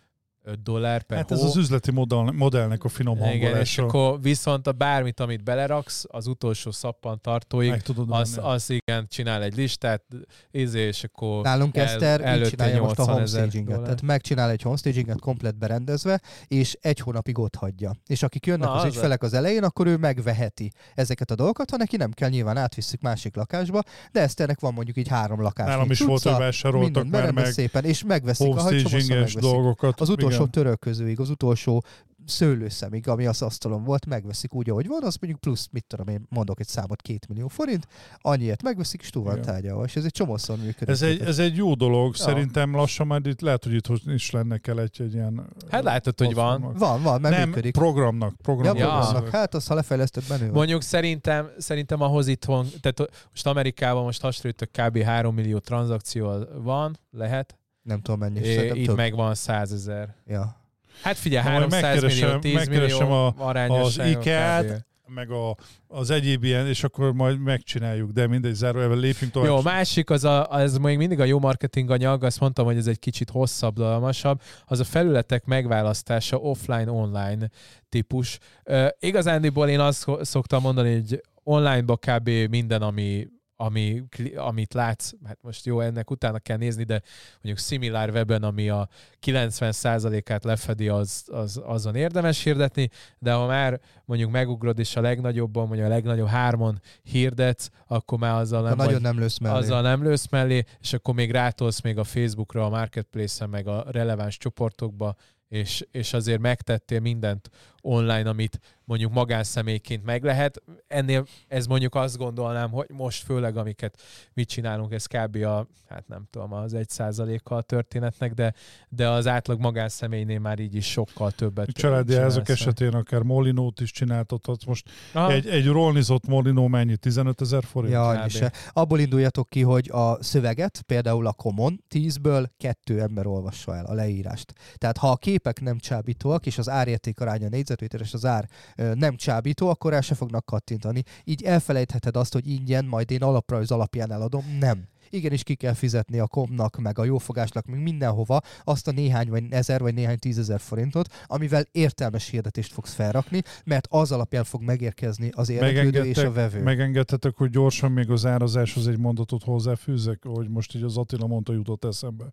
5 0.48 0.62
dollár 0.62 1.02
per 1.02 1.16
Hát 1.16 1.28
hó. 1.28 1.34
ez 1.34 1.42
az 1.42 1.56
üzleti 1.56 1.90
modell, 1.90 2.30
modellnek 2.32 2.84
a 2.84 2.88
finom 2.88 3.16
igen, 3.16 3.30
és 3.32 3.40
hangolása. 3.40 3.82
akkor 3.82 4.20
viszont 4.20 4.66
a 4.66 4.72
bármit, 4.72 5.20
amit 5.20 5.44
beleraksz, 5.44 6.04
az 6.08 6.26
utolsó 6.26 6.70
szappantartóig, 6.70 7.70
meg 7.70 7.82
tudod 7.82 8.06
az, 8.10 8.34
venni. 8.34 8.48
az 8.48 8.70
igen, 8.70 9.06
csinál 9.08 9.42
egy 9.42 9.56
listát, 9.56 10.02
izé, 10.50 10.80
és 10.80 11.04
akkor 11.04 11.42
Nálunk 11.42 11.76
el- 11.76 11.84
Eszter 11.86 12.20
így 12.20 12.26
előtte 12.26 12.48
csinálja 12.50 12.82
most 12.82 12.98
a 12.98 13.02
80 13.04 13.22
ezer 13.22 13.40
homestaginget. 13.40 13.82
Tehát 13.82 14.02
megcsinál 14.02 14.50
egy 14.50 14.62
homestaginget 14.62 15.20
komplet 15.20 15.58
berendezve, 15.58 16.20
és 16.46 16.76
egy 16.80 16.98
hónapig 17.00 17.38
ott 17.38 17.54
hagyja. 17.54 17.94
És 18.06 18.22
akik 18.22 18.46
jönnek 18.46 18.68
Na, 18.68 18.74
az 18.74 18.82
az 18.84 18.88
ügyfelek 18.94 19.22
az 19.22 19.32
elején, 19.34 19.62
akkor 19.64 19.86
ő 19.86 19.96
megveheti 19.96 20.72
ezeket 20.94 21.30
a 21.30 21.34
dolgokat, 21.34 21.70
ha 21.70 21.76
neki 21.76 21.96
nem 21.96 22.10
kell, 22.10 22.28
nyilván 22.28 22.56
átvisszük 22.56 23.00
másik 23.00 23.36
lakásba, 23.36 23.82
de 24.12 24.20
Eszternek 24.20 24.60
van 24.60 24.72
mondjuk 24.74 24.96
így 24.96 25.08
három 25.08 25.40
lakás. 25.42 25.66
Nálam 25.66 25.90
is 25.90 26.00
volt, 26.00 26.22
hogy 26.22 26.32
vásároltak 26.38 27.06
már 27.08 27.30
meg 27.32 27.46
szépen, 27.46 27.84
és 27.84 28.04
megveszik, 28.04 28.54
megveszik. 28.54 29.38
dolgokat. 29.38 30.00
Az 30.00 30.08
utolsó 30.08 30.35
Igen. 30.40 30.50
törölközőig, 30.50 31.20
az 31.20 31.30
utolsó 31.30 31.84
szőlőszemig, 32.26 33.08
ami 33.08 33.26
az 33.26 33.42
asztalon 33.42 33.84
volt, 33.84 34.06
megveszik 34.06 34.54
úgy, 34.54 34.70
ahogy 34.70 34.86
van, 34.86 35.02
az 35.02 35.16
mondjuk 35.20 35.40
plusz, 35.40 35.68
mit 35.72 35.84
tudom 35.86 36.08
én, 36.08 36.26
mondok 36.28 36.60
egy 36.60 36.66
számot, 36.68 37.02
két 37.02 37.28
millió 37.28 37.48
forint, 37.48 37.86
annyiért 38.20 38.62
megveszik, 38.62 39.00
és 39.00 39.10
túl 39.10 39.22
van 39.22 39.40
tárgyalva, 39.40 39.84
és 39.84 39.96
ez 39.96 40.04
egy 40.04 40.10
csomószor 40.12 40.56
működik. 40.56 40.88
Ez 40.88 41.02
egy, 41.02 41.20
ez 41.20 41.38
egy 41.38 41.56
jó 41.56 41.74
dolog, 41.74 42.14
Ja. 42.16 42.24
szerintem 42.24 42.74
lassan 42.74 43.06
majd 43.06 43.26
itt 43.26 43.40
lehet, 43.40 43.64
hogy 43.64 43.74
itt 43.74 43.88
is 44.06 44.30
lenne 44.30 44.58
kell 44.58 44.78
egy, 44.78 45.00
egy 45.02 45.14
ilyen... 45.14 45.46
Hát 45.70 45.82
látod, 45.82 46.18
hogy 46.18 46.34
van. 46.34 46.72
Van, 46.78 47.02
van, 47.02 47.20
mert 47.20 47.36
Nem, 47.36 47.48
működik. 47.48 47.72
programnak. 47.72 48.30
Ja, 48.30 48.36
programnak. 48.42 48.78
Ja. 48.78 48.86
programnak. 48.86 49.28
Hát 49.28 49.54
azt, 49.54 49.68
ha 49.68 49.74
lefejlesztett 49.74 50.26
van. 50.26 50.40
Mondjuk 50.52 50.82
szerintem, 50.82 51.50
szerintem 51.58 52.00
ahhoz 52.00 52.26
itthon, 52.26 52.66
tehát 52.80 53.28
most 53.30 53.46
Amerikában 53.46 54.02
most 54.02 54.20
hasonlítok 54.20 54.68
kb. 54.72 54.98
3 54.98 55.34
millió 55.34 55.58
tranzakció 55.58 56.44
van, 56.62 56.98
lehet, 57.10 57.58
Nem 57.86 58.00
tudom 58.00 58.20
mennyi, 58.20 58.40
é, 58.40 58.70
itt 58.74 58.86
több. 58.86 58.96
meg 58.96 59.14
van 59.14 59.34
100 59.34 59.72
ezer. 59.72 60.14
Ja. 60.26 60.56
Hát 61.02 61.16
figyelj, 61.16 61.44
Ha 61.44 61.50
majd 61.50 61.72
300 61.72 62.02
millió, 62.02 62.06
megkeresem- 62.08 62.40
10 62.40 62.54
megkeresem 62.54 63.06
millió 63.06 63.20
a- 63.22 63.82
az 63.82 63.98
IKEA-t, 63.98 64.86
meg 65.14 65.30
a, 65.30 65.56
az 65.86 66.10
egyéb 66.10 66.44
ilyen, 66.44 66.66
és 66.66 66.84
akkor 66.84 67.12
majd 67.12 67.38
megcsináljuk, 67.38 68.10
de 68.10 68.26
mindegy, 68.26 68.54
zárójelben 68.54 68.98
lépjünk 68.98 69.32
tovább. 69.32 69.48
Jó, 69.48 69.60
másik, 69.62 70.10
az 70.10 70.24
a, 70.24 70.46
az 70.50 70.78
még 70.78 70.96
mindig 70.96 71.20
a 71.20 71.24
jó 71.24 71.38
marketing 71.38 71.90
anyag, 71.90 72.24
azt 72.24 72.40
mondtam, 72.40 72.64
hogy 72.64 72.76
ez 72.76 72.86
egy 72.86 72.98
kicsit 72.98 73.30
hosszabb, 73.30 73.74
dalmasabb, 73.74 74.40
az 74.64 74.80
a 74.80 74.84
felületek 74.84 75.44
megválasztása 75.44 76.36
offline-online 76.36 77.50
típus. 77.88 78.38
Uh, 78.64 78.86
igazándiból 78.98 79.68
én 79.68 79.80
azt 79.80 80.06
szoktam 80.20 80.62
mondani, 80.62 80.92
hogy 80.94 81.20
online-ba 81.42 81.96
kb. 81.96 82.28
minden, 82.50 82.82
ami 82.82 83.26
ami, 83.56 84.02
amit 84.36 84.74
látsz, 84.74 85.12
hát 85.24 85.38
most 85.42 85.66
jó, 85.66 85.80
ennek 85.80 86.10
utána 86.10 86.38
kell 86.38 86.56
nézni, 86.56 86.84
de 86.84 87.02
mondjuk 87.32 87.58
Similar 87.58 88.10
Webben, 88.10 88.42
ami 88.42 88.68
a 88.68 88.88
90%-át 89.26 90.44
lefedi, 90.44 90.88
az, 90.88 91.24
az, 91.26 91.60
azon 91.64 91.94
érdemes 91.94 92.42
hirdetni, 92.42 92.90
de 93.18 93.32
ha 93.32 93.46
már 93.46 93.80
mondjuk 94.04 94.30
megugrod 94.30 94.78
és 94.78 94.96
a 94.96 95.00
legnagyobban, 95.00 95.66
mondjuk 95.66 95.86
a 95.88 95.90
legnagyobb 95.90 96.28
hármon 96.28 96.80
hirdetsz, 97.02 97.70
akkor 97.86 98.18
már 98.18 98.40
azzal 98.40 98.62
nem, 98.62 98.76
nagyon 98.76 99.00
nem 99.00 99.18
lősz 99.18 99.38
mellé. 99.38 99.58
azzal 99.58 99.82
nem 99.82 100.02
lősz 100.02 100.28
mellé, 100.28 100.64
és 100.80 100.92
akkor 100.92 101.14
még 101.14 101.30
rátolsz 101.30 101.80
még 101.80 101.98
a 101.98 102.04
Facebookra, 102.04 102.64
a 102.64 102.68
Marketplace-en, 102.68 103.50
meg 103.50 103.66
a 103.66 103.84
releváns 103.90 104.38
csoportokba, 104.38 105.14
és, 105.48 105.86
és 105.90 106.12
azért 106.12 106.40
megtettél 106.40 107.00
mindent 107.00 107.50
online, 107.86 108.28
amit 108.28 108.60
mondjuk 108.84 109.12
magánszemélyként 109.12 110.04
meg 110.04 110.24
lehet. 110.24 110.62
Ennél 110.86 111.26
ez 111.48 111.66
mondjuk 111.66 111.94
azt 111.94 112.16
gondolnám, 112.16 112.70
hogy 112.70 112.86
most 112.92 113.24
főleg 113.24 113.56
amiket 113.56 114.02
mit 114.32 114.48
csinálunk, 114.48 114.92
ez 114.92 115.06
kb. 115.06 115.36
a, 115.36 115.66
hát 115.88 116.08
nem 116.08 116.26
tudom, 116.30 116.52
az 116.52 116.74
egy 116.74 116.88
százaléka 116.88 117.56
a 117.56 117.60
történetnek, 117.60 118.32
de, 118.32 118.54
de 118.88 119.08
az 119.08 119.26
átlag 119.26 119.60
magánszemélynél 119.60 120.38
már 120.38 120.58
így 120.58 120.74
is 120.74 120.90
sokkal 120.90 121.30
többet. 121.30 121.70
Családi 121.70 122.14
házak 122.14 122.48
esetén 122.48 122.92
akár 122.92 123.22
Molinót 123.22 123.80
is 123.80 123.90
csináltathatsz. 123.90 124.64
Most 124.64 124.90
Aha. 125.12 125.32
egy, 125.32 125.46
egy 125.46 125.66
rolnizott 125.66 126.26
Molinó 126.26 126.66
mennyi? 126.66 126.96
15 126.96 127.40
ezer 127.40 127.64
forint? 127.64 127.92
Ja, 127.92 128.28
se. 128.28 128.52
Abból 128.72 128.98
induljatok 128.98 129.48
ki, 129.48 129.62
hogy 129.62 129.90
a 129.92 130.22
szöveget, 130.22 130.82
például 130.86 131.26
a 131.26 131.32
Common, 131.32 131.84
10-ből 131.90 132.46
kettő 132.58 133.00
ember 133.00 133.26
olvassa 133.26 133.76
el 133.76 133.84
a 133.84 133.92
leírást. 133.94 134.52
Tehát 134.74 134.96
ha 134.96 135.10
a 135.10 135.16
képek 135.16 135.60
nem 135.60 135.78
csábítóak, 135.78 136.46
és 136.46 136.58
az 136.58 136.68
árérték 136.68 137.20
aránya 137.20 137.48
négyzetméter 137.48 137.75
és 137.80 138.14
az 138.14 138.24
ár 138.24 138.48
nem 138.74 139.16
csábító, 139.16 139.68
akkor 139.68 139.92
el 139.92 140.00
se 140.00 140.14
fognak 140.14 140.44
kattintani. 140.44 141.02
Így 141.24 141.42
elfelejtheted 141.42 142.16
azt, 142.16 142.32
hogy 142.32 142.48
ingyen, 142.48 142.84
majd 142.84 143.10
én 143.10 143.22
alaprajz 143.22 143.70
alapján 143.70 144.12
eladom. 144.12 144.56
Nem 144.60 144.88
igenis 145.10 145.42
ki 145.42 145.54
kell 145.54 145.72
fizetni 145.72 146.18
a 146.18 146.26
komnak, 146.26 146.76
meg 146.76 146.98
a 146.98 147.04
jófogásnak, 147.04 147.66
meg 147.66 147.82
mindenhova 147.82 148.40
azt 148.64 148.88
a 148.88 148.90
néhány 148.90 149.28
vagy 149.28 149.44
ezer 149.50 149.80
vagy 149.80 149.94
néhány 149.94 150.18
tízezer 150.18 150.60
forintot, 150.60 151.24
amivel 151.26 151.64
értelmes 151.72 152.28
hirdetést 152.28 152.72
fogsz 152.72 152.92
felrakni, 152.92 153.42
mert 153.64 153.86
az 153.90 154.12
alapján 154.12 154.44
fog 154.44 154.62
megérkezni 154.62 155.30
az 155.34 155.48
érdeklődő 155.48 156.04
és 156.04 156.16
a 156.16 156.32
vevő. 156.32 156.62
Megengedhetek, 156.62 157.36
hogy 157.36 157.50
gyorsan 157.50 157.92
még 157.92 158.10
az 158.10 158.26
árazáshoz 158.26 158.88
egy 158.88 158.98
mondatot 158.98 159.42
hozzáfűzek, 159.42 160.24
hogy 160.24 160.48
most 160.48 160.74
így 160.74 160.82
az 160.82 160.96
Attila 160.96 161.26
mondta 161.26 161.52
jutott 161.52 161.84
eszembe. 161.84 162.24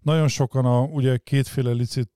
Nagyon 0.00 0.28
sokan 0.28 0.64
a, 0.64 0.80
ugye 0.80 1.16
kétféle 1.16 1.72
licit 1.72 2.10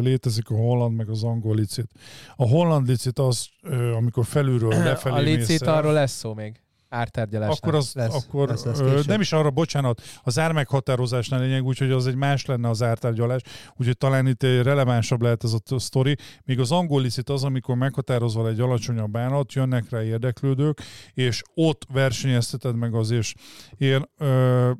létezik 0.00 0.50
a 0.50 0.54
holland 0.54 0.96
meg 0.96 1.08
az 1.08 1.24
angol 1.24 1.54
licit. 1.54 1.90
A 2.36 2.48
holland 2.48 2.88
licit 2.88 3.18
az, 3.18 3.48
amikor 3.96 4.24
felülről 4.24 4.82
lefelé 4.84 5.14
A 5.14 5.36
licit 5.36 5.62
arról 5.62 5.92
lesz 5.92 6.12
szó 6.12 6.34
még 6.34 6.62
ártárgyalásnál. 6.94 7.58
Akkor, 7.60 7.74
az, 7.74 7.92
lesz, 7.94 8.14
akkor 8.14 8.48
lesz, 8.48 8.64
lesz 8.64 9.04
nem 9.04 9.20
is 9.20 9.32
arra, 9.32 9.50
bocsánat, 9.50 10.02
az 10.22 10.38
ár 10.38 10.52
meghatározásnál 10.52 11.40
lényeg, 11.40 11.64
úgyhogy 11.64 11.90
az 11.90 12.06
egy 12.06 12.14
más 12.14 12.46
lenne 12.46 12.68
az 12.68 12.82
ártárgyalás, 12.82 13.40
úgyhogy 13.76 13.96
talán 13.96 14.26
itt 14.26 14.42
relevánsabb 14.42 15.22
lehet 15.22 15.44
ez 15.44 15.52
a 15.52 15.78
sztori. 15.78 16.16
Még 16.44 16.60
az 16.60 16.70
angol 16.70 17.00
licit 17.02 17.28
az, 17.28 17.44
amikor 17.44 17.76
meghatározva 17.76 18.48
egy 18.48 18.60
alacsonyabb 18.60 19.16
árat, 19.16 19.52
jönnek 19.52 19.90
rá 19.90 20.02
érdeklődők, 20.02 20.80
és 21.14 21.42
ott 21.54 21.86
versenyezteted 21.92 22.76
meg 22.76 22.94
az, 22.94 23.10
és 23.10 23.34
én 23.76 24.08
ö, 24.18 24.70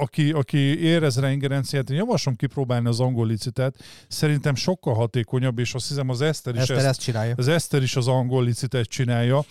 aki, 0.00 0.32
aki 0.32 0.58
érez 0.80 1.18
rá 1.18 1.30
ingerenciát, 1.30 1.90
én 1.90 1.96
javaslom 1.96 2.36
kipróbálni 2.36 2.88
az 2.88 3.00
angol 3.00 3.26
licitet. 3.26 3.76
Szerintem 4.08 4.54
sokkal 4.54 4.94
hatékonyabb, 4.94 5.58
és 5.58 5.74
azt 5.74 5.88
hiszem 5.88 6.08
az 6.08 6.20
Eszter 6.20 6.54
is, 6.54 6.60
Eszter 6.60 6.76
ezt, 6.76 6.86
ezt 6.86 7.00
csinálja. 7.00 7.34
Az 7.36 7.48
Eszter 7.48 7.82
is 7.82 7.96
az 7.96 8.08
angol 8.08 8.44
licitet 8.44 8.86
csinálja. 8.86 9.44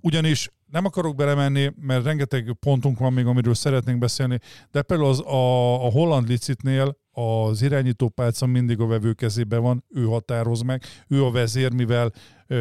Ugyanis 0.00 0.50
nem 0.70 0.84
akarok 0.84 1.16
belemenni, 1.16 1.72
mert 1.80 2.04
rengeteg 2.04 2.56
pontunk 2.60 2.98
van 2.98 3.12
még, 3.12 3.26
amiről 3.26 3.54
szeretnénk 3.54 3.98
beszélni, 3.98 4.40
de 4.70 4.82
például 4.82 5.08
az, 5.08 5.20
a, 5.20 5.84
a 5.86 5.90
holland 5.90 6.28
licitnél 6.28 6.96
az 7.18 7.62
irányítópálca 7.62 8.46
mindig 8.46 8.80
a 8.80 8.86
vevő 8.86 9.12
kezében 9.12 9.62
van, 9.62 9.84
ő 9.88 10.04
határoz 10.04 10.62
meg, 10.62 10.82
ő 11.08 11.24
a 11.24 11.30
vezér, 11.30 11.72
mivel 11.72 12.12
ö, 12.46 12.56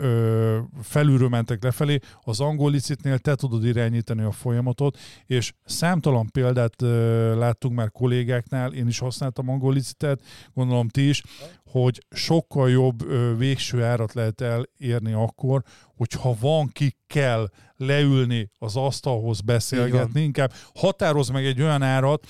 ö, 0.00 0.58
felülről 0.82 1.28
mentek 1.28 1.62
lefelé, 1.62 1.98
az 2.20 2.40
angol 2.40 2.70
licitnél 2.70 3.18
te 3.18 3.34
tudod 3.34 3.64
irányítani 3.64 4.22
a 4.22 4.30
folyamatot, 4.30 4.98
és 5.26 5.52
számtalan 5.64 6.30
példát 6.30 6.82
ö, 6.82 7.38
láttunk 7.38 7.74
már 7.74 7.90
kollégáknál, 7.90 8.72
én 8.72 8.86
is 8.86 8.98
használtam 8.98 9.48
angol 9.48 9.72
licitet, 9.72 10.20
gondolom 10.54 10.88
ti 10.88 11.08
is, 11.08 11.22
hogy 11.64 12.06
sokkal 12.10 12.70
jobb 12.70 13.08
ö, 13.08 13.36
végső 13.36 13.82
árat 13.82 14.12
lehet 14.12 14.40
elérni 14.40 15.12
akkor, 15.12 15.62
hogyha 15.96 16.36
van 16.40 16.68
ki 16.72 16.96
kell 17.06 17.50
leülni 17.76 18.50
az 18.58 18.76
asztalhoz 18.76 19.40
beszélgetni, 19.40 20.20
inkább 20.22 20.52
határoz 20.74 21.28
meg 21.28 21.44
egy 21.44 21.62
olyan 21.62 21.82
árat, 21.82 22.26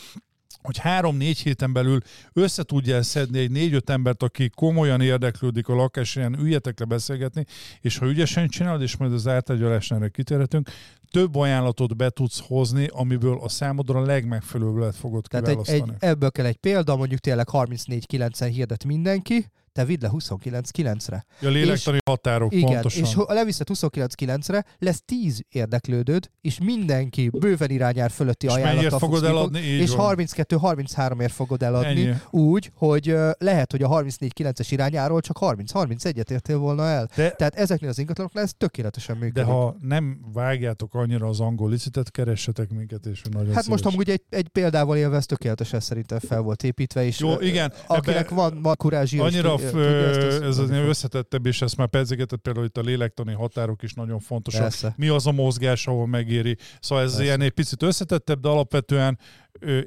hogy 0.63 0.79
három-négy 0.79 1.39
héten 1.39 1.73
belül 1.73 1.99
össze 2.33 2.63
tudja 2.63 3.03
szedni 3.03 3.39
egy 3.39 3.51
négy-öt 3.51 3.91
embert, 3.91 4.23
aki 4.23 4.51
komolyan 4.55 5.01
érdeklődik 5.01 5.69
a 5.69 5.75
lakásen, 5.75 6.39
üljetek 6.39 6.79
le 6.79 6.85
beszélgetni, 6.85 7.45
és 7.81 7.99
ha 7.99 8.07
ügyesen 8.07 8.49
csinálod, 8.49 8.83
és 8.83 8.97
majd 8.97 9.13
az 9.13 9.29
ártárgyalásnál 9.29 10.11
kitérhetünk, 10.11 10.71
több 11.11 11.37
ajánlatot 11.37 11.97
be 11.97 12.11
tudsz 12.11 12.41
hozni, 12.47 12.89
amiből 12.91 13.39
a 13.41 13.49
számodra 13.49 13.99
a 13.99 14.05
legmegfelelőbb 14.05 14.77
lehet 14.77 14.97
fogod 14.97 15.25
Tehát 15.29 15.49
egy, 15.49 15.69
egy, 15.69 15.85
ebből 15.99 16.31
kell 16.31 16.47
egy 16.47 16.57
példa, 16.57 16.97
mondjuk 16.97 17.21
tényleg 17.21 17.47
34-9-en 17.53 18.51
hirdet 18.53 18.85
mindenki, 18.85 19.47
te 19.73 19.85
vidd 19.85 20.03
le 20.03 20.11
29-9-re. 20.13 21.25
Ja, 21.41 21.49
lélektani 21.49 21.97
és, 21.97 22.03
határok, 22.05 22.55
igen, 22.55 22.73
pontosan. 22.73 23.03
és 23.03 23.15
ha 23.15 23.33
leviszed 23.33 23.67
29-9-re, 23.71 24.65
lesz 24.79 25.03
10 25.05 25.45
érdeklődőd, 25.49 26.31
és 26.41 26.59
mindenki 26.59 27.29
bőven 27.29 27.71
irányár 27.71 28.11
fölötti 28.11 28.47
és 28.47 28.53
ajánlattal 28.53 28.99
fogod 28.99 29.25
eladni? 29.25 29.61
Így 29.61 29.81
és 29.81 29.93
32-33-ért 29.97 31.33
fogod 31.33 31.63
eladni, 31.63 32.07
Ennyi. 32.07 32.15
úgy, 32.31 32.71
hogy 32.75 33.11
uh, 33.11 33.31
lehet, 33.39 33.71
hogy 33.71 33.83
a 33.83 33.89
34-9-es 33.89 34.67
irányáról 34.71 35.21
csak 35.21 35.37
30-31-et 35.41 36.31
értél 36.31 36.59
volna 36.59 36.87
el. 36.87 37.09
De, 37.15 37.31
Tehát 37.31 37.55
ezeknél 37.55 37.91
az 37.91 37.99
ingatlanoknál 37.99 38.45
ez 38.45 38.53
tökéletesen 38.57 39.17
működik. 39.17 39.35
De 39.35 39.43
ha 39.43 39.77
nem 39.81 40.21
vágjátok 40.33 40.95
annyira 40.95 41.27
az 41.27 41.41
angol 41.41 41.71
licitet, 41.71 42.11
keressetek 42.11 42.71
minket, 42.71 43.07
és 43.07 43.23
nagyon 43.31 43.55
Hát 43.55 43.67
most 43.67 43.87
amúgy 43.87 44.11
egy, 44.11 44.23
egy 44.29 44.49
példával 44.49 44.97
élve 44.97 45.17
ez 45.17 45.27
tökéletesen 45.27 45.81
szerintem 45.81 46.19
fel 46.19 46.41
volt 46.41 46.63
építve, 46.63 47.05
és 47.05 47.19
Jó, 47.19 47.41
igen, 47.41 47.73
akinek 47.87 48.27
ebbe, 48.27 48.35
van, 48.35 48.63
van 48.63 48.77
kurázsia, 48.77 49.25
annyira 49.25 49.59
ez 49.63 50.59
az 50.59 50.71
összetettebb, 50.71 51.47
és 51.47 51.63
ezt 51.63 51.77
már 51.77 51.89
pedzegetett 51.89 52.41
például 52.41 52.67
itt 52.67 52.77
a 52.77 52.81
lélektani 52.81 53.33
határok 53.33 53.83
is 53.83 53.93
nagyon 53.93 54.19
fontosak. 54.19 54.61
Persze. 54.61 54.95
Mi 54.97 55.09
az 55.09 55.27
a 55.27 55.33
mozgás, 55.33 55.87
ahol 55.87 56.07
megéri. 56.07 56.57
Szóval 56.81 57.05
ez 57.05 57.11
Persze. 57.11 57.25
ilyen 57.25 57.41
egy 57.41 57.51
picit 57.51 57.83
összetettebb, 57.83 58.41
de 58.41 58.49
alapvetően 58.49 59.19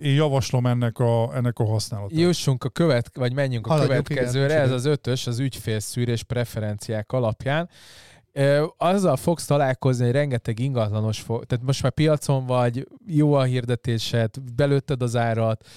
én 0.01 0.13
javaslom 0.13 0.65
ennek 0.65 0.99
a, 0.99 1.35
ennek 1.35 1.59
a 1.59 1.65
használatát. 1.65 2.19
Jussunk 2.19 2.63
a 2.63 2.69
követ, 2.69 3.11
vagy 3.13 3.33
menjünk 3.33 3.67
a 3.67 3.69
Haladjuk, 3.69 4.03
következőre, 4.03 4.53
igen, 4.53 4.65
ez 4.65 4.71
az 4.71 4.85
ötös, 4.85 5.27
az 5.27 5.39
ügyfélszűrés 5.39 6.23
preferenciák 6.23 7.11
alapján 7.11 7.69
azzal 8.77 9.15
fogsz 9.15 9.45
találkozni, 9.45 10.03
hogy 10.03 10.13
rengeteg 10.13 10.59
ingatlanos 10.59 11.19
fog, 11.19 11.45
tehát 11.45 11.65
most 11.65 11.81
már 11.81 11.91
piacon 11.91 12.45
vagy, 12.45 12.87
jó 13.05 13.33
a 13.33 13.43
hirdetésed, 13.43 14.29
belőtted 14.55 15.01
az 15.01 15.15
árat, 15.15 15.67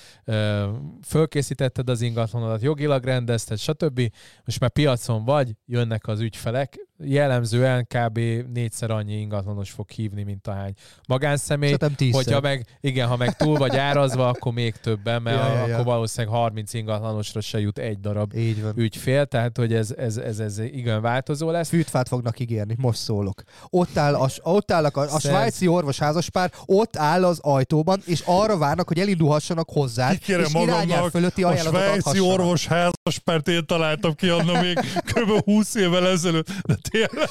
fölkészítetted 1.07 1.89
az 1.89 2.01
ingatlanodat, 2.01 2.63
jogilag 2.63 3.05
rendezted, 3.05 3.59
stb. 3.59 4.01
Most 4.45 4.61
már 4.61 4.71
piacon 4.71 5.25
vagy, 5.25 5.53
jönnek 5.67 6.07
az 6.07 6.21
ügyfelek, 6.21 6.88
jellemzően 7.05 7.87
kb. 7.87 8.19
négyszer 8.53 8.91
annyi 8.91 9.15
ingatlanos 9.15 9.71
fog 9.71 9.91
hívni, 9.91 10.23
mint 10.23 10.47
ahány 10.47 10.73
magánszemély. 11.07 11.77
Hogyha 12.11 12.41
meg, 12.41 12.67
igen, 12.81 13.09
ha 13.09 13.17
meg 13.17 13.37
túl 13.37 13.57
vagy 13.57 13.77
árazva, 13.77 14.29
akkor 14.29 14.53
még 14.53 14.75
többen, 14.77 15.23
mert 15.23 15.37
ja, 15.37 15.53
ja, 15.53 15.67
ja. 15.67 15.75
akkor 15.75 15.85
valószínűleg 15.85 16.37
30 16.37 16.75
ingatlanosra 16.75 17.41
se 17.41 17.61
jut 17.61 17.79
egy 17.79 18.01
darab 18.01 18.35
Így 18.35 18.63
van. 18.63 18.73
ügyfél, 18.77 19.27
tehát 19.27 19.57
hogy 19.57 19.75
ez, 19.75 19.91
ez, 19.91 20.17
ez, 20.17 20.39
ez 20.39 20.59
igen 20.59 21.01
változó 21.01 21.51
lesz. 21.51 21.69
Fűtfát 21.69 22.09
fognak 22.09 22.41
ígérni, 22.41 22.75
most 22.79 22.99
szólok. 22.99 23.43
Ott 23.71 23.97
áll 23.97 24.15
a, 24.15 24.29
ott 24.43 24.71
áll 24.71 24.85
a, 24.85 25.15
a 25.15 25.21
svájci 25.21 25.67
orvos 25.67 25.99
házaspár, 25.99 26.53
ott 26.67 26.97
áll 26.97 27.25
az 27.25 27.39
ajtóban, 27.43 28.03
és 28.07 28.23
arra 28.25 28.59
várnak, 28.59 28.89
hogy 28.89 28.99
elindulhassanak 28.99 29.69
hozzá, 29.71 30.13
és 30.13 30.55
irányár 30.55 31.11
fölötti 31.11 31.43
A 31.43 31.57
svájci 31.57 32.21
orvos 32.21 32.67
házaspárt 32.67 33.49
én 33.49 33.67
találtam 33.67 34.15
ki 34.15 34.29
annak 34.29 34.63
még 34.63 34.79
kb. 35.13 35.45
20 35.45 35.75
évvel 35.75 36.09
ezelőtt, 36.09 36.49
de 36.67 36.77
tényleg. 36.89 37.29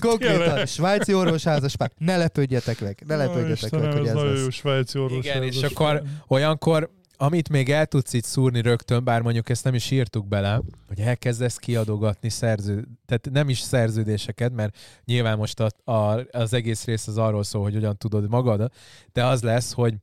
Konkrétan, 0.00 0.38
tényleg. 0.38 0.66
svájci 0.66 1.14
orvosházas 1.14 1.74
Ne 1.98 2.16
lepődjetek 2.16 2.80
meg, 2.80 3.02
ne 3.06 3.16
lepődjetek 3.16 3.62
Istenem, 3.62 3.84
meg, 3.84 3.92
hogy 3.92 4.06
ez, 4.06 4.08
ez 4.08 4.14
nagyon 4.14 4.32
lesz. 4.32 4.42
jó 4.42 4.50
svájci 4.50 4.98
orvos 4.98 5.24
Igen, 5.24 5.42
és 5.42 5.62
akkor 5.62 6.02
olyankor 6.26 6.90
amit 7.22 7.48
még 7.48 7.70
el 7.70 7.86
tudsz 7.86 8.12
itt 8.12 8.24
szúrni 8.24 8.60
rögtön, 8.60 9.04
bár 9.04 9.20
mondjuk 9.20 9.48
ezt 9.48 9.64
nem 9.64 9.74
is 9.74 9.90
írtuk 9.90 10.28
bele, 10.28 10.60
hogy 10.88 11.00
elkezdesz 11.00 11.56
kiadogatni 11.56 12.28
szerző, 12.28 12.88
tehát 13.06 13.30
nem 13.30 13.48
is 13.48 13.58
szerződéseket, 13.60 14.52
mert 14.52 14.76
nyilván 15.04 15.38
most 15.38 15.60
a, 15.60 15.92
a, 15.92 16.26
az 16.30 16.52
egész 16.52 16.84
rész 16.84 17.06
az 17.06 17.18
arról 17.18 17.42
szól, 17.42 17.62
hogy 17.62 17.74
hogyan 17.74 17.96
tudod 17.96 18.28
magad, 18.28 18.70
de 19.12 19.24
az 19.24 19.42
lesz, 19.42 19.72
hogy 19.72 19.94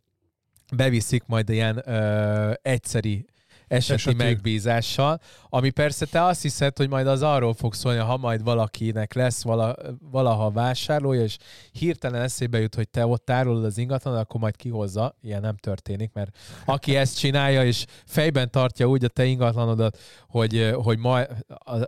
beviszik 0.76 1.24
majd 1.26 1.50
ilyen 1.50 1.82
ö, 1.86 2.52
egyszeri 2.62 3.26
eseti, 3.68 3.94
Eseti. 3.94 4.16
megbízással, 4.16 5.20
ami 5.50 5.70
persze 5.70 6.06
te 6.06 6.24
azt 6.24 6.42
hiszed, 6.42 6.78
hogy 6.78 6.90
majd 6.90 7.08
az 7.08 7.22
arról 7.22 7.54
fog 7.54 7.74
szólni, 7.74 8.00
ha 8.00 8.18
majd 8.18 8.44
valakinek 8.44 9.14
lesz 9.14 9.44
vala, 9.44 9.76
valaha 10.12 10.52
vásárlója, 10.52 11.22
és 11.22 11.38
hirtelen 11.72 12.22
eszébe 12.22 12.60
jut, 12.60 12.76
hogy 12.76 12.90
te 12.90 13.06
ott 13.06 13.30
árulod 13.30 13.64
az 13.64 13.78
ingatlanot, 13.78 14.20
akkor 14.20 14.40
majd 14.40 14.56
kihozza. 14.56 15.16
Ilyen 15.22 15.42
nem 15.42 15.58
történik, 15.58 16.14
mert 16.14 16.38
aki 16.66 16.96
ezt 16.96 17.18
csinálja, 17.18 17.66
és 17.66 17.86
fejben 18.06 18.52
tartja 18.52 18.88
úgy 18.88 19.04
a 19.04 19.08
te 19.08 19.26
ingatlanodat, 19.26 19.98
hogy, 20.28 20.72
hogy 20.76 20.98
ma, 20.98 21.22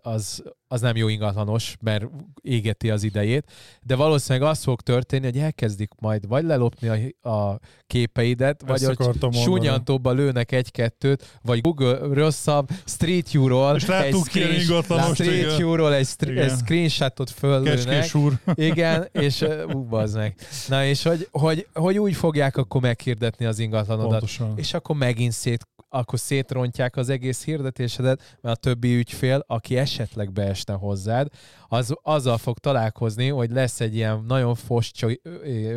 az, 0.02 0.44
az 0.72 0.82
nem 0.82 0.96
jó 0.96 1.08
ingatlanos, 1.08 1.76
mert 1.82 2.06
égeti 2.42 2.90
az 2.90 3.04
idejét, 3.04 3.52
de 3.82 3.96
valószínűleg 3.96 4.50
az 4.50 4.64
fog 4.64 4.82
történni, 4.82 5.26
hogy 5.26 5.38
elkezdik 5.38 5.92
majd 6.00 6.28
vagy 6.28 6.44
lelopni 6.44 7.14
a, 7.22 7.30
a 7.30 7.60
képeidet, 7.88 8.64
vagy 8.66 8.84
hogy 8.84 9.36
súnyantóba 9.36 10.12
lőnek 10.12 10.52
egy-kettőt, 10.52 11.40
vagy 11.42 11.62
Google 11.62 11.98
rosszabb 11.98 12.70
Street 12.86 13.32
View-ról 13.32 13.76
egy, 13.76 13.82
screen, 13.82 15.14
Street. 15.14 15.58
View-ról 15.58 15.94
egy, 15.94 16.08
str- 16.08 16.30
Igen. 16.30 16.50
egy 16.50 16.58
screenshotot 16.58 17.30
föllőnek. 17.30 18.16
Úr. 18.16 18.40
Igen, 18.70 19.08
és 19.12 19.46
ú, 19.74 19.88
meg. 20.14 20.36
Na 20.68 20.86
és 20.86 21.04
hogy, 21.04 21.28
hogy, 21.32 21.68
hogy 21.74 21.98
úgy 21.98 22.16
fogják 22.16 22.58
akkor 22.58 22.82
meghirdetni 22.82 23.46
az 23.46 23.60
ingatlanodat. 23.60 24.10
Pontosan. 24.10 24.54
És 24.56 24.74
akkor 24.74 24.96
megint 24.96 25.32
szét, 25.32 25.68
akkor 25.90 26.20
szétrontják 26.20 26.96
az 26.96 27.10
egész 27.10 27.44
hirdetésedet, 27.44 28.38
mert 28.42 28.58
a 28.58 28.60
többi 28.60 28.96
ügyfél, 28.96 29.44
aki 29.48 29.78
esetleg 29.78 30.32
beesne 30.66 30.86
hozzád, 30.88 31.28
az, 31.68 31.96
azzal 32.02 32.38
fog 32.38 32.58
találkozni, 32.58 33.28
hogy 33.28 33.52
lesz 33.52 33.80
egy 33.80 33.96
ilyen 33.96 34.24
nagyon 34.28 34.56
fos, 34.56 34.92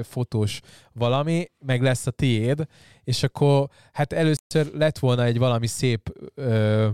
fotós 0.02 0.60
valami, 0.92 1.50
meg 1.58 1.82
lesz 1.82 2.06
a 2.06 2.10
tiéd, 2.10 2.66
és 3.04 3.22
akkor 3.22 3.68
hát 3.92 4.12
először 4.12 4.72
lett 4.72 4.98
volna 4.98 5.24
egy 5.24 5.38
valami 5.38 5.66
szép 5.66 6.12
ö, 6.34 6.88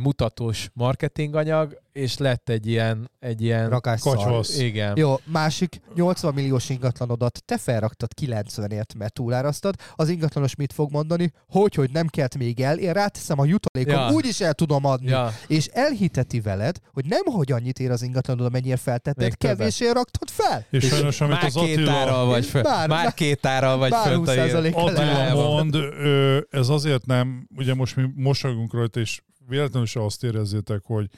mutatós 0.00 0.68
marketinganyag, 0.72 1.82
és 1.92 2.16
lett 2.18 2.48
egy 2.48 2.66
ilyen, 2.66 3.10
egy 3.20 3.42
ilyen 3.42 3.68
Rakás 3.68 4.00
szar. 4.00 4.16
Kacsvasz. 4.16 4.58
igen. 4.58 4.92
Jó, 4.96 5.14
másik 5.24 5.80
80 5.94 6.34
milliós 6.34 6.68
ingatlanodat 6.68 7.42
te 7.44 7.58
felraktad 7.58 8.08
90-ért, 8.22 8.94
mert 8.94 9.12
túlárasztad. 9.12 9.74
Az 9.94 10.08
ingatlanos 10.08 10.54
mit 10.56 10.72
fog 10.72 10.90
mondani? 10.90 11.32
Hogy, 11.48 11.74
hogy 11.74 11.90
nem 11.90 12.06
kelt 12.06 12.38
még 12.38 12.60
el, 12.60 12.78
én 12.78 12.92
ráteszem 12.92 13.38
a 13.38 13.44
jutalékom, 13.44 13.94
Ja. 13.94 14.10
úgy 14.12 14.26
is 14.26 14.40
el 14.40 14.52
tudom 14.54 14.84
adni. 14.84 15.08
Ja, 15.08 15.32
És 15.46 15.66
elhiteti 15.66 16.40
veled, 16.40 16.76
hogy 16.92 17.04
nem 17.06 17.24
hogy 17.24 17.52
annyit 17.52 17.78
ér 17.78 17.90
az 17.90 18.02
ingatlanod, 18.02 18.46
amennyire 18.46 18.76
feltetted, 18.76 19.36
kevésé 19.36 19.90
raktad 19.90 20.28
fel. 20.30 20.66
És 20.70 20.86
sajnos, 20.86 21.20
amit 21.20 21.34
már 21.34 21.44
az 21.44 21.52
két 21.54 21.72
Attila, 21.76 21.92
árral 21.92 22.26
vagy 22.26 22.44
föl. 22.46 22.62
Bár- 22.62 22.88
már 22.88 23.14
két 23.14 23.46
árral 23.46 23.76
vagy 23.76 23.90
bár 23.90 24.06
fönt 24.06 24.28
a 24.28 24.32
20% 24.32 24.64
ér. 24.64 24.72
Attila 24.74 25.34
mond, 25.34 25.74
ö, 25.74 26.38
ez 26.50 26.68
azért 26.68 27.06
nem, 27.06 27.48
ugye 27.56 27.74
most 27.74 27.96
mi 27.96 28.02
mosagunk 28.14 28.72
rajta, 28.72 29.00
és 29.00 29.20
véletlenül 29.48 29.86
se 29.86 30.04
azt 30.04 30.24
érezzétek, 30.24 30.80
hogy, 30.84 31.08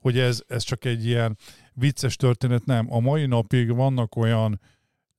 hogy 0.00 0.18
ez, 0.18 0.42
ez 0.46 0.62
csak 0.62 0.84
egy 0.84 1.06
ilyen 1.06 1.38
vicces 1.72 2.16
történet, 2.16 2.64
nem. 2.64 2.92
A 2.92 3.00
mai 3.00 3.26
napig 3.26 3.74
vannak 3.74 4.16
olyan 4.16 4.60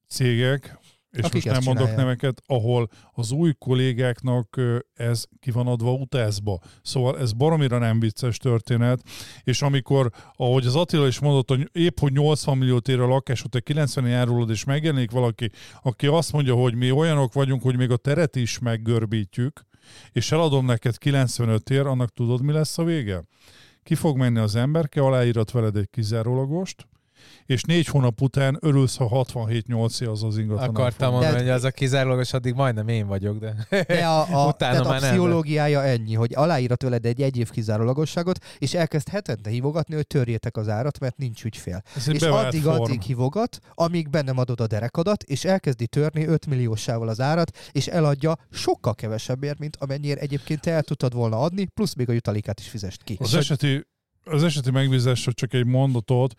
cégek, 0.08 0.80
és 1.16 1.24
Akik 1.24 1.34
most 1.34 1.46
nem 1.46 1.64
mondok 1.66 1.90
csinálják. 1.90 2.34
ahol 2.46 2.90
az 3.12 3.32
új 3.32 3.54
kollégáknak 3.60 4.62
ez 4.94 5.24
ki 5.40 5.52
van 5.52 5.68
adva 5.68 5.94
utázba. 5.94 6.60
Szóval 6.82 7.20
ez 7.20 7.34
baromira 7.34 7.78
nem 7.78 8.00
vicces 8.00 8.38
történet, 8.38 9.02
és 9.44 9.62
amikor, 9.62 10.12
ahogy 10.36 10.66
az 10.66 10.76
Attila 10.76 11.08
is 11.08 11.20
mondott, 11.20 11.50
hogy 11.50 11.70
épp 11.72 12.00
hogy 12.00 12.12
80 12.12 12.58
milliót 12.58 12.88
ér 12.88 13.00
a 13.00 13.08
lakás, 13.08 13.46
te 13.50 13.60
90 13.60 14.08
járulod, 14.08 14.50
és 14.50 14.64
megjelenik 14.64 15.12
valaki, 15.12 15.50
aki 15.84 16.08
azt 16.08 16.32
mondja, 16.32 16.56
hogy 16.56 16.76
mi 16.76 16.92
olyanok 16.92 17.34
vagyunk, 17.34 17.62
hogy 17.62 17.78
még 17.78 17.92
a 17.92 17.98
teret 17.98 18.36
is 18.36 18.60
meggörbítjük, 18.60 19.66
és 20.12 20.32
eladom 20.32 20.66
neked 20.66 20.98
95 20.98 21.70
ér, 21.70 21.86
annak 21.86 22.10
tudod, 22.10 22.42
mi 22.42 22.52
lesz 22.52 22.78
a 22.78 22.84
vége? 22.84 23.24
Ki 23.84 23.96
fog 23.96 24.18
menni 24.18 24.40
az 24.40 24.56
emberke, 24.56 25.02
aláírat 25.02 25.52
veled 25.52 25.76
egy 25.76 25.90
kizárólagost, 25.90 26.88
és 27.46 27.64
négy 27.64 27.88
hónap 27.88 28.22
után 28.22 28.58
örülsz, 28.62 28.96
ha 28.96 29.26
67-8 29.34 30.12
az 30.12 30.24
az 30.24 30.38
ingatlan. 30.38 30.70
Akartam 30.70 31.12
mondani, 31.12 31.34
De- 31.34 31.40
hogy 31.42 31.50
az 31.50 31.64
a 31.64 31.72
kizárólagos, 31.72 32.34
addig 32.34 32.54
majdnem 32.54 32.88
én 32.88 33.08
vagyok, 33.08 33.38
de... 33.38 33.68
De 33.70 34.06
a, 34.06 34.20
a, 34.20 34.48
Utána 34.54 34.56
tehát 34.56 34.86
a 34.86 34.90
már 34.90 35.02
nem, 35.02 35.10
pszichológiája 35.10 35.84
ennyi, 35.84 36.14
hogy 36.14 36.32
aláírat 36.36 36.82
veled 36.82 37.06
egy 37.06 37.22
egy 37.22 37.38
év 37.38 37.50
kizárólagosságot, 37.50 38.44
és 38.58 38.74
elkezd 38.74 39.10
hetente 39.10 39.50
hívogatni, 39.50 39.96
hogy 39.96 40.08
törjétek 40.08 40.58
az 40.58 40.70
árat, 40.70 41.00
mert 41.00 41.18
nincs 41.18 41.44
ügyfél. 41.44 41.84
Ez 41.96 42.08
és 42.08 42.22
addig, 42.22 42.62
form. 42.62 42.82
addig 42.82 43.02
hívogat, 43.02 43.60
amíg 43.74 44.10
be 44.10 44.22
nem 44.22 44.38
adod 44.38 44.62
a 44.62 44.68
derekadat, 44.68 45.24
és 45.24 45.46
elkezdi 45.46 45.88
törni 45.88 46.26
5 46.26 46.46
milliósával 46.46 47.08
az 47.08 47.22
árat, 47.22 47.58
és 47.72 47.88
eladja 47.88 48.38
sokkal 48.52 48.96
kevesebbért, 48.96 49.60
mint 49.60 49.76
amennyire 49.80 50.20
egyébként 50.20 50.62
te 50.62 50.72
el 50.72 50.84
tudtad 50.84 51.14
volna 51.14 51.40
adni, 51.40 51.66
plusz 51.66 51.94
még 51.94 52.10
a 52.10 52.14
jutalékát 52.14 52.60
is 52.60 52.68
fizest 52.68 53.04
ki. 53.04 53.18
Az 53.20 53.36
eseti, 53.36 53.86
az 54.26 54.44
eseti 54.44 54.72
megbízásra 54.72 55.34
csak 55.34 55.54
egy 55.54 55.66
mondatot. 55.66 56.34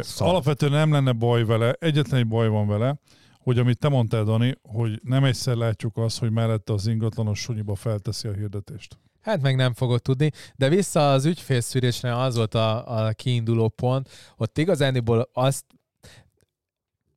Szar. 0.00 0.28
Alapvetően 0.28 0.72
nem 0.72 0.92
lenne 0.92 1.12
baj 1.12 1.44
vele, 1.44 1.72
egyetlen 1.72 2.20
egy 2.20 2.26
baj 2.26 2.48
van 2.48 2.66
vele, 2.66 3.00
hogy 3.38 3.58
amit 3.58 3.78
te 3.78 3.88
mondtál, 3.88 4.24
Dani, 4.24 4.54
hogy 4.62 5.00
nem 5.02 5.24
egyszer 5.24 5.56
látjuk 5.56 5.96
azt, 5.96 6.18
hogy 6.18 6.30
mellette 6.30 6.72
az 6.72 6.86
ingatlanos 6.86 7.40
sunyiba 7.40 7.74
felteszi 7.74 8.28
a 8.28 8.32
hirdetést. 8.32 8.98
Hát 9.20 9.42
meg 9.42 9.56
nem 9.56 9.74
fogod 9.74 10.02
tudni, 10.02 10.30
de 10.56 10.68
vissza 10.68 11.12
az 11.12 11.24
ügyfélszűrésre 11.24 12.20
az 12.20 12.36
volt 12.36 12.54
a, 12.54 13.06
a 13.06 13.12
kiinduló 13.12 13.68
pont, 13.68 14.08
ott 14.36 14.58
igazániból 14.58 15.30
azt 15.32 15.64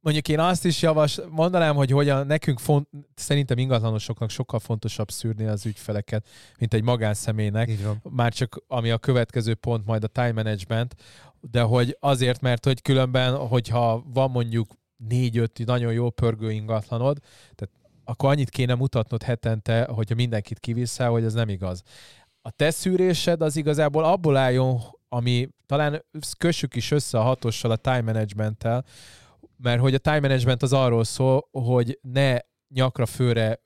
mondjuk 0.02 0.28
én 0.28 0.40
azt 0.40 0.66
is 0.66 0.82
javas, 0.82 1.20
mondanám, 1.30 1.76
hogy 1.76 1.92
hogyan 1.92 2.28
nekünk 2.28 2.60
font, 2.60 2.88
szerintem 3.16 3.58
ingatlanosoknak 3.58 4.30
sokkal 4.30 4.60
fontosabb 4.60 5.12
szűrni 5.12 5.46
az 5.46 5.66
ügyfeleket, 5.66 6.28
mint 6.58 6.74
egy 6.74 6.84
magánszemélynek. 6.84 7.72
Már 8.10 8.34
csak 8.34 8.64
ami 8.68 8.90
a 8.90 8.98
következő 8.98 9.54
pont 9.54 9.86
majd 9.86 10.04
a 10.04 10.08
time 10.08 10.32
management, 10.32 10.96
de 11.52 11.62
hogy 11.62 11.98
azért, 12.00 12.42
mert 12.42 12.66
hogy 12.66 12.82
különben, 12.82 13.36
hogyha 13.36 14.04
van 14.14 14.32
mondjuk 14.32 14.72
négy-öt 15.08 15.66
nagyon 15.66 15.94
jó 15.94 16.10
pörgő 16.10 16.52
ingatlanod, 16.52 17.18
tehát 17.56 17.74
akkor 18.04 18.30
annyit 18.30 18.50
kéne 18.50 18.76
mutatnod 18.76 19.24
hetente, 19.24 19.88
hogyha 19.94 20.16
mindenkit 20.16 20.60
kiviszel, 20.60 21.10
hogy 21.10 21.24
ez 21.24 21.34
nem 21.34 21.50
igaz. 21.50 21.84
A 22.42 22.52
te 22.52 22.72
szűrésed 22.72 23.42
az 23.42 23.56
igazából 23.56 24.04
abból 24.04 24.38
álljon, 24.38 24.80
ami 25.10 25.50
talán 25.66 26.04
kössük 26.38 26.76
is 26.76 26.92
össze 26.92 27.18
a 27.20 27.22
hatossal, 27.22 27.72
a 27.72 27.76
time 27.76 28.02
managementtel, 28.02 28.86
mert 29.62 29.80
hogy 29.80 29.94
a 29.94 29.98
time 29.98 30.20
management 30.20 30.64
az 30.64 30.74
arról 30.74 31.04
szól, 31.04 31.48
hogy 31.52 32.00
ne 32.02 32.38
nyakra 32.74 33.06
főre 33.06 33.62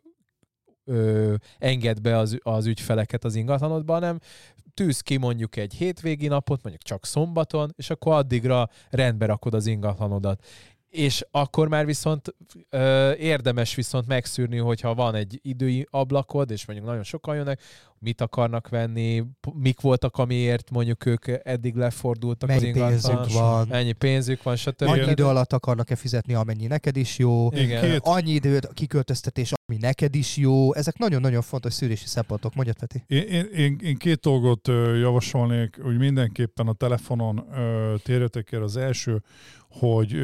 ö, 0.83 1.33
engedd 1.57 2.01
be 2.01 2.17
az, 2.17 2.37
az 2.41 2.65
ügyfeleket 2.65 3.23
az 3.23 3.35
ingatlanodba, 3.35 3.93
hanem 3.93 4.19
tűz 4.73 5.01
ki 5.01 5.17
mondjuk 5.17 5.55
egy 5.55 5.73
hétvégi 5.73 6.27
napot, 6.27 6.61
mondjuk 6.61 6.83
csak 6.83 7.05
szombaton, 7.05 7.73
és 7.75 7.89
akkor 7.89 8.13
addigra 8.13 8.69
rendbe 8.89 9.25
rakod 9.25 9.53
az 9.53 9.65
ingatlanodat. 9.65 10.45
És 10.89 11.25
akkor 11.31 11.67
már 11.67 11.85
viszont 11.85 12.35
ö, 12.69 13.13
érdemes 13.13 13.75
viszont 13.75 14.07
megszűrni, 14.07 14.57
hogyha 14.57 14.95
van 14.95 15.15
egy 15.15 15.39
idői 15.41 15.87
ablakod, 15.89 16.51
és 16.51 16.65
mondjuk 16.65 16.87
nagyon 16.87 17.03
sokan 17.03 17.35
jönnek, 17.35 17.61
mit 18.05 18.21
akarnak 18.21 18.69
venni, 18.69 19.23
mik 19.53 19.81
voltak, 19.81 20.17
amiért 20.17 20.69
mondjuk 20.71 21.05
ők 21.05 21.25
eddig 21.43 21.75
lefordultak 21.75 22.49
az 22.49 22.61
Mennyi 22.61 22.71
pénzük 22.71 23.11
ingatlan. 23.11 23.41
van, 23.41 23.73
Ennyi 23.73 23.91
pénzük 23.91 24.43
van, 24.43 24.55
stb. 24.55 24.81
annyi 24.87 25.09
idő 25.09 25.25
alatt 25.25 25.53
akarnak-e 25.53 25.95
fizetni, 25.95 26.33
amennyi 26.33 26.67
neked 26.67 26.97
is 26.97 27.17
jó, 27.17 27.51
Igen. 27.51 27.81
Két, 27.81 27.99
annyi 28.03 28.31
időt 28.31 28.73
kiköltöztetés, 28.73 29.51
ami 29.65 29.77
neked 29.81 30.15
is 30.15 30.37
jó. 30.37 30.73
Ezek 30.73 30.97
nagyon-nagyon 30.97 31.41
fontos 31.41 31.73
szűrési 31.73 32.07
szempontok. 32.07 32.55
Mondjad, 32.55 32.77
Peti. 32.79 33.03
Én, 33.07 33.21
én, 33.21 33.45
én, 33.55 33.77
én 33.83 33.95
két 33.97 34.19
dolgot 34.19 34.67
javasolnék, 34.99 35.81
hogy 35.81 35.97
mindenképpen 35.97 36.67
a 36.67 36.73
telefonon 36.73 37.45
térjetek 38.03 38.51
el. 38.51 38.61
Az 38.63 38.77
első, 38.77 39.21
hogy 39.69 40.15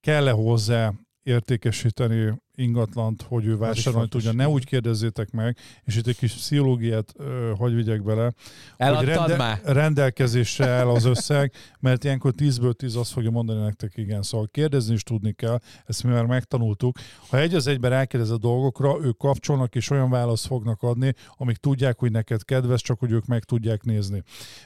kell-e 0.00 0.30
hozzá 0.30 0.92
értékesíteni 1.22 2.40
ingatlant, 2.54 3.22
hogy 3.28 3.46
ő 3.46 3.56
vásárolni 3.56 4.08
tudja. 4.08 4.32
Ne 4.32 4.48
úgy 4.48 4.64
kérdezzétek 4.64 5.30
meg, 5.30 5.56
és 5.84 5.96
itt 5.96 6.06
egy 6.06 6.16
kis 6.16 6.32
pszichológiát 6.32 7.12
ö, 7.16 7.52
hagy 7.58 7.74
vigyek 7.74 8.02
bele, 8.02 8.22
hogy 8.22 8.32
Eladtad 8.76 9.36
már? 9.36 9.60
rendelkezésre 9.64 10.68
áll 10.68 10.88
az 10.88 11.04
összeg, 11.04 11.52
mert 11.80 12.04
ilyenkor 12.04 12.32
10-ből 12.36 12.72
10 12.72 12.96
azt 12.96 13.12
fogja 13.12 13.30
mondani 13.30 13.60
nektek, 13.60 13.92
igen. 13.96 14.22
Szóval 14.22 14.48
kérdezni 14.50 14.94
is 14.94 15.02
tudni 15.02 15.32
kell, 15.32 15.58
ezt 15.86 16.04
mi 16.04 16.10
már 16.10 16.26
megtanultuk. 16.26 16.98
Ha 17.28 17.38
egy 17.38 17.54
az 17.54 17.66
egyben 17.66 17.90
rákérdez 17.90 18.30
a 18.30 18.38
dolgokra, 18.38 18.96
ők 19.02 19.16
kapcsolnak 19.16 19.74
és 19.74 19.90
olyan 19.90 20.10
választ 20.10 20.46
fognak 20.46 20.82
adni, 20.82 21.14
amik 21.36 21.56
tudják, 21.56 21.98
hogy 21.98 22.10
neked 22.10 22.44
kedves, 22.44 22.82
csak 22.82 22.98
hogy 22.98 23.10
ők 23.10 23.26
meg 23.26 23.44
tudják 23.44 23.82
nézni. 23.82 24.22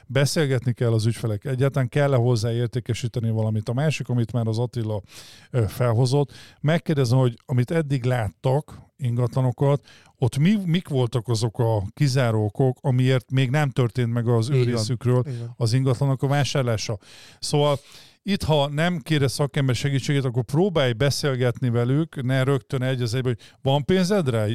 Beszélgetni 0.07 0.73
kell 0.73 0.93
az 0.93 1.05
ügyfelek. 1.05 1.45
Egyáltalán 1.45 1.89
kell-e 1.89 2.15
hozzá 2.15 2.51
értékesíteni 2.51 3.29
valamit. 3.29 3.69
A 3.69 3.73
másik, 3.73 4.09
amit 4.09 4.31
már 4.31 4.47
az 4.47 4.59
Attila 4.59 5.01
felhozott, 5.67 6.31
megkérdezem, 6.61 7.17
hogy 7.17 7.37
amit 7.45 7.71
eddig 7.77 8.03
láttak 8.03 8.85
ingatlanokat, 8.97 9.87
ott 10.17 10.37
mi, 10.37 10.57
mik 10.65 10.87
voltak 10.87 11.27
azok 11.27 11.59
a 11.59 11.83
kizáró 11.93 12.45
okok, 12.45 12.77
amiért 12.81 13.31
még 13.31 13.49
nem 13.49 13.69
történt 13.69 14.13
meg 14.13 14.27
az 14.27 14.49
ő 14.49 14.63
részükről 14.63 15.23
az 15.55 15.73
ingatlanok 15.73 16.23
a 16.23 16.27
vásárlása. 16.27 16.97
Szóval 17.39 17.79
itt, 18.23 18.43
ha 18.43 18.69
nem 18.69 18.99
kérsz 18.99 19.33
szakember 19.33 19.75
segítséget, 19.75 20.25
akkor 20.25 20.43
próbálj 20.43 20.91
beszélgetni 20.91 21.69
velük, 21.69 22.23
ne 22.23 22.43
rögtön 22.43 22.81
egy 22.81 23.01
az 23.01 23.13
egyben, 23.13 23.37
hogy 23.37 23.55
van 23.61 23.85
pénzed 23.85 24.29
rá? 24.29 24.45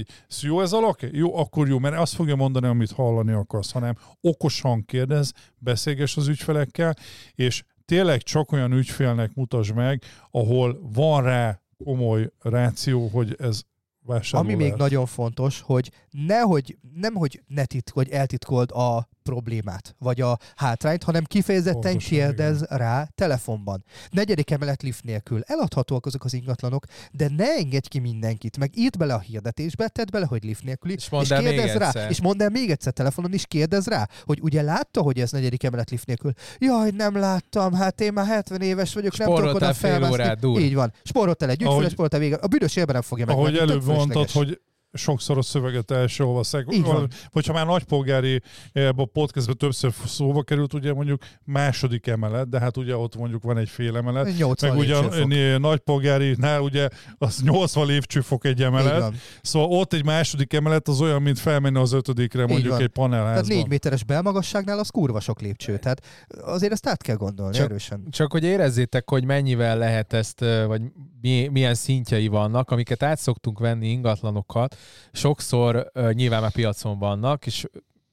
Jó 0.41 0.61
ez 0.61 0.73
a 0.73 0.81
lak? 0.81 1.01
Jó, 1.13 1.37
akkor 1.37 1.69
jó, 1.69 1.79
mert 1.79 1.99
azt 1.99 2.15
fogja 2.15 2.37
mondani, 2.37 2.67
amit 2.67 2.93
hallani 2.93 3.33
akarsz, 3.33 3.73
hanem 3.73 3.95
okosan 4.21 4.85
kérdez, 4.85 5.33
beszélges 5.59 6.17
az 6.17 6.29
ügyfelekkel, 6.29 6.95
és 7.35 7.63
tényleg 7.85 8.23
csak 8.23 8.53
olyan 8.53 8.73
ügyfélnek 8.73 9.35
mutasd 9.35 9.75
meg, 9.75 10.03
ahol 10.31 10.79
van 10.95 11.23
rá 11.23 11.62
komoly 11.85 12.31
ráció, 12.39 13.07
hogy 13.09 13.37
ez 13.39 13.63
vásárló 14.01 14.49
Ami 14.49 14.63
még 14.63 14.75
nagyon 14.75 15.07
fontos, 15.07 15.61
hogy 15.61 15.91
nehogy, 16.13 16.79
nem 16.95 17.15
hogy 17.15 17.43
ne 17.47 17.65
titk, 17.65 17.91
hogy 17.93 18.09
eltitkold 18.09 18.71
a 18.71 19.09
problémát, 19.23 19.95
vagy 19.99 20.21
a 20.21 20.39
hátrányt, 20.57 21.03
hanem 21.03 21.25
kifejezetten 21.25 21.81
Pontosan, 21.81 22.11
kérdez 22.11 22.63
rá 22.69 23.09
telefonban. 23.15 23.85
Negyedik 24.11 24.51
emelet 24.51 24.83
lift 24.83 25.05
nélkül. 25.05 25.41
Eladhatóak 25.47 26.07
azok 26.07 26.25
az 26.25 26.35
ingatlanok, 26.35 26.85
de 27.13 27.29
ne 27.37 27.45
engedj 27.45 27.89
ki 27.89 27.99
mindenkit, 27.99 28.59
meg 28.59 28.77
írd 28.77 28.97
bele 28.99 29.15
a 29.15 29.19
hirdetésbe, 29.19 29.89
tedd 29.89 30.11
bele, 30.11 30.27
hogy 30.27 30.45
lift 30.45 30.65
nélküli, 30.65 30.93
És 30.93 31.09
még 31.09 31.27
kérdezz 31.27 31.75
rá, 31.75 31.87
egyszer. 31.87 32.11
és 32.11 32.21
mondd 32.21 32.43
el 32.43 32.49
még 32.49 32.71
egyszer 32.71 32.93
telefonon, 32.93 33.33
és 33.33 33.47
kérdezz 33.47 33.87
rá, 33.87 34.09
hogy 34.25 34.39
ugye 34.43 34.63
látta, 34.63 35.03
hogy 35.03 35.21
ez 35.21 35.31
negyedik 35.33 35.63
emelet 35.63 35.91
lift 35.91 36.07
nélkül. 36.07 36.33
Jaj, 36.59 36.91
nem 36.91 37.17
láttam, 37.17 37.73
hát 37.73 38.01
én 38.01 38.13
már 38.13 38.27
70 38.27 38.61
éves 38.61 38.95
vagyok, 38.95 39.17
nem 39.17 39.35
tudok 39.35 39.55
oda 39.55 39.75
felmászni. 39.75 40.63
Így 40.63 40.75
van. 40.75 40.93
Spóroltál 41.03 41.51
egy 41.51 41.63
ügyfél, 41.63 41.89
spóroltál 41.89 42.21
vége. 42.21 42.35
A 42.35 42.47
büdös 42.47 42.77
élben 42.77 42.95
nem 42.95 43.03
fogja 43.03 43.27
meg. 43.27 43.37
Ahogy 43.37 43.57
előbb 43.57 43.85
mondtad, 43.85 44.31
hogy 44.31 44.61
sokszor 44.93 45.39
a 45.39 45.43
szöveget 45.43 45.91
első 45.91 46.25
olvaszák. 46.25 46.67
Így 46.71 46.83
van. 46.83 47.09
Vagy 47.31 47.47
ha 47.47 47.53
már 47.53 47.67
nagypolgári 47.67 48.43
ebben 48.73 48.99
a 48.99 49.05
podcastben 49.05 49.57
többször 49.57 49.93
szóba 50.07 50.43
került, 50.43 50.75
ugye 50.75 50.93
mondjuk 50.93 51.23
második 51.45 52.07
emelet, 52.07 52.49
de 52.49 52.59
hát 52.59 52.77
ugye 52.77 52.97
ott 52.97 53.17
mondjuk 53.17 53.43
van 53.43 53.59
egy 53.59 53.69
fél 53.69 53.97
emelet. 53.97 54.37
80 54.39 54.77
Meg 54.77 55.25
ugye 55.25 55.59
nagypolgárinál 55.59 56.61
ugye 56.61 56.89
az 57.19 57.43
80 57.43 57.87
lépcsőfok 57.87 58.45
egy 58.45 58.63
emelet. 58.63 59.15
Szóval 59.43 59.69
ott 59.79 59.93
egy 59.93 60.05
második 60.05 60.53
emelet 60.53 60.89
az 60.89 61.01
olyan, 61.01 61.23
mint 61.23 61.39
felmenni 61.39 61.79
az 61.79 61.93
ötödikre 61.93 62.47
mondjuk 62.47 62.65
egy 62.73 62.77
Tehát 62.77 62.93
panelházban. 62.93 63.57
négy 63.57 63.69
méteres 63.69 64.05
belmagasságnál 64.05 64.79
az 64.79 64.89
kurva 64.91 65.21
sok 65.21 65.41
lépcső. 65.41 65.79
Tehát 65.79 66.27
azért 66.41 66.73
ezt 66.73 66.87
át 66.87 67.03
kell 67.03 67.17
gondolni 67.17 67.55
Csak- 67.55 67.65
erősen. 67.65 68.07
Csak 68.11 68.33
hogy 68.33 68.45
érezzétek, 68.45 69.11
hogy 69.11 69.25
mennyivel 69.25 69.79
lehet 69.79 70.13
ezt, 70.13 70.41
ö, 70.41 70.65
vagy 70.67 70.83
mi, 71.21 71.49
milyen 71.53 71.75
szintjei 71.75 72.27
vannak, 72.29 72.71
amiket 72.71 73.03
át 73.03 73.19
szoktunk 73.19 73.59
venni 73.59 73.89
ingatlanokat, 73.89 74.77
sokszor 75.13 75.91
ö, 75.93 76.13
nyilván 76.13 76.41
már 76.41 76.53
piacon 76.53 76.99
vannak, 76.99 77.47
és 77.47 77.67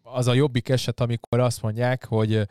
az 0.03 0.28
a 0.28 0.34
jobbik 0.34 0.70
eset, 0.70 0.99
amikor 0.99 1.39
azt 1.39 1.61
mondják, 1.61 2.05
hogy 2.05 2.47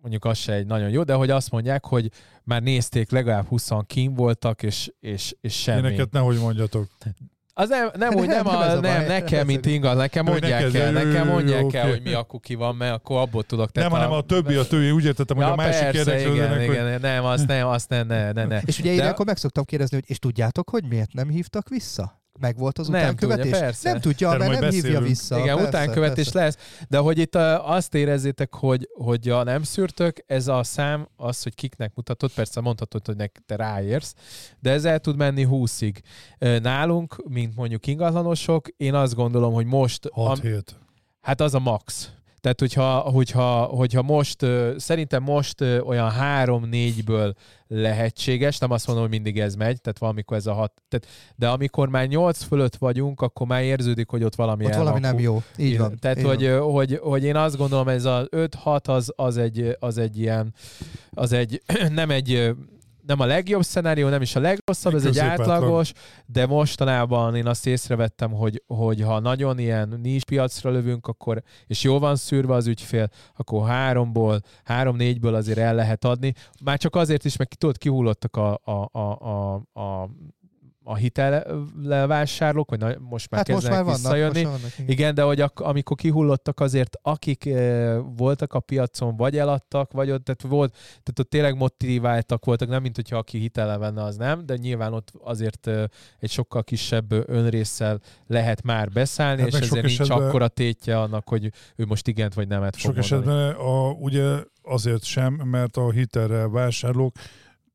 mondjuk 0.00 0.24
az 0.24 0.38
se 0.38 0.52
egy 0.52 0.66
nagyon 0.66 0.90
jó, 0.90 1.02
de 1.02 1.14
hogy 1.14 1.30
azt 1.30 1.50
mondják, 1.50 1.84
hogy 1.86 2.10
már 2.42 2.62
nézték, 2.62 3.10
legalább 3.10 3.46
20 3.46 3.70
kim 3.86 4.14
voltak, 4.14 4.62
és, 4.62 4.92
és, 5.00 5.34
és 5.40 5.60
semmi. 5.60 5.80
Ilyeneket 5.80 6.10
nehogy 6.10 6.38
mondjatok. 6.38 6.86
Az 7.58 7.68
nem, 7.68 7.90
nem 7.94 8.14
úgy, 8.14 8.26
nem, 8.26 8.44
Nem 8.46 8.56
a, 8.56 8.66
nem, 8.66 8.80
baj. 8.80 9.06
nekem, 9.06 9.46
mint 9.46 9.66
ingatlan, 9.66 9.96
nekem 9.96 10.24
mondják 10.24 10.60
neked, 10.60 10.74
el, 10.74 10.92
jó, 10.92 10.98
jó, 10.98 11.04
nekem 11.04 11.28
mondják 11.28 11.60
jó, 11.60 11.68
el, 11.70 11.84
oké. 11.84 11.90
hogy 11.90 12.02
mi 12.02 12.12
a 12.12 12.22
kuki 12.22 12.54
van, 12.54 12.76
mert 12.76 12.94
akkor 12.94 13.20
abból 13.20 13.42
tudok. 13.42 13.72
Nem, 13.72 13.90
hanem 13.90 14.12
a 14.12 14.20
többi, 14.20 14.54
a 14.54 14.66
többi, 14.66 14.90
úgy 14.90 15.04
értettem, 15.04 15.36
hogy 15.36 15.46
ja, 15.46 15.52
a 15.52 15.56
másik 15.56 15.90
persze, 15.90 16.00
igen, 16.00 16.06
érdeklődőnek, 16.08 16.66
hogy 16.66 16.76
igen, 16.76 17.00
nem, 17.00 17.24
azt 17.24 17.46
nem, 17.46 17.66
azt 17.66 17.88
nem, 17.88 18.06
ne, 18.06 18.32
ne, 18.32 18.44
ne. 18.44 18.60
És 18.64 18.78
ugye 18.78 18.96
De- 18.96 19.02
én 19.02 19.08
akkor 19.08 19.26
meg 19.26 19.36
szoktam 19.36 19.64
kérdezni, 19.64 19.96
hogy 19.96 20.04
és 20.10 20.18
tudjátok, 20.18 20.70
hogy 20.70 20.84
miért 20.88 21.12
nem 21.12 21.28
hívtak 21.28 21.68
vissza? 21.68 22.20
Meg 22.38 22.56
volt 22.56 22.78
az 22.78 22.88
Nem 22.88 23.00
utánkövetés? 23.00 23.42
tudja, 23.44 23.60
persze. 23.60 23.90
Nem 23.90 24.00
tudja, 24.00 24.28
Erről 24.32 24.46
mert 24.48 24.60
nem 24.60 24.70
hívja 24.70 24.82
beszélünk. 24.82 25.06
vissza. 25.06 25.38
Igen, 25.38 25.54
persze, 25.56 25.68
utánkövetés 25.68 26.24
persze. 26.24 26.38
lesz, 26.38 26.56
de 26.88 26.98
hogy 26.98 27.18
itt 27.18 27.34
uh, 27.36 27.70
azt 27.70 27.94
érezzétek, 27.94 28.54
hogy, 28.54 28.88
hogy 28.94 29.28
a 29.28 29.42
nem 29.42 29.62
szűrtök, 29.62 30.24
ez 30.26 30.48
a 30.48 30.62
szám, 30.62 31.08
az, 31.16 31.42
hogy 31.42 31.54
kiknek 31.54 31.92
mutatod, 31.94 32.30
persze 32.32 32.60
mondhatod, 32.60 33.06
hogy 33.06 33.16
nek 33.16 33.42
te 33.46 33.56
ráérsz, 33.56 34.14
de 34.60 34.70
ez 34.70 34.84
el 34.84 34.98
tud 34.98 35.16
menni 35.16 35.46
20-ig. 35.50 35.96
Ö, 36.38 36.58
Nálunk, 36.58 37.22
mint 37.28 37.56
mondjuk 37.56 37.86
ingatlanosok, 37.86 38.68
én 38.76 38.94
azt 38.94 39.14
gondolom, 39.14 39.52
hogy 39.52 39.66
most, 39.66 40.08
6 40.12 40.44
am, 40.44 40.52
hát 41.20 41.40
az 41.40 41.54
a 41.54 41.58
max. 41.58 42.10
Tehát, 42.46 42.60
hogyha, 42.60 42.98
hogyha, 42.98 43.62
hogyha 43.62 44.02
most, 44.02 44.46
szerintem 44.76 45.22
most 45.22 45.60
olyan 45.60 46.12
3-4-ből 46.20 47.34
lehetséges, 47.68 48.58
nem 48.58 48.70
azt 48.70 48.86
mondom, 48.86 49.04
hogy 49.04 49.14
mindig 49.14 49.40
ez 49.40 49.54
megy, 49.54 49.80
tehát 49.80 49.98
valamikor 49.98 50.36
ez 50.36 50.46
a 50.46 50.52
hat, 50.52 50.72
tehát, 50.88 51.06
de 51.36 51.48
amikor 51.48 51.88
már 51.88 52.06
8 52.06 52.42
fölött 52.42 52.76
vagyunk, 52.76 53.20
akkor 53.20 53.46
már 53.46 53.62
érződik, 53.62 54.08
hogy 54.08 54.24
ott 54.24 54.34
valami 54.34 54.64
Ott 54.64 54.74
valami 54.74 55.00
nem 55.00 55.18
jó. 55.18 55.42
Így 55.56 55.78
van. 55.78 55.98
Tehát, 56.00 56.18
így 56.18 56.24
hogy, 56.24 56.48
van. 56.48 56.60
hogy, 56.60 56.98
hogy 57.02 57.24
én 57.24 57.36
azt 57.36 57.56
gondolom, 57.56 57.88
ez 57.88 58.04
az 58.04 58.26
5-6 58.30 58.88
az, 58.88 59.12
az, 59.16 59.36
egy, 59.36 59.76
az 59.78 59.98
egy 59.98 60.18
ilyen, 60.18 60.54
az 61.10 61.32
egy, 61.32 61.62
nem 61.92 62.10
egy 62.10 62.54
nem 63.06 63.20
a 63.20 63.24
legjobb 63.24 63.62
szenárió, 63.62 64.08
nem 64.08 64.22
is 64.22 64.36
a 64.36 64.40
legrosszabb, 64.40 64.94
Egy 64.94 64.98
ez 64.98 65.04
egy 65.04 65.18
átlagos, 65.18 65.92
de 66.26 66.46
mostanában 66.46 67.34
én 67.34 67.46
azt 67.46 67.66
észrevettem, 67.66 68.32
hogy, 68.32 68.62
hogy 68.66 69.00
ha 69.02 69.20
nagyon 69.20 69.58
ilyen 69.58 69.98
nincs 70.02 70.24
piacra 70.24 70.70
lövünk, 70.70 71.06
akkor, 71.06 71.42
és 71.66 71.82
jól 71.82 71.98
van 71.98 72.16
szűrve 72.16 72.54
az 72.54 72.66
ügyfél, 72.66 73.08
akkor 73.36 73.68
háromból, 73.68 74.40
három-négyből 74.64 75.34
azért 75.34 75.58
el 75.58 75.74
lehet 75.74 76.04
adni. 76.04 76.34
Már 76.64 76.78
csak 76.78 76.94
azért 76.94 77.24
is, 77.24 77.36
mert 77.36 77.50
ki- 77.50 77.56
tudod, 77.56 77.78
kihullottak 77.78 78.36
a, 78.36 78.60
a, 78.64 78.88
a, 78.92 79.00
a, 79.00 79.54
a 79.80 80.10
a 80.88 80.94
hitellevásárlók, 80.96 82.68
hogy 82.68 82.78
na, 82.78 82.90
most 82.98 83.30
már 83.30 83.40
Hát 83.46 83.48
most 83.54 83.68
kezdenek 83.68 83.70
már 83.70 83.84
vannak. 83.84 83.98
visszajönni. 84.00 84.32
Most 84.42 84.44
már 84.44 84.52
vannak 84.60 84.78
igen. 84.78 84.90
Igen, 84.90 85.14
de 85.14 85.22
hogy 85.22 85.40
ak- 85.40 85.60
amikor 85.60 85.96
kihullottak 85.96 86.60
azért, 86.60 86.96
akik 87.02 87.46
e, 87.46 87.96
voltak 87.98 88.52
a 88.54 88.60
piacon, 88.60 89.16
vagy 89.16 89.38
eladtak, 89.38 89.92
vagy 89.92 90.10
ott, 90.10 90.24
tehát 90.24 90.42
volt, 90.42 90.72
tehát 90.72 91.18
ott 91.18 91.30
tényleg 91.30 91.56
motiváltak 91.56 92.44
voltak, 92.44 92.68
nem 92.68 92.82
mint 92.82 92.96
hogyha 92.96 93.16
aki 93.16 93.38
hitele 93.38 93.76
venne, 93.78 94.02
az 94.02 94.16
nem, 94.16 94.46
de 94.46 94.56
nyilván 94.56 94.92
ott 94.92 95.12
azért 95.24 95.66
e, 95.66 95.88
egy 96.18 96.30
sokkal 96.30 96.64
kisebb 96.64 97.12
ö, 97.12 97.20
önrészsel 97.26 98.00
lehet 98.26 98.62
már 98.62 98.88
beszállni, 98.90 99.40
Hát 99.40 99.50
és 99.50 99.54
ezért 99.60 99.84
nincs 99.86 100.00
esetben- 100.00 100.26
akkora 100.28 100.48
tétje 100.48 101.00
annak, 101.00 101.28
hogy 101.28 101.50
ő 101.76 101.84
most 101.86 102.08
igent 102.08 102.34
vagy 102.34 102.48
nemet 102.48 102.76
fog 102.76 102.94
Sok 103.02 103.10
mondani. 103.10 103.40
esetben 103.42 103.66
a, 103.66 103.90
ugye 103.90 104.34
azért 104.62 105.04
sem, 105.04 105.34
mert 105.34 105.76
a 105.76 105.90
hitelre 105.90 106.48
vásárlók 106.48 107.14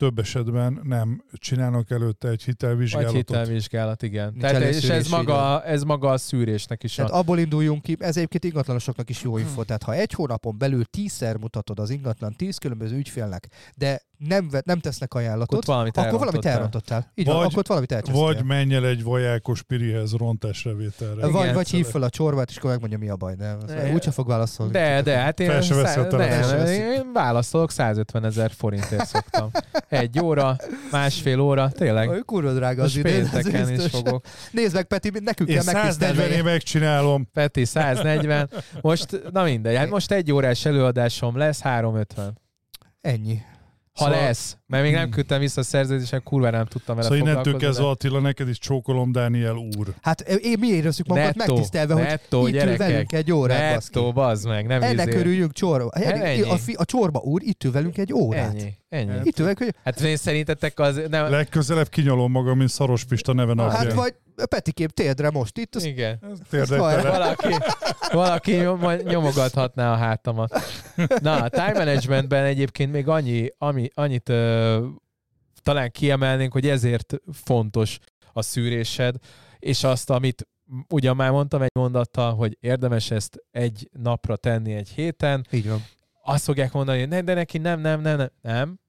több 0.01 0.19
esetben 0.19 0.79
nem 0.83 1.23
csinálnak 1.33 1.91
előtte 1.91 2.27
egy 2.27 2.33
Vagy 2.35 2.43
hitelvizsgálatot. 2.45 3.15
hitelvizsgálat, 3.15 4.01
igen. 4.01 4.29
Nincs 4.29 4.41
Tehát, 4.41 4.61
és 4.61 4.89
ez 4.89 5.07
maga, 5.07 5.63
ez 5.63 5.83
maga 5.83 6.09
a 6.09 6.17
szűrésnek 6.17 6.83
is 6.83 6.95
Tehát 6.95 7.11
a... 7.11 7.17
abból 7.17 7.39
induljunk 7.39 7.81
ki, 7.81 7.95
ez 7.99 8.17
egyébként 8.17 8.43
ingatlanosoknak 8.43 9.09
is 9.09 9.23
jó 9.23 9.37
info. 9.37 9.63
Tehát 9.63 9.83
ha 9.83 9.93
egy 9.93 10.13
hónapon 10.13 10.57
belül 10.57 10.85
tízszer 10.85 11.37
mutatod 11.37 11.79
az 11.79 11.89
ingatlan 11.89 12.35
tíz 12.35 12.57
különböző 12.57 12.95
ügyfélnek, 12.97 13.47
de 13.75 14.01
nem, 14.27 14.49
nem 14.65 14.79
tesznek 14.79 15.13
ajánlatot, 15.13 15.57
Ott 15.57 15.65
valamit 15.65 15.97
akkor 15.97 16.19
valamit 16.19 16.45
elrontottál. 16.45 17.11
Így 17.15 17.25
van, 17.25 17.35
Vagy- 17.35 17.45
akkor 17.45 17.57
ott 17.57 17.67
valamit 17.67 17.91
elcsesztél. 17.91 18.23
Vagy 18.23 18.43
menj 18.43 18.75
el 18.75 18.85
egy 18.85 19.03
vajákos 19.03 19.61
pirihez 19.63 20.13
rontásrevételre. 20.13 21.27
vagy, 21.27 21.41
Igen. 21.41 21.53
vagy 21.53 21.69
hív 21.69 21.85
fel 21.85 22.01
a 22.01 22.09
csorbát, 22.09 22.49
és 22.49 22.57
akkor 22.57 22.69
megmondja, 22.69 22.97
mi 22.97 23.09
a 23.09 23.15
baj. 23.15 23.35
Nem, 23.37 23.57
Ne. 23.67 23.91
úgyse 23.91 24.11
fog 24.11 24.27
válaszolni. 24.27 24.71
De, 24.71 25.01
de, 25.01 25.17
hát 25.17 25.39
én, 25.39 25.47
Fel 25.47 25.61
se 25.61 25.75
veszi 25.75 25.99
a 25.99 26.03
szá- 26.09 26.11
nem, 26.11 26.65
én 26.65 27.09
válaszolok, 27.13 27.71
150 27.71 28.25
ezer 28.25 28.51
forintért 28.51 29.05
szoktam. 29.07 29.51
Egy 29.89 30.19
óra, 30.19 30.55
másfél 30.91 31.39
óra, 31.39 31.69
tényleg. 31.69 32.09
Olyan 32.09 32.23
kurva 32.25 32.53
drága 32.53 32.83
az 32.83 32.95
idő. 32.95 33.27
is 33.75 33.85
fogok. 33.89 34.25
Nézd 34.51 34.73
meg, 34.73 34.85
Peti, 34.85 35.11
nekünk 35.23 35.49
Én 35.49 35.55
kell 35.55 35.63
140 35.63 36.09
megtisztelni. 36.09 36.35
év 36.35 36.43
megcsinálom. 36.43 37.29
Peti 37.33 37.65
140. 37.65 38.49
Most, 38.81 39.21
na 39.31 39.43
mindegy, 39.43 39.75
hát 39.75 39.89
most 39.89 40.11
egy 40.11 40.31
órás 40.31 40.65
előadásom 40.65 41.37
lesz, 41.37 41.61
350. 41.61 42.39
Ennyi. 43.01 43.41
Ha 43.99 44.05
Szóval- 44.05 44.21
lesz, 44.21 44.57
mert 44.67 44.83
még 44.83 44.93
nem 44.93 45.09
küldtem 45.09 45.39
vissza 45.39 45.61
a 45.61 45.63
szerződésen, 45.63 46.23
kurva 46.23 46.49
nem 46.49 46.65
tudtam 46.65 46.95
vele 46.95 47.07
Szóval 47.07 47.27
innentől 47.27 47.57
kezdve 47.57 47.87
Attila, 47.87 48.19
neked 48.19 48.49
is 48.49 48.57
csókolom 48.59 49.11
Dániel 49.11 49.55
úr. 49.55 49.93
Hát 50.01 50.21
én 50.21 50.57
mi 50.59 50.67
érezzük 50.67 51.07
magunkat 51.07 51.35
Nettó, 51.35 51.53
megtisztelve, 51.53 51.93
hogy 51.93 52.03
nettó, 52.03 52.47
itt 52.47 52.63
ül 52.63 52.77
velünk 52.77 53.13
egy 53.13 53.31
órát. 53.31 53.71
Nettó, 53.73 54.11
bazd 54.11 54.47
meg, 54.47 54.67
nem 54.67 54.81
Ennek 54.81 55.07
izé. 55.07 55.19
örüljünk 55.19 55.53
csorba. 55.53 55.89
Ennyi. 55.89 56.41
A, 56.41 56.57
fi, 56.57 56.73
a 56.73 56.85
csorba 56.85 57.19
úr 57.19 57.41
itt 57.43 57.63
ül 57.63 57.71
velünk 57.71 57.97
egy 57.97 58.13
órát. 58.13 58.49
Ennyi, 58.49 58.73
ennyi. 58.89 59.19
Itt 59.23 59.39
ül 59.39 59.43
velünk, 59.45 59.57
hogy 59.57 59.75
Hát 59.83 59.99
én 60.01 60.15
szerintetek 60.17 60.79
az... 60.79 61.01
Nem, 61.09 61.29
Legközelebb 61.29 61.89
kinyalom 61.89 62.31
magam, 62.31 62.57
mint 62.57 62.69
Szaros 62.69 63.03
Pista 63.03 63.33
neve 63.33 63.63
hát 63.71 63.93
vagy 63.93 64.15
Petikém 64.49 64.87
térdre 64.87 65.29
most 65.29 65.57
itt, 65.57 65.75
az 65.75 65.83
igen. 65.83 66.19
Valaki, 67.01 67.47
valaki 68.11 68.55
nyom- 68.55 69.03
nyomogathatná 69.03 69.91
a 69.93 69.95
hátamat. 69.95 70.59
Na, 71.21 71.35
a 71.43 71.49
time 71.49 71.73
managementben 71.73 72.43
egyébként 72.45 72.91
még 72.91 73.07
annyi, 73.07 73.49
ami, 73.57 73.89
annyit 73.93 74.29
ö, 74.29 74.85
talán 75.63 75.91
kiemelnénk, 75.91 76.51
hogy 76.53 76.67
ezért 76.67 77.13
fontos 77.33 77.97
a 78.33 78.41
szűrésed, 78.41 79.15
és 79.59 79.83
azt, 79.83 80.09
amit 80.09 80.47
ugyan 80.89 81.15
már 81.15 81.31
mondtam 81.31 81.61
egy 81.61 81.71
mondattal, 81.73 82.33
hogy 82.35 82.57
érdemes 82.59 83.11
ezt 83.11 83.37
egy 83.51 83.89
napra 83.91 84.35
tenni 84.35 84.73
egy 84.73 84.89
héten, 84.89 85.45
Így 85.51 85.67
van. 85.69 85.85
azt 86.23 86.43
fogják 86.43 86.71
mondani, 86.71 86.99
hogy 86.99 87.07
ne, 87.07 87.21
de 87.21 87.33
neki 87.33 87.57
nem, 87.57 87.79
nem, 87.79 88.01
nem, 88.01 88.17
nem, 88.17 88.29
nem. 88.41 88.79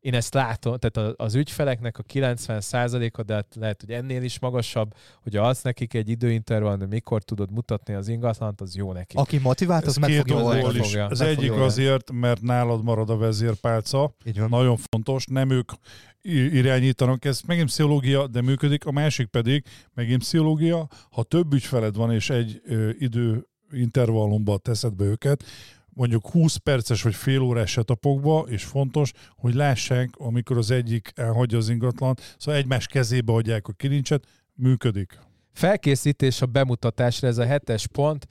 Én 0.00 0.14
ezt 0.14 0.34
látom, 0.34 0.76
tehát 0.78 1.14
az 1.16 1.34
ügyfeleknek 1.34 1.98
a 1.98 2.02
90%-a, 2.02 3.22
de 3.22 3.34
hát 3.34 3.54
lehet, 3.58 3.80
hogy 3.80 3.90
ennél 3.94 4.22
is 4.22 4.38
magasabb, 4.38 4.94
hogy 5.22 5.36
adsz 5.36 5.62
nekik 5.62 5.94
egy 5.94 6.08
időintervall, 6.08 6.76
de 6.76 6.86
mikor 6.86 7.22
tudod 7.22 7.50
mutatni 7.50 7.94
az 7.94 8.08
ingatlant, 8.08 8.60
az 8.60 8.76
jó 8.76 8.92
nekik. 8.92 9.18
Aki 9.18 9.38
motivált, 9.38 9.82
az 9.82 9.88
Ez 9.88 9.96
meg 9.96 10.10
fogja 10.12 10.36
oldani. 10.36 10.78
is. 10.78 10.86
fogja. 10.86 11.06
Az 11.06 11.20
egyik 11.20 11.48
fogja 11.48 11.64
azért, 11.64 12.10
mert 12.12 12.42
nálad 12.42 12.84
marad 12.84 13.10
a 13.10 13.16
vezérpálca, 13.16 14.14
Így 14.24 14.38
van. 14.38 14.48
nagyon 14.48 14.76
fontos, 14.90 15.24
nem 15.26 15.50
ők 15.50 15.72
irányítanak, 16.52 17.24
ez 17.24 17.40
megint 17.46 17.66
pszichológia, 17.66 18.26
de 18.26 18.42
működik, 18.42 18.86
a 18.86 18.90
másik 18.90 19.26
pedig 19.26 19.64
megint 19.94 20.20
pszichológia, 20.20 20.88
ha 21.10 21.22
több 21.22 21.52
ügyfeled 21.52 21.96
van 21.96 22.12
és 22.12 22.30
egy 22.30 22.60
ö, 22.64 22.90
idő 22.98 23.46
intervallumban 23.72 24.58
teszed 24.62 24.92
be 24.94 25.04
őket, 25.04 25.44
mondjuk 25.94 26.30
20 26.30 26.56
perces 26.56 27.02
vagy 27.02 27.14
fél 27.14 27.40
órás 27.40 27.70
setupokba, 27.70 28.44
és 28.48 28.64
fontos, 28.64 29.12
hogy 29.36 29.54
lássák, 29.54 30.10
amikor 30.16 30.56
az 30.56 30.70
egyik 30.70 31.12
elhagyja 31.14 31.58
az 31.58 31.68
ingatlan, 31.68 32.16
szóval 32.38 32.60
egymás 32.60 32.86
kezébe 32.86 33.32
adják 33.32 33.68
a 33.68 33.72
kilincset, 33.72 34.26
működik. 34.54 35.18
Felkészítés 35.52 36.42
a 36.42 36.46
bemutatásra, 36.46 37.28
ez 37.28 37.38
a 37.38 37.44
hetes 37.44 37.86
pont, 37.86 38.26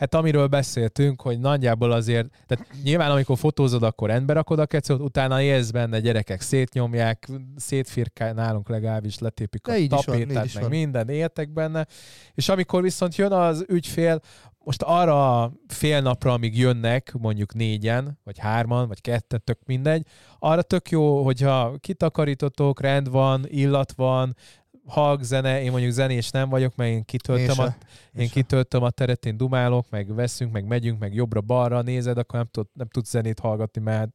hát 0.00 0.14
amiről 0.14 0.46
beszéltünk, 0.46 1.22
hogy 1.22 1.38
nagyjából 1.38 1.92
azért, 1.92 2.28
tehát 2.46 2.66
nyilván 2.82 3.10
amikor 3.10 3.38
fotózod, 3.38 3.82
akkor 3.82 4.08
rendbe 4.08 4.32
rakod 4.32 4.58
a 4.58 4.66
kecót, 4.66 5.00
utána 5.00 5.42
élsz 5.42 5.70
benne, 5.70 6.00
gyerekek 6.00 6.40
szétnyomják, 6.40 7.28
szétfirkál, 7.56 8.32
nálunk 8.32 8.68
legalábbis 8.68 9.18
letépik 9.18 9.68
a 9.68 9.72
tapétát, 9.88 10.54
meg 10.54 10.62
van. 10.62 10.70
minden, 10.70 11.08
éltek 11.08 11.52
benne, 11.52 11.86
és 12.34 12.48
amikor 12.48 12.82
viszont 12.82 13.16
jön 13.16 13.32
az 13.32 13.64
ügyfél, 13.68 14.20
most 14.64 14.82
arra 14.82 15.52
fél 15.66 16.00
napra, 16.00 16.32
amíg 16.32 16.58
jönnek, 16.58 17.12
mondjuk 17.18 17.54
négyen, 17.54 18.18
vagy 18.24 18.38
hárman, 18.38 18.88
vagy 18.88 19.00
ketten, 19.00 19.42
tök 19.44 19.58
mindegy, 19.66 20.06
arra 20.38 20.62
tök 20.62 20.90
jó, 20.90 21.24
hogyha 21.24 21.76
kitakarítotok, 21.80 22.80
rend 22.80 23.10
van, 23.10 23.44
illat 23.48 23.92
van, 23.92 24.36
hallg 24.90 25.22
zene, 25.22 25.62
én 25.62 25.70
mondjuk 25.70 25.92
zenés 25.92 26.30
nem 26.30 26.48
vagyok, 26.48 26.76
mert 26.76 26.90
én 26.90 26.96
Én 26.96 27.04
kitöltöm 27.04 27.58
a 27.58 27.64
se. 27.64 27.76
én 28.20 28.28
kitöltöm 28.28 28.82
a 28.82 28.90
teret, 28.90 29.26
én 29.26 29.36
dumálok, 29.36 29.86
meg 29.90 30.14
veszünk, 30.14 30.52
meg 30.52 30.64
megyünk, 30.64 30.98
meg 30.98 31.14
jobbra-balra 31.14 31.82
nézed, 31.82 32.18
akkor 32.18 32.38
nem, 32.38 32.48
tud, 32.50 32.66
nem 32.72 32.88
tudsz 32.88 33.10
zenét 33.10 33.38
hallgatni, 33.38 33.80
mert 33.80 34.10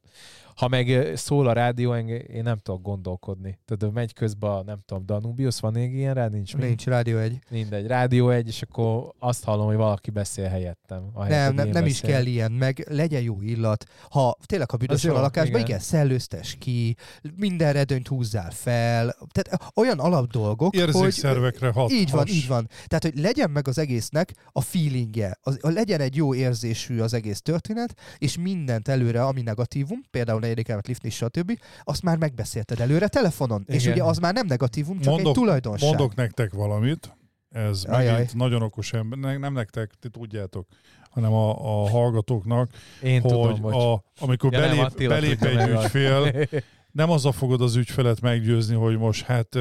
ha 0.56 0.68
meg 0.68 1.12
szól 1.14 1.48
a 1.48 1.52
rádió, 1.52 1.94
én 1.94 2.42
nem 2.42 2.56
tudok 2.56 2.82
gondolkodni. 2.82 3.58
Tehát 3.64 3.94
megy 3.94 4.12
közben, 4.12 4.50
a, 4.50 4.62
nem 4.62 4.78
tudom, 4.86 5.06
Danubius, 5.06 5.60
van 5.60 5.72
még 5.72 5.94
ilyen 5.94 6.14
rá? 6.14 6.28
Nincs, 6.28 6.56
Nincs 6.56 6.86
rádió 6.86 7.18
egy. 7.18 7.38
Mindegy, 7.50 7.86
rádió 7.86 8.30
egy, 8.30 8.46
és 8.46 8.62
akkor 8.62 9.12
azt 9.18 9.44
hallom, 9.44 9.66
hogy 9.66 9.76
valaki 9.76 10.10
beszél 10.10 10.48
helyettem. 10.48 11.10
ahelyett, 11.12 11.38
Nem, 11.38 11.46
hogy 11.46 11.64
nem, 11.64 11.68
nem 11.68 11.86
is 11.86 12.00
kell 12.00 12.26
ilyen, 12.26 12.52
meg 12.52 12.86
legyen 12.90 13.22
jó 13.22 13.42
illat. 13.42 13.84
Ha 14.10 14.36
tényleg, 14.46 14.70
ha 14.70 14.76
büdös 14.76 15.04
van 15.04 15.16
a 15.16 15.20
lakásban, 15.20 15.54
igen. 15.54 15.66
igen. 15.66 15.78
szellőztes 15.78 16.56
ki, 16.58 16.96
minden 17.36 17.72
redőnyt 17.72 18.08
húzzál 18.08 18.50
fel. 18.50 19.16
Tehát 19.32 19.72
olyan 19.74 19.98
alapdolgok, 19.98 20.76
hogy... 20.76 20.80
Érzékszervekre 20.80 21.70
hat. 21.70 21.90
Így 21.90 22.10
van, 22.10 22.20
has. 22.20 22.30
így 22.30 22.46
van. 22.46 22.68
Tehát, 22.86 23.02
hogy 23.02 23.18
legyen 23.18 23.50
meg 23.50 23.68
az 23.68 23.78
egésznek 23.78 24.34
a 24.52 24.60
feelingje, 24.60 25.38
az, 25.42 25.58
legyen 25.62 26.00
egy 26.00 26.16
jó 26.16 26.34
érzésű 26.34 27.00
az 27.00 27.14
egész 27.14 27.40
történet, 27.40 27.94
és 28.18 28.38
mindent 28.38 28.88
előre, 28.88 29.24
ami 29.24 29.42
negatívum, 29.42 30.00
például 30.10 30.44
negyedik 30.46 30.68
emet 30.68 30.86
lift 30.86 31.04
is, 31.04 31.14
stb., 31.14 31.58
azt 31.84 32.02
már 32.02 32.16
megbeszélted 32.16 32.80
előre 32.80 33.08
telefonon. 33.08 33.64
És 33.66 33.82
Igen. 33.82 33.92
ugye 33.94 34.02
az 34.04 34.18
már 34.18 34.34
nem 34.34 34.46
negatívum, 34.46 35.00
csak 35.00 35.12
Mondok- 35.12 35.36
egy 35.36 35.42
tulajdonság. 35.42 35.88
Mondok 35.88 36.14
nektek 36.14 36.52
valamit, 36.52 37.16
ez 37.50 37.84
Ajaj. 37.84 38.12
megint 38.12 38.34
nagyon 38.34 38.62
okos 38.62 38.92
ember, 38.92 39.18
ne- 39.18 39.36
nem 39.38 39.52
nektek, 39.52 39.90
ti 40.00 40.08
tudjátok, 40.08 40.66
hanem 41.10 41.32
a, 41.32 41.50
a 41.82 41.88
hallgatóknak, 41.88 42.70
Én 43.02 43.20
hogy 43.20 43.30
tudom, 43.30 43.60
hogy... 43.60 43.74
a, 43.74 44.04
amikor 44.20 44.52
Ja, 44.52 44.60
belép, 44.60 45.08
belép 45.08 45.42
egy 45.42 45.68
ügyfél, 45.68 46.32
nem 46.96 47.10
azzal 47.10 47.32
fogod 47.32 47.60
az 47.60 47.76
ügyfelet 47.76 48.20
meggyőzni, 48.20 48.74
hogy 48.74 48.98
most 48.98 49.24
hát 49.24 49.58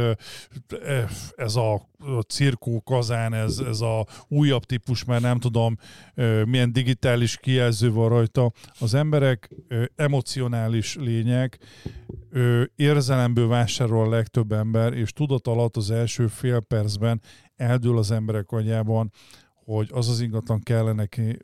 ez 1.36 1.56
a, 1.56 1.82
cirkó 2.28 2.82
kazán, 2.82 3.34
ez, 3.34 3.58
ez 3.58 3.82
a 3.82 4.06
újabb 4.28 4.64
típus, 4.64 5.04
mert 5.04 5.22
nem 5.22 5.40
tudom 5.40 5.78
milyen 6.46 6.74
digitális 6.74 7.38
kijelző 7.38 7.92
van 7.92 8.10
rajta. 8.10 8.52
Az 8.80 8.94
emberek 8.94 9.56
emocionális 9.96 10.96
lények, 10.96 11.60
érzelemből 12.76 13.48
vásárol 13.48 14.06
a 14.06 14.10
legtöbb 14.10 14.52
ember, 14.52 14.94
és 14.94 15.12
tudat 15.12 15.48
alatt 15.48 15.78
az 15.78 15.92
első 15.92 16.28
fél 16.28 16.60
percben 16.60 17.22
eldől 17.56 17.98
az 17.98 18.12
emberek 18.12 18.52
agyában, 18.52 19.12
hogy 19.66 19.90
az 19.92 20.10
az 20.10 20.22
ingatlan 20.22 20.62
kell 20.64 20.94
neki, 20.94 21.38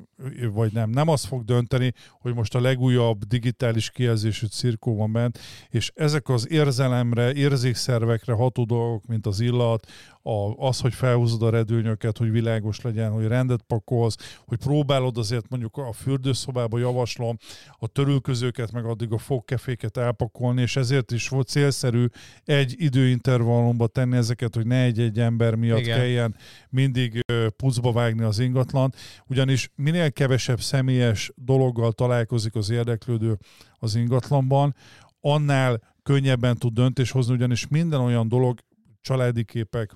vagy 0.53 0.71
nem. 0.73 0.89
Nem 0.89 1.07
az 1.07 1.23
fog 1.23 1.45
dönteni, 1.45 1.93
hogy 2.19 2.33
most 2.33 2.55
a 2.55 2.61
legújabb 2.61 3.23
digitális 3.23 3.89
kijelzésű 3.89 4.45
cirkó 4.45 4.95
van 4.95 5.11
bent, 5.11 5.39
és 5.69 5.91
ezek 5.95 6.29
az 6.29 6.49
érzelemre, 6.49 7.33
érzékszervekre 7.33 8.33
ható 8.33 8.63
dolgok, 8.63 9.05
mint 9.05 9.25
az 9.25 9.39
illat, 9.39 9.87
a, 10.23 10.67
az, 10.67 10.79
hogy 10.79 10.93
felhúzod 10.93 11.41
a 11.41 11.49
redőnyöket, 11.49 12.17
hogy 12.17 12.31
világos 12.31 12.81
legyen, 12.81 13.11
hogy 13.11 13.27
rendet 13.27 13.61
pakolsz, 13.61 14.39
hogy 14.45 14.57
próbálod 14.57 15.17
azért 15.17 15.49
mondjuk 15.49 15.77
a 15.77 15.93
fürdőszobába 15.93 16.77
javaslom 16.77 17.37
a 17.79 17.87
törülközőket, 17.87 18.71
meg 18.71 18.85
addig 18.85 19.11
a 19.11 19.17
fogkeféket 19.17 19.97
elpakolni, 19.97 20.61
és 20.61 20.75
ezért 20.75 21.11
is 21.11 21.29
volt 21.29 21.47
célszerű 21.47 22.05
egy 22.45 22.75
időintervallumba 22.77 23.87
tenni 23.87 24.17
ezeket, 24.17 24.55
hogy 24.55 24.67
ne 24.67 24.83
egy-egy 24.83 25.19
ember 25.19 25.55
miatt 25.55 25.79
Igen. 25.79 25.97
Kelljen 25.97 26.35
mindig 26.69 27.23
ö, 27.27 27.47
pucba 27.49 27.91
vágni 27.91 28.23
az 28.23 28.39
ingatlan, 28.39 28.93
ugyanis 29.27 29.69
minél 29.75 30.11
kevesebb 30.11 30.61
személyes 30.61 31.31
dologgal 31.35 31.91
találkozik 31.91 32.55
az 32.55 32.69
érdeklődő 32.69 33.37
az 33.79 33.95
ingatlanban, 33.95 34.75
annál 35.21 35.81
könnyebben 36.03 36.57
tud 36.57 36.73
döntés 36.73 37.11
hozni, 37.11 37.33
ugyanis 37.33 37.67
minden 37.67 37.99
olyan 37.99 38.27
dolog, 38.27 38.59
családi 39.01 39.43
képek, 39.43 39.91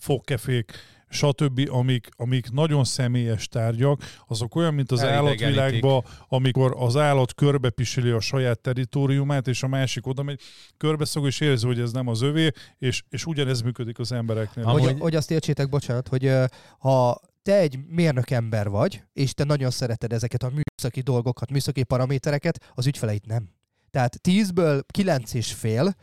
fogkefék, 0.00 0.72
stb., 1.08 1.68
amik, 1.70 2.08
amik 2.16 2.50
nagyon 2.50 2.84
személyes 2.84 3.48
tárgyak, 3.48 4.02
azok 4.28 4.54
olyan, 4.54 4.74
mint 4.74 4.92
az 4.92 5.02
állatvilágban, 5.04 6.04
amikor 6.28 6.74
az 6.78 6.96
állat 6.96 7.34
körbepisili 7.34 8.10
a 8.10 8.20
saját 8.20 8.58
teritoriumát, 8.60 9.48
és 9.48 9.62
a 9.62 9.68
másik 9.68 10.06
oda 10.06 10.22
megy, 10.22 10.40
körbeszog, 10.76 11.26
és 11.26 11.40
érzi, 11.40 11.66
hogy 11.66 11.80
ez 11.80 11.92
nem 11.92 12.08
az 12.08 12.22
övé, 12.22 12.50
és, 12.78 13.02
és 13.08 13.26
ugyanez 13.26 13.60
működik 13.60 13.98
az 13.98 14.12
embereknél. 14.12 14.64
Amúgy- 14.64 14.82
Hogy, 14.82 14.98
hogy 15.00 15.14
azt 15.16 15.30
értsétek, 15.30 15.68
bocsánat, 15.68 16.08
hogy 16.08 16.32
ha 16.78 17.20
te 17.42 17.56
egy 17.56 17.78
mérnök 17.88 18.30
ember 18.30 18.68
vagy, 18.68 19.02
és 19.12 19.32
te 19.34 19.44
nagyon 19.44 19.70
szereted 19.70 20.12
ezeket 20.12 20.42
a 20.42 20.50
műszaki 20.50 21.00
dolgokat, 21.00 21.50
műszaki 21.50 21.82
paramétereket, 21.84 22.70
az 22.74 22.86
ügyfeleit 22.86 23.26
nem. 23.26 23.48
Tehát 23.90 24.16
10-ből 24.28 24.82
9 24.92 25.34
és 25.34 25.52
fél 25.52 25.94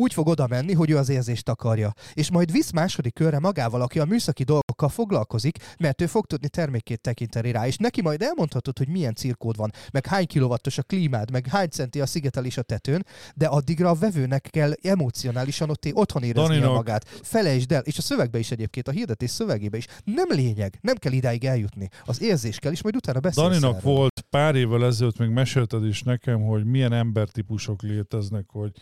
úgy 0.00 0.12
fog 0.12 0.26
oda 0.26 0.46
menni, 0.46 0.72
hogy 0.72 0.90
ő 0.90 0.96
az 0.96 1.08
érzést 1.08 1.48
akarja. 1.48 1.92
És 2.12 2.30
majd 2.30 2.52
visz 2.52 2.70
második 2.70 3.14
körre 3.14 3.38
magával, 3.38 3.82
aki 3.82 3.98
a 3.98 4.04
műszaki 4.04 4.42
dolgokkal 4.42 4.88
foglalkozik, 4.88 5.58
mert 5.78 6.00
ő 6.00 6.06
fog 6.06 6.26
tudni 6.26 6.48
termékét 6.48 7.00
tekinteni 7.00 7.50
rá, 7.50 7.66
és 7.66 7.76
neki 7.76 8.02
majd 8.02 8.22
elmondhatod, 8.22 8.78
hogy 8.78 8.88
milyen 8.88 9.14
cirkód 9.14 9.56
van, 9.56 9.72
meg 9.92 10.06
hány 10.06 10.26
kilovattos 10.26 10.78
a 10.78 10.82
klímád, 10.82 11.30
meg 11.30 11.46
hány 11.46 11.68
centi 11.68 12.00
a 12.00 12.06
szigetelés 12.06 12.56
a 12.56 12.62
tetőn, 12.62 13.06
de 13.34 13.46
addigra 13.46 13.90
a 13.90 13.94
vevőnek 13.94 14.48
kell 14.50 14.72
emocionálisan 14.82 15.70
ott 15.70 15.88
otthon 15.92 16.22
éreznie 16.22 16.66
magát. 16.66 17.04
Felejtsd 17.22 17.72
el, 17.72 17.82
és 17.82 17.98
a 17.98 18.02
szövegbe 18.02 18.38
is 18.38 18.50
egyébként, 18.50 18.88
a 18.88 18.90
hirdetés 18.90 19.30
szövegébe 19.30 19.76
is. 19.76 19.86
Nem 20.04 20.28
lényeg, 20.28 20.78
nem 20.80 20.94
kell 20.94 21.12
idáig 21.12 21.44
eljutni. 21.44 21.88
Az 22.04 22.22
érzés 22.22 22.58
kell, 22.58 22.72
és 22.72 22.82
majd 22.82 22.96
utána 22.96 23.20
beszélsz 23.20 23.46
Daninak 23.46 23.76
erről. 23.76 23.92
volt 23.92 24.24
pár 24.30 24.54
évvel 24.54 24.84
ezelőtt, 24.84 25.18
még 25.18 25.28
mesélted 25.28 25.84
is 25.84 26.02
nekem, 26.02 26.42
hogy 26.42 26.64
milyen 26.64 26.92
embertípusok 26.92 27.82
léteznek, 27.82 28.44
hogy 28.48 28.72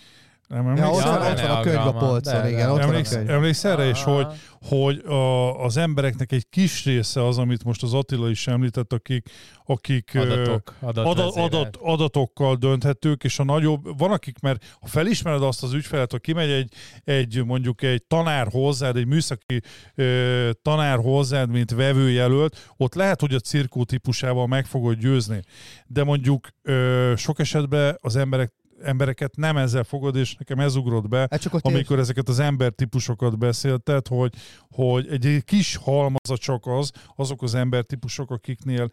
nem 0.49 0.65
Ja, 0.65 0.71
emlékszel? 0.71 0.91
ott, 0.93 1.03
Ja, 1.03 1.19
van, 1.19 1.31
ott 1.33 1.41
van 1.41 1.51
a 1.51 1.61
könyv 1.61 1.87
a 1.87 1.93
polcon, 1.93 2.33
De, 2.35 2.41
de. 2.41 2.51
igen, 2.51 2.69
van 2.69 2.79
a 2.79 2.83
Emléksz, 2.83 3.63
könyv. 3.63 3.73
erre 3.73 3.89
is, 3.89 4.03
hogy, 4.03 4.27
hogy 4.61 4.99
a, 5.07 5.65
az 5.65 5.77
embereknek 5.77 6.33
egy 6.33 6.49
kis 6.51 6.85
része 6.85 7.27
az, 7.27 7.39
amit 7.39 7.65
most 7.65 7.83
az 7.83 7.95
Attila 7.95 8.31
is 8.31 8.47
említett, 8.47 8.93
akik, 8.93 9.29
akik 9.65 10.11
Adatok, 10.15 10.75
adat, 10.81 11.07
adat, 11.07 11.37
adat, 11.37 11.77
adatokkal 11.83 12.55
dönthetők, 12.57 13.25
és 13.25 13.39
a 13.39 13.45
nagyobb, 13.45 13.99
van 13.99 14.11
akik, 14.11 14.39
mert 14.41 14.77
ha 14.81 14.87
felismered 14.87 15.43
azt 15.43 15.63
az 15.63 15.73
ügyfelet, 15.73 16.11
ha 16.13 16.19
kimegy 16.19 16.51
egy, 16.51 16.73
egy 17.05 17.45
mondjuk 17.45 17.83
egy 17.83 18.03
tanár 18.07 18.47
hozzád, 18.51 18.97
egy 18.97 19.07
műszaki 19.07 19.61
ö, 19.95 20.51
tanár 20.63 20.99
hozzád, 20.99 21.51
mint 21.51 21.71
vevőjelölt, 21.71 22.73
ott 22.77 22.95
lehet, 22.95 23.21
hogy 23.21 23.35
a 23.35 23.41
cirkó 23.41 23.85
típusával 23.85 24.47
meg 24.47 24.67
fogod 24.67 24.99
győzni. 24.99 25.43
De 25.87 26.05
mondjuk 26.05 26.49
ö, 26.63 27.13
sok 27.17 27.39
esetben 27.39 27.99
az 28.01 28.17
emberek 28.17 28.53
embereket 28.83 29.37
nem 29.37 29.57
ezzel 29.57 29.85
fogod, 29.85 30.17
és 30.17 30.35
nekem 30.35 30.59
ez 30.59 30.77
ugrott 30.77 31.09
be, 31.09 31.27
Hát 31.31 31.41
csak 31.41 31.55
ott 31.55 31.67
ér- 31.67 31.75
amikor 31.75 31.99
ezeket 31.99 32.29
az 32.29 32.39
embertípusokat 32.39 33.39
beszélted, 33.39 34.07
hogy, 34.07 34.35
hogy 34.71 35.07
egy 35.09 35.45
kis 35.45 35.77
halmaza 35.77 36.37
csak 36.37 36.67
az, 36.67 36.93
azok 37.17 37.43
az 37.43 37.55
embertípusok, 37.55 38.31
akiknél 38.31 38.91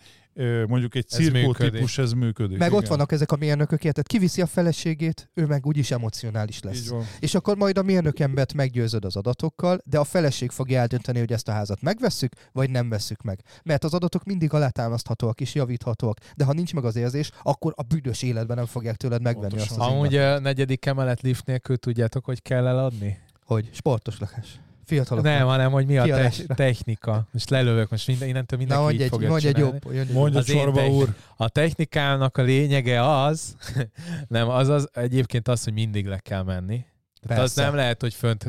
mondjuk 0.68 0.96
egy 0.96 1.08
cirkó 1.08 1.54
típus, 1.54 1.98
ez 1.98 2.12
működik. 2.12 2.58
Meg 2.58 2.68
igen. 2.68 2.80
ott 2.80 2.88
vannak 2.88 3.12
ezek 3.12 3.32
a 3.32 3.36
mérnökök, 3.36 3.84
érted? 3.84 4.08
Kiviszi 4.08 4.42
a 4.42 4.46
feleségét, 4.46 5.30
ő 5.34 5.46
meg 5.46 5.66
úgyis 5.66 5.92
emocionális 5.92 6.62
lesz. 6.62 6.92
És 7.20 7.36
akkor 7.36 7.58
majd 7.58 7.78
a 7.78 7.84
mérnökembert 7.84 8.54
meggyőzöd 8.54 9.06
az 9.06 9.16
adatokkal, 9.16 9.80
de 9.86 10.00
a 10.00 10.04
feleség 10.04 10.52
fogja 10.52 10.80
eldönteni, 10.80 11.20
hogy 11.20 11.32
ezt 11.32 11.48
a 11.48 11.52
házat 11.52 11.82
megvesszük, 11.82 12.34
vagy 12.52 12.70
nem 12.70 12.90
vesszük 12.90 13.22
meg. 13.22 13.40
Mert 13.64 13.84
az 13.84 13.94
adatok 13.94 14.24
mindig 14.24 14.54
alátámaszthatóak 14.54 15.42
és 15.42 15.56
javíthatóak, 15.56 16.20
de 16.36 16.44
ha 16.44 16.54
nincs 16.54 16.74
meg 16.74 16.86
az 16.86 16.96
érzés, 16.96 17.32
akkor 17.44 17.74
a 17.76 17.84
büdös 17.84 18.22
életben 18.22 18.58
nem 18.58 18.66
fogják 18.66 18.96
tőled 18.96 19.22
megvenni 19.22 19.48
Pontosan. 19.48 19.80
azt 19.80 19.90
az 19.90 19.94
Amúgy 19.96 20.16
a 20.16 20.40
negyedik 20.40 20.86
emelet 20.86 21.22
lift 21.22 21.46
nélkül 21.46 21.78
tudjátok, 21.78 22.26
hogy 22.26 22.42
kell 22.42 22.68
eladni? 22.68 23.20
Hogy 23.46 23.70
sportos 23.74 24.20
lakás. 24.20 24.60
Fiatalok. 24.86 25.24
Nem, 25.24 25.48
hanem 25.48 25.72
hogy 25.72 25.86
mi 25.86 25.98
a 25.98 26.06
te- 26.06 26.32
technika. 26.56 27.28
Most 27.32 27.50
lelövök, 27.50 27.90
most 27.90 28.08
minden, 28.08 28.28
innentől 28.28 28.60
Na, 28.60 28.66
mindenki 28.66 28.84
mondj 28.84 28.96
így 28.96 29.02
egy, 29.02 29.10
fogja 29.10 29.30
mondj 29.30 29.48
egy 29.48 29.58
jobb. 29.58 30.12
Mondja 30.12 30.44
Csorba 30.44 30.80
technik- 30.80 30.94
úr. 31.02 31.14
A 31.38 31.50
technikának 31.50 32.38
a 32.38 32.42
lényege 32.42 33.22
az, 33.24 33.56
nem, 34.28 34.50
az, 34.50 34.68
az 34.68 34.90
egyébként 34.94 35.48
az, 35.48 35.64
hogy 35.64 35.74
mindig 35.74 36.06
le 36.08 36.18
kell 36.18 36.44
menni. 36.44 36.86
Tehát 37.28 37.44
az 37.44 37.56
nem 37.56 37.76
lehet, 37.76 38.02
hogy 38.02 38.14
fönt 38.14 38.46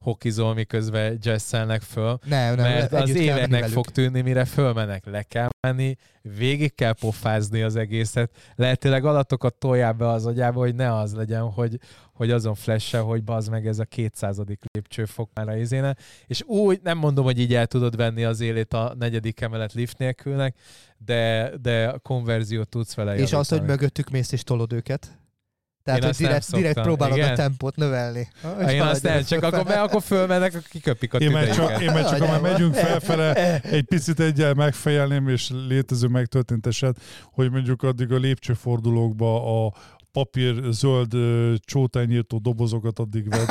hokizol, 0.00 0.54
miközben 0.54 1.18
jazzelnek 1.22 1.82
föl, 1.82 2.18
Nem, 2.24 2.54
nem, 2.54 2.72
mert 2.72 2.92
az 2.92 3.14
éveknek 3.14 3.64
fog 3.64 3.86
tűnni, 3.86 4.20
mire 4.20 4.44
fölmenek, 4.44 5.04
le 5.06 5.22
kell 5.22 5.48
menni, 5.60 5.96
végig 6.36 6.74
kell 6.74 6.92
pofázni 6.92 7.62
az 7.62 7.76
egészet, 7.76 8.30
lehetőleg 8.54 9.04
adatokat 9.04 9.54
toljál 9.54 9.92
be 9.92 10.08
az 10.08 10.26
agyába, 10.26 10.60
hogy 10.60 10.74
ne 10.74 10.94
az 10.94 11.14
legyen, 11.14 11.42
hogy, 11.42 11.78
hogy 12.12 12.30
azon 12.30 12.54
flash 12.54 12.96
hogy 12.96 13.24
bazd 13.24 13.50
meg 13.50 13.66
ez 13.66 13.78
a 13.78 13.84
200. 13.84 14.40
lépcsőfok 14.72 15.30
már 15.34 15.48
a 15.48 15.56
izéne, 15.56 15.96
és 16.26 16.42
úgy 16.42 16.80
nem 16.82 16.98
mondom, 16.98 17.24
hogy 17.24 17.38
így 17.38 17.54
el 17.54 17.66
tudod 17.66 17.96
venni 17.96 18.24
az 18.24 18.40
élét 18.40 18.72
a 18.72 18.94
negyedik 18.98 19.40
emelet 19.40 19.72
lift 19.72 19.98
nélkülnek, 19.98 20.56
de, 20.98 21.52
de 21.62 21.88
a 21.88 21.98
konverziót 21.98 22.68
tudsz 22.68 22.94
vele 22.94 23.16
És 23.16 23.22
az, 23.22 23.30
hogy 23.30 23.58
javítani. 23.58 23.70
mögöttük 23.70 24.10
mész 24.10 24.32
és 24.32 24.42
tolod 24.42 24.72
őket. 24.72 25.18
Tehát, 25.84 26.00
Én 26.00 26.06
hogy 26.06 26.16
direkt, 26.16 26.52
direkt 26.52 26.80
próbálod 26.80 27.16
Igen? 27.16 27.32
a 27.32 27.34
tempót 27.34 27.76
növelni. 27.76 28.28
Ah, 28.42 28.72
Én 28.72 28.80
azt 28.80 29.02
nem, 29.02 29.24
csak 29.24 29.42
akkor, 29.42 29.64
mert 29.64 29.80
akkor 29.80 30.02
fölmennek, 30.02 30.50
akkor 30.54 30.68
kiköpik 30.68 31.14
a 31.14 31.18
Én 31.18 31.30
meg 31.30 31.48
tüdejüket. 31.48 31.72
csak, 31.76 31.82
én 31.82 31.92
meg 31.92 32.04
csak 32.08 32.18
ha 32.20 32.26
már 32.26 32.40
megyünk 32.40 32.74
felfele, 32.74 33.60
egy 33.60 33.84
picit 33.84 34.20
egyel 34.20 34.54
megfejelném, 34.54 35.28
és 35.28 35.50
létező 35.68 36.06
megtörtént 36.06 36.66
eset, 36.66 36.96
hogy 37.32 37.50
mondjuk 37.50 37.82
addig 37.82 38.12
a 38.12 38.16
lépcsőfordulókba 38.16 39.64
a 39.66 39.72
papír 40.14 40.62
zöld 40.70 41.12
csótányírtó 41.64 42.38
dobozokat 42.38 42.98
addig 42.98 43.28
vedd, 43.28 43.46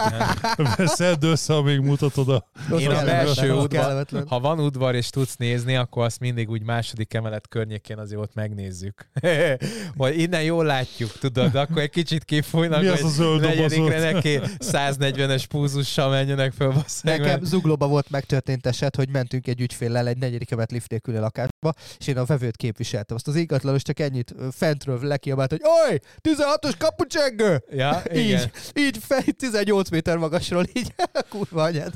veszed 0.77 1.23
össze, 1.23 1.53
amíg 1.53 1.79
mutatod 1.79 2.29
a... 2.29 2.45
Én 2.79 2.89
a 2.89 3.03
belső 3.03 3.53
udvar, 3.53 4.05
ha 4.27 4.39
van 4.39 4.59
udvar 4.59 4.95
és 4.95 5.09
tudsz 5.09 5.35
nézni, 5.35 5.75
akkor 5.75 6.03
azt 6.03 6.19
mindig 6.19 6.49
úgy 6.49 6.63
második 6.63 7.13
emelet 7.13 7.47
környékén 7.47 7.97
azért 7.97 8.21
ott 8.21 8.33
megnézzük. 8.33 9.09
Vagy 9.95 10.19
innen 10.19 10.43
jól 10.43 10.65
látjuk, 10.65 11.11
tudod, 11.11 11.55
akkor 11.55 11.81
egy 11.81 11.89
kicsit 11.89 12.23
kifújnak, 12.23 12.81
Mi 12.81 12.87
az 12.87 13.03
a 13.03 13.07
zöld 13.07 13.41
negyedikre 13.41 14.11
neki 14.11 14.39
140-es 14.59 15.43
púzussal 15.49 16.09
menjenek 16.09 16.51
föl. 16.51 16.73
Nekem 17.01 17.43
zuglóba 17.43 17.87
volt 17.87 18.09
megtörtént 18.09 18.65
eset, 18.65 18.95
hogy 18.95 19.09
mentünk 19.09 19.47
egy 19.47 19.61
ügyféllel 19.61 20.07
egy 20.07 20.17
negyedik 20.17 20.51
emelet 20.51 20.71
lift 20.71 20.89
nélküli 20.89 21.17
lakásba, 21.17 21.73
és 21.99 22.07
én 22.07 22.17
a 22.17 22.25
vevőt 22.25 22.57
képviseltem. 22.57 23.15
Azt 23.15 23.27
az 23.27 23.35
ingatlanos 23.35 23.81
csak 23.81 23.99
ennyit 23.99 24.35
fentről 24.51 24.99
lekiabált, 25.01 25.49
hogy 25.49 25.61
oly, 25.89 25.99
16 26.21 26.52
hatos 26.53 26.75
kapucsengő! 26.77 27.63
Ja, 27.69 28.01
igen. 28.11 28.23
Így, 28.23 28.51
így 28.73 28.97
fej 29.07 29.23
18 29.37 29.89
méter 29.89 30.17
magasról, 30.17 30.65
így 30.73 30.93
kurva 31.29 31.63
anyád. 31.63 31.93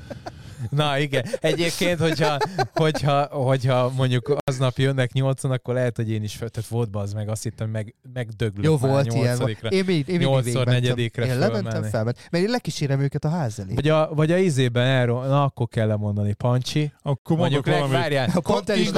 Na 0.70 0.98
igen. 0.98 1.26
Egyébként, 1.40 2.00
hogyha, 2.00 2.38
hogyha, 2.74 3.26
hogyha 3.26 3.92
mondjuk 3.96 4.36
aznap 4.46 4.78
jönnek 4.78 5.12
nyolcan, 5.12 5.52
akkor 5.52 5.74
lehet, 5.74 5.96
hogy 5.96 6.12
én 6.12 6.24
is 6.24 6.36
föl, 6.36 6.50
tehát 6.50 6.70
volt 6.70 6.96
az 6.96 7.14
meg, 7.14 7.30
azt 7.30 7.44
hittem, 7.44 7.70
meg, 7.70 7.96
megdöglök 8.14 8.66
Jó 8.66 8.78
volt 8.78 9.14
ilyen. 9.14 9.58
Én, 9.70 9.84
még, 9.86 10.08
én 10.08 10.20
Nyolcszor 10.20 10.66
negyedikre 10.66 11.26
Én 11.26 11.40
lementem, 11.40 11.84
felment. 11.84 12.28
Mert 12.32 12.44
én 12.44 12.50
lekísérem 12.50 13.00
őket 13.00 13.26
a 13.26 13.30
ház 13.30 13.60
elé. 13.60 13.74
Vagy 13.74 13.90
a, 13.90 14.10
vagy 14.14 14.32
a 14.32 14.38
izében 14.38 14.86
erről, 14.86 15.26
na 15.26 15.44
akkor 15.44 15.68
kell 15.68 15.88
lemondani, 15.88 16.34
Pancsi. 16.34 16.92
Akkor 17.02 17.38
Mondjuk 17.38 17.66
valamit. 17.66 17.92
várjál, 17.92 18.30
A 18.36 18.40
pont 18.40 18.70
is 18.76 18.92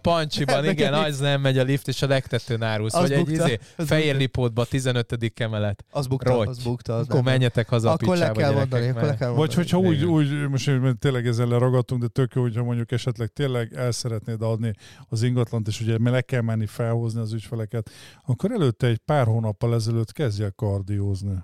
Pancsiban, 0.00 0.64
a 0.64 0.70
igen, 0.70 0.94
az 0.94 1.18
nem 1.18 1.40
megy 1.40 1.58
a 1.58 1.62
lift, 1.62 1.88
és 1.88 2.02
a 2.02 2.06
legtetőn 2.06 2.62
árulsz. 2.62 2.92
Vagy 2.92 3.12
egy 3.12 3.30
izé, 3.30 3.58
fehér 3.76 4.16
lipótba, 4.16 4.64
15. 4.64 5.32
emelet. 5.36 5.84
Az 5.90 6.06
bukta, 6.06 6.38
az 6.38 6.58
bukta. 6.62 6.96
Akkor 6.96 7.22
menjetek 7.22 7.68
haza 7.68 7.90
a 7.90 7.92
Akkor 7.92 8.16
le 8.16 8.30
kell 8.32 8.52
mondani, 8.52 8.88
akkor 8.88 9.02
le 9.02 9.14
kell 9.16 9.28
mondani. 9.28 9.46
Vagy 9.46 9.54
hogyha 9.54 9.78
úgy. 9.78 10.04
Úgy, 10.12 10.48
most 10.48 10.68
én 10.68 10.98
tényleg 10.98 11.26
ezzel 11.26 11.46
leragadtunk, 11.46 12.00
de 12.00 12.06
tök 12.06 12.34
jó, 12.34 12.42
hogyha 12.42 12.62
mondjuk 12.62 12.92
esetleg 12.92 13.28
tényleg 13.28 13.74
el 13.74 13.92
szeretnéd 13.92 14.42
adni 14.42 14.72
az 15.08 15.22
ingatlant, 15.22 15.68
és 15.68 15.80
ugye 15.80 16.10
le 16.10 16.20
kell 16.20 16.40
menni 16.40 16.66
felhozni 16.66 17.20
az 17.20 17.32
ügyfeleket, 17.32 17.90
akkor 18.26 18.52
előtte 18.52 18.86
egy 18.86 18.98
pár 18.98 19.26
hónappal 19.26 19.74
ezelőtt 19.74 20.12
kezdj 20.12 20.42
el 20.42 20.52
kardiózni. 20.56 21.34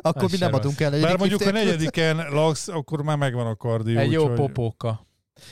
Akkor 0.00 0.24
Az 0.24 0.30
mi 0.32 0.38
nem 0.38 0.54
adunk 0.54 0.80
el. 0.80 1.00
Bár 1.00 1.18
mondjuk 1.18 1.40
a 1.40 1.50
negyediken 1.50 2.16
laksz, 2.16 2.68
akkor 2.68 3.02
már 3.02 3.16
megvan 3.16 3.46
a 3.46 3.54
kardió. 3.54 3.98
Egy 3.98 4.12
jó 4.12 4.22
úgyhogy- 4.22 4.36
popóka. 4.36 5.06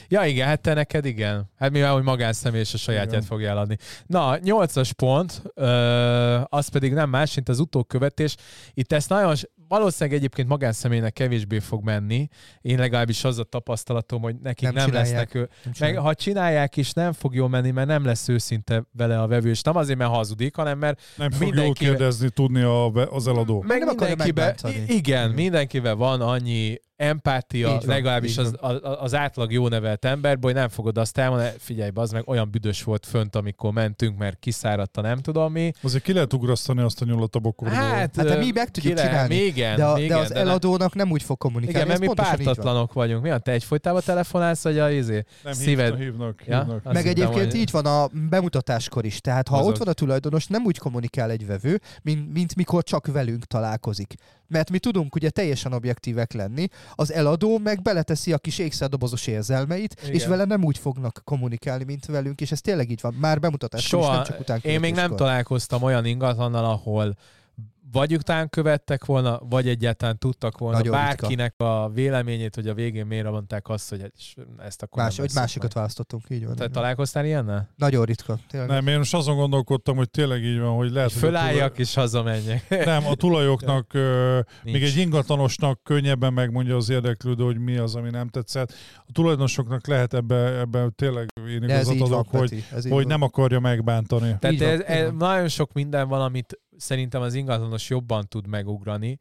Ja 0.08 0.24
igen, 0.24 0.46
hát 0.46 0.60
te 0.60 0.74
neked 0.74 1.04
igen. 1.04 1.50
Hát 1.56 1.70
mivel, 1.70 1.92
hogy 1.92 2.02
magánszemély 2.02 2.60
és 2.60 2.74
a 2.74 2.76
sajátját 2.76 3.12
Igen. 3.12 3.22
fogja 3.22 3.48
eladni. 3.50 3.76
Na, 4.06 4.38
nyolcas 4.38 4.92
pont, 4.92 5.42
ö, 5.54 6.40
az 6.44 6.68
pedig 6.68 6.92
nem 6.92 7.10
más, 7.10 7.34
mint 7.34 7.48
az 7.48 7.58
utókövetés. 7.58 8.36
Itt 8.74 8.92
ezt 8.92 9.08
nagyon, 9.08 9.34
valószínűleg 9.68 10.18
egyébként 10.18 10.48
magánszemélynek 10.48 11.12
kevésbé 11.12 11.58
fog 11.58 11.84
menni. 11.84 12.28
Én 12.60 12.78
legalábbis 12.78 13.24
az 13.24 13.38
a 13.38 13.44
tapasztalatom, 13.44 14.22
hogy 14.22 14.36
nekik 14.42 14.64
Nem 14.72 14.74
nem, 14.74 14.92
lesznek 14.92 15.34
ő. 15.34 15.48
Nem 15.64 15.72
Meg 15.78 15.96
ha 15.96 16.14
csinálják 16.14 16.76
is, 16.76 16.92
nem 16.92 17.12
fog 17.12 17.34
jól 17.34 17.48
menni, 17.48 17.70
mert 17.70 17.88
nem 17.88 18.04
lesz 18.04 18.28
őszinte 18.28 18.84
vele 18.92 19.20
a 19.20 19.26
vevő, 19.26 19.48
és 19.50 19.62
nem 19.62 19.76
azért, 19.76 19.98
mert 19.98 20.10
hazudik, 20.10 20.56
hanem 20.56 20.78
mert 20.78 21.00
Nem 21.16 21.30
fog 21.30 21.40
jól 21.42 21.50
mindenkivel- 21.50 21.96
kérdezni 21.96 22.28
tudni 22.30 22.62
a, 22.62 22.86
az 22.86 23.26
eladó. 23.28 23.64
meg 23.66 23.84
nem 23.84 24.14
megbántani. 24.16 24.74
i- 24.74 24.82
igen, 24.82 24.94
Igen. 24.96 25.30
mindenkivel 25.30 25.94
van 25.94 26.20
annyi 26.20 26.76
empátia, 26.96 27.68
van, 27.68 27.80
legalábbis 27.86 28.38
az, 28.38 28.54
az, 28.60 28.76
az 28.82 29.14
átlag 29.14 29.52
jó 29.52 29.68
nevelt 29.68 30.04
emberből, 30.04 30.50
hogy 30.50 30.60
nem 30.60 30.68
fogod 30.68 30.98
azt 30.98 31.18
elmondani, 31.18 31.50
figyelj, 31.58 31.90
az 31.94 32.10
meg 32.10 32.28
olyan 32.28 32.50
büdös 32.50 32.82
volt 32.82 33.06
fönt, 33.06 33.36
amikor 33.36 33.72
mentünk, 33.72 34.18
mert 34.18 34.38
kiszáradt 34.38 34.96
a 34.96 35.00
nem 35.00 35.18
tudom 35.18 35.52
mi. 35.52 35.72
Azért 35.82 36.02
ki 36.02 36.12
lehet 36.12 36.32
ugrasztani 36.32 36.80
azt 36.80 37.00
a 37.02 37.04
nyulat 37.04 37.36
a 37.36 37.38
bokorból. 37.38 37.76
Hát, 37.78 38.16
Hát 38.16 38.26
de 38.26 38.36
mi 38.36 38.50
meg 38.54 38.70
tudjuk 38.70 38.94
ki 38.94 39.00
lehet- 39.00 39.10
csinálni. 39.10 39.34
Igen, 39.34 39.76
De, 39.76 39.84
a, 39.84 39.98
igen, 39.98 40.08
de 40.08 40.16
az 40.22 40.28
de 40.28 40.34
eladónak 40.34 40.94
nem 40.94 41.10
úgy 41.10 41.22
fog 41.22 41.38
kommunikálni. 41.38 41.76
igen, 41.86 41.98
mert 42.00 42.10
mi 42.10 42.22
pártatlanok 42.22 42.92
vagyunk. 42.92 43.22
Mi 43.22 43.30
a 43.30 43.38
te 43.38 43.52
egyfolytában 43.52 44.02
telefonálsz, 44.04 44.62
vagy 44.62 44.78
a 44.78 44.90
izé? 44.90 45.24
nem 45.42 45.52
szíved- 45.52 45.98
hívnak, 45.98 46.08
hívnak. 46.08 46.42
Ja? 46.46 46.58
hívnak. 46.58 46.84
Meg 46.84 46.96
hittem, 46.96 47.10
egyébként 47.10 47.50
hogy- 47.52 47.60
így 47.60 47.70
van 47.70 47.86
a 47.86 48.08
bemutatáskor 48.28 49.04
is. 49.04 49.20
Tehát 49.20 49.48
ha 49.48 49.56
Azaz. 49.56 49.68
ott 49.68 49.76
van 49.78 49.88
a 49.88 49.92
tulajdonos, 49.92 50.46
nem 50.46 50.64
úgy 50.64 50.78
kommunikál 50.78 51.30
egy 51.30 51.46
vevő, 51.46 51.80
mint, 52.02 52.32
mint 52.32 52.54
mikor 52.56 52.82
csak 52.82 53.06
velünk 53.06 53.44
találkozik. 53.44 54.14
Mert 54.48 54.70
mi 54.70 54.78
tudunk 54.78 55.14
ugye 55.14 55.30
teljesen 55.30 55.72
objektívek 55.72 56.32
lenni, 56.32 56.68
az 56.94 57.12
eladó 57.12 57.58
meg 57.58 57.82
beleteszi 57.82 58.32
a 58.32 58.38
kis 58.38 58.58
ékszerdobozos 58.58 59.26
érzelmeit, 59.26 59.96
Igen. 60.02 60.14
és 60.14 60.26
vele 60.26 60.44
nem 60.44 60.64
úgy 60.64 60.78
fognak 60.78 61.20
kommunikálni, 61.24 61.84
mint 61.84 62.06
velünk, 62.06 62.40
és 62.40 62.52
ez 62.52 62.60
tényleg 62.60 62.90
így 62.90 63.00
van. 63.00 63.14
Már 63.14 63.40
bemutatáskor 63.40 63.98
is, 63.98 64.04
Soha. 64.04 64.14
nem 64.16 64.24
csak 64.24 64.40
után 64.40 64.60
Én 64.62 64.80
még 64.80 64.94
nem 64.94 65.16
találkoztam 65.16 65.82
olyan 65.82 66.04
ingatlannal, 66.04 66.64
ahol 66.64 67.16
vagy 67.92 68.14
után 68.14 68.48
követtek 68.48 69.04
volna, 69.04 69.40
vagy 69.48 69.68
egyáltalán 69.68 70.18
tudtak 70.18 70.58
volna 70.58 70.76
Nagyon 70.76 70.92
ritka. 70.92 71.06
bárkinek 71.06 71.54
a 71.60 71.90
véleményét, 71.94 72.54
hogy 72.54 72.68
a 72.68 72.74
végén 72.74 73.06
miért 73.06 73.30
mondták 73.30 73.68
azt, 73.68 73.88
hogy 73.90 74.12
ezt 74.58 74.82
akkor 74.82 75.02
Más, 75.02 75.16
nem 75.16 75.26
hogy 75.26 75.34
másikat 75.34 75.64
meg. 75.68 75.76
választottunk, 75.76 76.22
így 76.28 76.46
van. 76.46 76.54
Te 76.54 76.62
van. 76.62 76.72
találkoztál 76.72 77.24
ilyennel? 77.24 77.68
Nagyon 77.76 78.04
ritka. 78.04 78.38
Tényleg. 78.48 78.68
Nem, 78.70 78.86
én 78.86 78.98
most 78.98 79.14
azon 79.14 79.36
gondolkodtam, 79.36 79.96
hogy 79.96 80.10
tényleg 80.10 80.44
így 80.44 80.58
van, 80.58 80.76
hogy 80.76 80.90
lehet, 80.90 81.12
Hogy 81.12 81.20
hogy 81.20 81.30
fölálljak 81.30 81.78
és 81.78 81.94
hazamenjek. 81.94 82.66
tulaj- 82.68 82.84
Nem, 82.94 83.06
a 83.06 83.14
tulajoknak, 83.14 83.92
még 84.62 84.82
egy 84.82 84.96
ingatlanosnak 84.96 85.82
könnyebben 85.82 86.32
megmondja 86.32 86.76
az 86.76 86.88
érdeklődő, 86.88 87.44
hogy 87.44 87.58
mi 87.58 87.76
az, 87.76 87.94
ami 87.94 88.10
nem 88.10 88.28
tetszett. 88.28 88.72
A 88.96 89.12
tulajdonosoknak 89.12 89.86
lehet 89.86 90.14
ebbe, 90.14 90.58
ebbe 90.58 90.88
tényleg 90.96 91.26
én 91.48 91.62
igazat 91.62 91.98
van, 91.98 92.12
adok, 92.12 92.28
hogy, 92.30 92.52
így 92.52 92.64
hogy 92.70 92.88
van. 92.90 93.06
nem 93.06 93.22
akarja 93.22 93.60
megbántani. 93.60 94.36
Tehát 94.38 94.58
van, 94.58 94.68
ez, 94.68 94.80
ez, 94.80 95.04
van. 95.04 95.16
nagyon 95.16 95.48
sok 95.48 95.72
minden 95.72 96.08
van, 96.08 96.20
amit 96.20 96.60
szerintem 96.78 97.22
az 97.22 97.34
ingatlanos 97.34 97.88
jobban 97.88 98.28
tud 98.28 98.46
megugrani. 98.46 99.18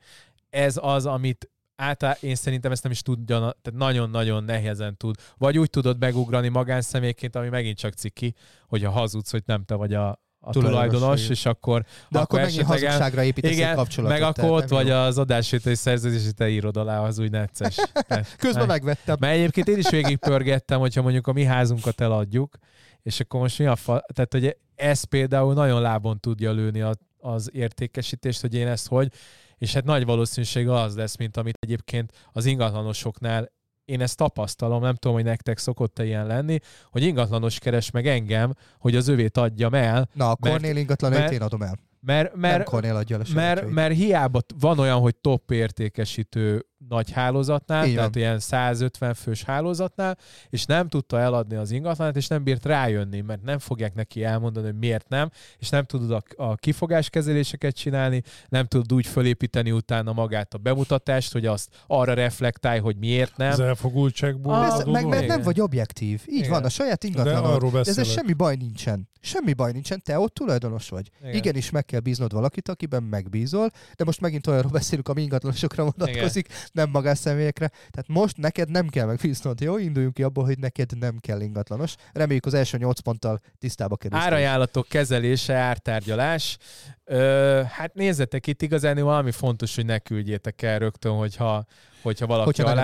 Ez 0.50 0.80
az, 0.82 1.06
amit 1.06 1.50
általában 1.76 2.30
én 2.30 2.36
szerintem 2.36 2.72
ezt 2.72 2.84
nem 2.84 2.92
is 2.92 3.02
tudja, 3.02 3.38
tehát 3.38 3.74
nagyon-nagyon 3.74 4.44
nehezen 4.44 4.98
tud. 4.98 5.16
Vagy 5.38 5.58
úgy 5.58 5.70
tudod 5.70 6.00
megugrani 6.00 6.48
magánszemélyként, 6.48 7.36
ami 7.36 7.50
megint 7.50 7.78
csak 7.78 7.94
ciki, 7.94 8.34
hogy 8.68 8.84
ha 8.84 8.92
hazudsz, 8.92 9.32
hogy 9.32 9.44
nem 9.46 9.64
te 9.64 9.76
vagy 9.76 9.94
a, 9.94 10.20
a 10.40 10.52
Tulajdonos, 10.52 11.30
és 11.30 11.46
akkor, 11.46 11.86
De 12.10 12.20
akkor 12.20 12.40
megint 12.40 12.58
esetleg 12.58 12.84
el- 12.84 12.90
hazugságra 12.90 13.24
építesz 13.24 13.52
egy 13.52 13.58
igen, 13.58 13.76
kapcsolatot. 13.76 14.20
meg 14.20 14.28
akkor 14.28 14.50
ott 14.50 14.68
vagy 14.70 14.88
jó. 14.88 14.96
az 14.96 15.18
adásvételi 15.18 15.76
szerződés, 15.76 16.26
és 16.26 16.32
te 16.36 16.50
írod 16.50 16.78
alá, 16.78 17.00
az 17.00 17.20
úgy 17.20 17.32
necces. 17.32 17.76
Közben 18.38 18.68
megvettem. 18.68 19.16
Mert 19.20 19.34
egyébként 19.34 19.68
én 19.68 19.78
is 19.78 19.90
végigpörgettem, 19.90 20.80
hogyha 20.80 21.02
mondjuk 21.02 21.28
a 21.28 21.34
mi 21.34 21.44
házunkat 21.44 22.02
eladjuk, 22.02 22.58
és 23.04 23.20
akkor 23.20 23.40
most 23.40 23.60
mi 23.60 23.66
a 23.66 23.76
fa... 23.76 24.04
Tehát, 24.14 24.34
hogy 24.34 24.58
ez 24.76 25.04
például 25.04 25.54
nagyon 25.54 25.82
lábon 25.82 26.20
tudja 26.20 26.52
lőni 26.52 26.82
a, 26.82 26.94
az 27.26 27.50
értékesítést, 27.54 28.42
hogy 28.42 28.54
én 28.56 28.68
ezt 28.68 28.88
hogy, 28.88 29.12
és 29.58 29.74
hát 29.74 29.84
nagy 29.84 30.06
valószínűség 30.06 30.68
az 30.70 30.96
lesz, 30.96 31.18
mint 31.18 31.38
amit 31.38 31.58
egyébként 31.60 32.12
az 32.32 32.46
ingatlanosoknál 32.46 33.54
én 33.86 34.02
ezt 34.02 34.18
tapasztalom, 34.18 34.82
nem 34.82 34.96
tudom, 34.96 35.16
hogy 35.16 35.26
nektek 35.26 35.58
szokott-e 35.58 36.06
ilyen 36.06 36.28
lenni, 36.28 36.60
hogy 36.92 37.04
ingatlanos 37.04 37.60
keres 37.60 37.92
meg 37.92 38.08
engem, 38.08 38.54
hogy 38.80 38.96
az 38.96 39.08
övét 39.08 39.38
adjam 39.38 39.74
el, 39.74 40.10
Na, 40.14 40.30
a 40.32 40.38
Mert- 40.40 40.56
Cornél 40.56 40.78
ingatlanait 40.78 41.20
mert- 41.20 41.34
én 41.34 41.42
adom 41.42 41.62
el. 41.62 41.78
mert, 42.00 42.36
mert, 42.36 42.70
mert, 42.72 43.28
sajátjait. 43.28 43.74
mert 43.74 43.94
hiába 43.96 44.40
van 44.60 44.80
olyan, 44.80 45.00
hogy 45.00 45.16
top 45.16 45.52
értékesítő 45.52 46.66
nagy 46.88 47.12
hálózatnál, 47.12 47.86
Így 47.88 47.96
tehát 47.96 48.16
ilyen 48.16 48.40
150 48.40 49.14
fős 49.14 49.44
hálózatnál, 49.44 50.18
és 50.50 50.66
nem 50.66 50.88
tudta 50.88 51.20
eladni 51.20 51.56
az 51.56 51.72
ingatlanát, 51.72 52.16
és 52.16 52.28
nem 52.28 52.44
bírt 52.44 52.66
rájönni, 52.66 53.22
mert 53.22 53.42
nem 53.44 53.60
fogják 53.60 53.94
neki 53.94 54.24
elmondani, 54.24 54.66
hogy 54.66 54.78
miért 54.78 55.08
nem, 55.10 55.30
és 55.58 55.70
nem 55.70 55.84
tudod 55.84 56.12
a, 56.12 56.44
a 56.44 56.56
kifogáskezeléseket 56.56 57.76
csinálni, 57.76 58.24
nem 58.50 58.66
tudod 58.66 58.94
úgy 58.94 59.06
fölépíteni 59.08 59.72
utána 59.72 60.14
magát 60.14 60.54
a 60.54 60.58
bemutatást, 60.58 61.32
hogy 61.32 61.46
azt 61.46 61.70
arra 61.88 62.14
reflektálj, 62.14 62.80
hogy 62.80 62.98
miért 62.98 63.38
nem. 63.38 63.52
Az 63.52 63.60
elfogultságból 63.60 64.54
Ah, 64.54 64.66
Ez, 64.68 64.84
meg 64.84 65.06
mert 65.06 65.10
nem 65.10 65.24
Igen. 65.24 65.42
vagy 65.42 65.62
objektív. 65.62 66.22
Így 66.28 66.38
Igen. 66.38 66.50
van, 66.50 66.64
a 66.64 66.70
saját 66.70 67.04
ingatlanod. 67.04 67.44
De 67.62 67.66
ezzel 67.68 67.72
beszélek. 67.82 68.10
semmi 68.10 68.34
baj 68.34 68.56
nincsen. 68.56 69.10
Semmi 69.22 69.54
baj 69.54 69.72
nincsen, 69.72 70.02
te 70.04 70.20
ott 70.20 70.34
tulajdonos 70.34 70.90
vagy. 70.90 71.08
Igen. 71.18 71.30
Igen. 71.30 71.42
Igenis 71.42 71.70
meg 71.70 71.86
kell 71.86 72.00
bíznod 72.00 72.32
valakit, 72.34 72.70
akiben 72.70 73.04
megbízol, 73.04 73.70
de 73.96 74.04
most 74.04 74.22
megint 74.22 74.48
olyanról 74.48 74.72
beszélünk, 74.72 75.08
ami 75.08 75.22
ingatlanosokra 75.22 75.84
vonatkozik, 75.96 76.48
nem 76.74 76.90
magánszemélyekre. 76.90 77.68
Tehát 77.68 78.08
most 78.08 78.38
neked 78.38 78.70
nem 78.70 78.88
kell 78.88 79.06
megbíznod, 79.06 79.62
jó? 79.62 79.78
Induljunk 79.78 80.14
ki 80.14 80.24
abból, 80.24 80.44
hogy 80.44 80.60
neked 80.60 80.98
nem 81.00 81.18
kell 81.20 81.42
ingatlanos. 81.42 81.96
Reméljük 82.14 82.46
az 82.46 82.54
első 82.54 82.78
nyolc 82.78 83.00
ponttal 83.00 83.40
tisztába 83.60 83.96
kerülsz. 83.96 84.22
Árajánlatok 84.24 84.88
kezelése, 84.88 85.54
ártárgyalás. 85.54 86.58
Ö, 87.04 87.62
hát 87.68 87.94
nézzetek, 87.94 88.48
itt 88.48 88.62
igazán 88.62 89.04
valami 89.04 89.32
fontos, 89.32 89.76
hogy 89.76 89.86
ne 89.86 90.00
küldjétek 90.00 90.62
el 90.62 90.80
rögtön, 90.80 91.12
hogyha, 91.12 91.66
hogyha 92.02 92.28
valaki 92.28 92.46
Hogyha 92.46 92.82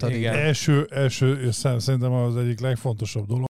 ad, 0.00 0.10
igen. 0.10 0.34
Első, 0.34 0.86
első, 0.90 1.50
szerintem 1.50 2.12
az 2.12 2.36
egyik 2.36 2.60
legfontosabb 2.60 3.26
dolog, 3.26 3.48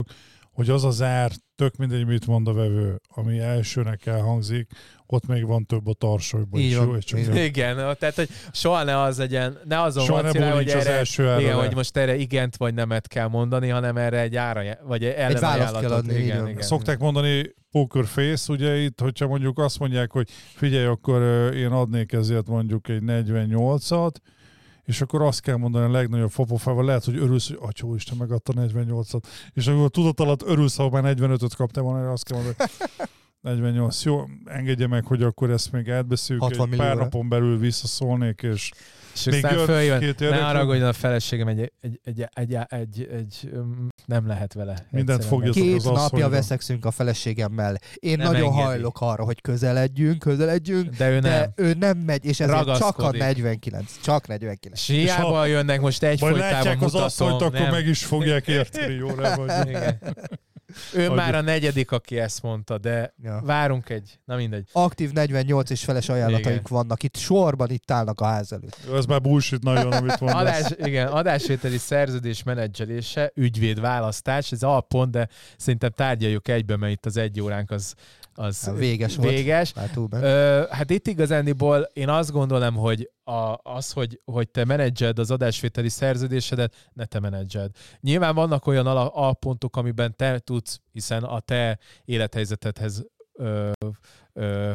hogy 0.52 0.70
az 0.70 0.84
az 0.84 1.02
ár, 1.02 1.30
tök 1.54 1.76
mindegy, 1.76 2.06
mit 2.06 2.26
mond 2.26 2.48
a 2.48 2.52
vevő, 2.52 3.00
ami 3.08 3.38
elsőnek 3.38 4.06
elhangzik, 4.06 4.70
ott 5.12 5.26
még 5.26 5.46
van 5.46 5.66
több 5.66 5.86
a 5.86 5.92
tarsolyban 5.92 6.60
is, 6.60 6.72
jó? 6.72 6.94
És 6.94 7.04
csak 7.04 7.24
van. 7.26 7.36
Igen, 7.36 7.76
tehát 7.76 8.14
hogy 8.14 8.28
soha 8.52 8.84
ne 8.84 9.00
az 9.00 9.18
legyen, 9.18 9.58
ne 9.64 9.82
azon 9.82 10.04
Soha 10.04 10.20
ne 10.20 10.26
vacilálj, 10.26 10.54
hogy 10.54 10.68
erre, 10.68 10.90
első 10.90 11.22
igen, 11.22 11.56
le. 11.56 11.64
hogy 11.64 11.74
most 11.74 11.96
erre 11.96 12.16
igent 12.16 12.56
vagy 12.56 12.74
nemet 12.74 13.08
kell 13.08 13.28
mondani, 13.28 13.68
hanem 13.68 13.96
erre 13.96 14.20
egy 14.20 14.36
ára, 14.36 14.62
vagy 14.82 15.04
egy 15.04 15.38
választ 15.38 15.80
kell 15.80 15.92
adni, 15.92 16.14
igen, 16.14 16.40
van. 16.40 16.48
igen. 16.48 16.62
Szokták 16.62 16.98
mondani 16.98 17.54
poker 17.70 18.06
face, 18.06 18.52
ugye 18.52 18.76
itt, 18.76 19.00
hogyha 19.00 19.26
mondjuk 19.26 19.58
azt 19.58 19.78
mondják, 19.78 20.10
hogy 20.10 20.30
figyelj, 20.54 20.86
akkor 20.86 21.22
én 21.54 21.70
adnék 21.70 22.12
ezért 22.12 22.46
mondjuk 22.46 22.88
egy 22.88 23.02
48-at, 23.06 24.14
és 24.84 25.00
akkor 25.00 25.22
azt 25.22 25.40
kell 25.40 25.56
mondani 25.56 25.84
a 25.84 25.90
legnagyobb 25.90 26.30
fapofával, 26.30 26.84
lehet, 26.84 27.04
hogy 27.04 27.16
örülsz, 27.16 27.48
hogy 27.48 27.58
atyó 27.60 27.94
Isten 27.94 28.16
megadta 28.16 28.52
48-at, 28.56 29.22
és 29.52 29.66
akkor 29.66 29.90
tudat 29.90 30.20
alatt 30.20 30.42
örülsz, 30.42 30.76
ha 30.76 30.90
már 30.90 31.14
45-öt 31.16 31.54
kaptál 31.56 31.82
volna, 31.82 32.10
azt 32.10 32.24
kell 32.24 32.36
mondani, 32.36 32.56
48. 33.40 34.04
Jó, 34.04 34.24
engedje 34.44 34.86
meg, 34.86 35.04
hogy 35.06 35.22
akkor 35.22 35.50
ezt 35.50 35.72
még 35.72 35.90
átbeszéljük, 35.90 36.44
60 36.44 36.68
egy 36.70 36.76
pár 36.76 36.86
millióra. 36.86 37.02
napon 37.04 37.28
belül 37.28 37.58
visszaszólnék, 37.58 38.42
és 38.42 38.70
És 39.14 39.24
Még 39.24 39.34
aztán 39.44 39.56
jön 39.56 39.66
följön, 39.66 39.98
két 40.00 40.18
ne 40.18 40.40
haragudjon 40.42 40.88
a 40.88 40.92
feleségem, 40.92 41.48
egy, 41.48 41.72
egy, 41.80 41.98
egy, 42.04 42.26
egy, 42.34 42.56
egy, 42.68 43.08
egy, 43.12 43.48
öm, 43.52 43.88
nem 44.04 44.26
lehet 44.26 44.52
vele. 44.52 44.86
Mindent 44.90 45.18
Egyszerűen 45.22 45.42
fogja- 45.44 45.64
nem. 45.64 45.72
Két 45.72 45.76
az 45.76 45.86
asszonyra. 45.86 46.02
napja 46.02 46.28
veszekszünk 46.28 46.84
a 46.84 46.90
feleségemmel. 46.90 47.76
Én 47.94 48.16
Nem 48.16 48.26
nagyon 48.32 48.46
engedi. 48.46 48.62
hajlok 48.62 49.00
arra, 49.00 49.24
hogy 49.24 49.40
közeledjünk, 49.40 50.18
közeledjünk, 50.18 50.94
De 50.94 51.10
ő 51.10 51.18
de 51.18 51.28
nem. 51.30 51.50
ő 51.56 51.74
nem 51.78 51.98
megy, 51.98 52.24
és 52.24 52.40
ezért 52.40 52.56
csak 52.58 52.68
a 52.68 52.72
Ragaszkodik. 52.72 53.20
49. 53.20 54.00
Csak 54.02 54.26
49. 54.26 54.78
És 54.88 54.94
hiába 54.94 55.46
jönnek 55.46 55.80
most 55.80 56.00
majd 56.00 56.12
egyfolytában 56.12 56.50
látják 56.50 56.74
az 56.76 56.80
mutatom. 56.80 57.02
asszonyt, 57.04 57.40
akkor 57.42 57.60
nem. 57.60 57.70
meg 57.70 57.86
is 57.86 58.04
fogják 58.04 58.46
érteni, 58.48 58.94
jó 58.94 59.08
vagy. 59.36 59.68
Igen. 59.68 60.00
Ő 60.94 61.06
Hogy- 61.06 61.16
már 61.16 61.34
a 61.34 61.40
negyedik, 61.40 61.90
aki 61.90 62.18
ezt 62.18 62.42
mondta, 62.42 62.78
de 62.78 63.14
Ja. 63.22 63.40
várunk 63.44 63.88
egy, 63.88 64.18
na 64.24 64.36
mindegy. 64.36 64.68
Aktív 64.72 65.10
48 65.12 65.70
és 65.70 65.84
feles 65.84 66.08
ajánlataink 66.08 66.46
Igen. 66.60 66.62
vannak. 66.68 67.02
Itt 67.02 67.16
sorban 67.16 67.70
itt 67.70 67.90
állnak 67.90 68.20
a 68.20 68.24
ház 68.24 68.52
előtt. 68.52 68.78
Ez 68.94 69.06
már 69.06 69.20
bullshit 69.20 69.62
nagyon, 69.62 69.92
amit 69.92 70.20
mondasz. 70.20 70.40
Adás, 70.40 70.70
igen, 70.88 71.06
adásvételi 71.06 71.78
szerződés 71.78 72.42
menedzselése, 72.42 73.32
ügyvéd 73.34 73.80
választás, 73.80 74.52
ez 74.52 74.62
alpont, 74.62 75.10
de 75.10 75.28
szerintem 75.56 75.90
tárgyaljuk 75.90 76.48
egyben, 76.48 76.78
mert 76.78 76.92
itt 76.92 77.06
az 77.06 77.16
egy 77.16 77.40
óránk 77.40 77.70
az, 77.70 77.94
az 78.38 78.66
Ja, 78.66 78.72
véges 78.72 79.16
volt. 79.16 79.30
véges. 79.30 79.72
Bent. 79.72 80.12
Ö, 80.12 80.62
hát 80.70 80.90
itt 80.90 81.06
igazániból 81.06 81.88
én 81.92 82.08
azt 82.08 82.30
gondolom, 82.32 82.74
hogy 82.74 83.10
a, 83.24 83.54
az, 83.62 83.92
hogy, 83.92 84.20
hogy 84.24 84.48
te 84.48 84.64
menedzsed 84.64 85.18
az 85.18 85.30
adásvételi 85.30 85.88
szerződésedet, 85.88 86.74
ne 86.92 87.04
te 87.04 87.20
menedzsed. 87.20 87.70
Nyilván 88.00 88.34
vannak 88.34 88.66
olyan 88.66 88.86
ala- 88.86 89.14
alpontok, 89.14 89.76
amiben 89.76 90.16
te 90.16 90.38
tudsz, 90.38 90.80
hiszen 90.92 91.22
a 91.24 91.40
te 91.40 91.78
élethelyzetedhez 92.04 93.04
ö, 93.32 93.70
ö, 94.32 94.72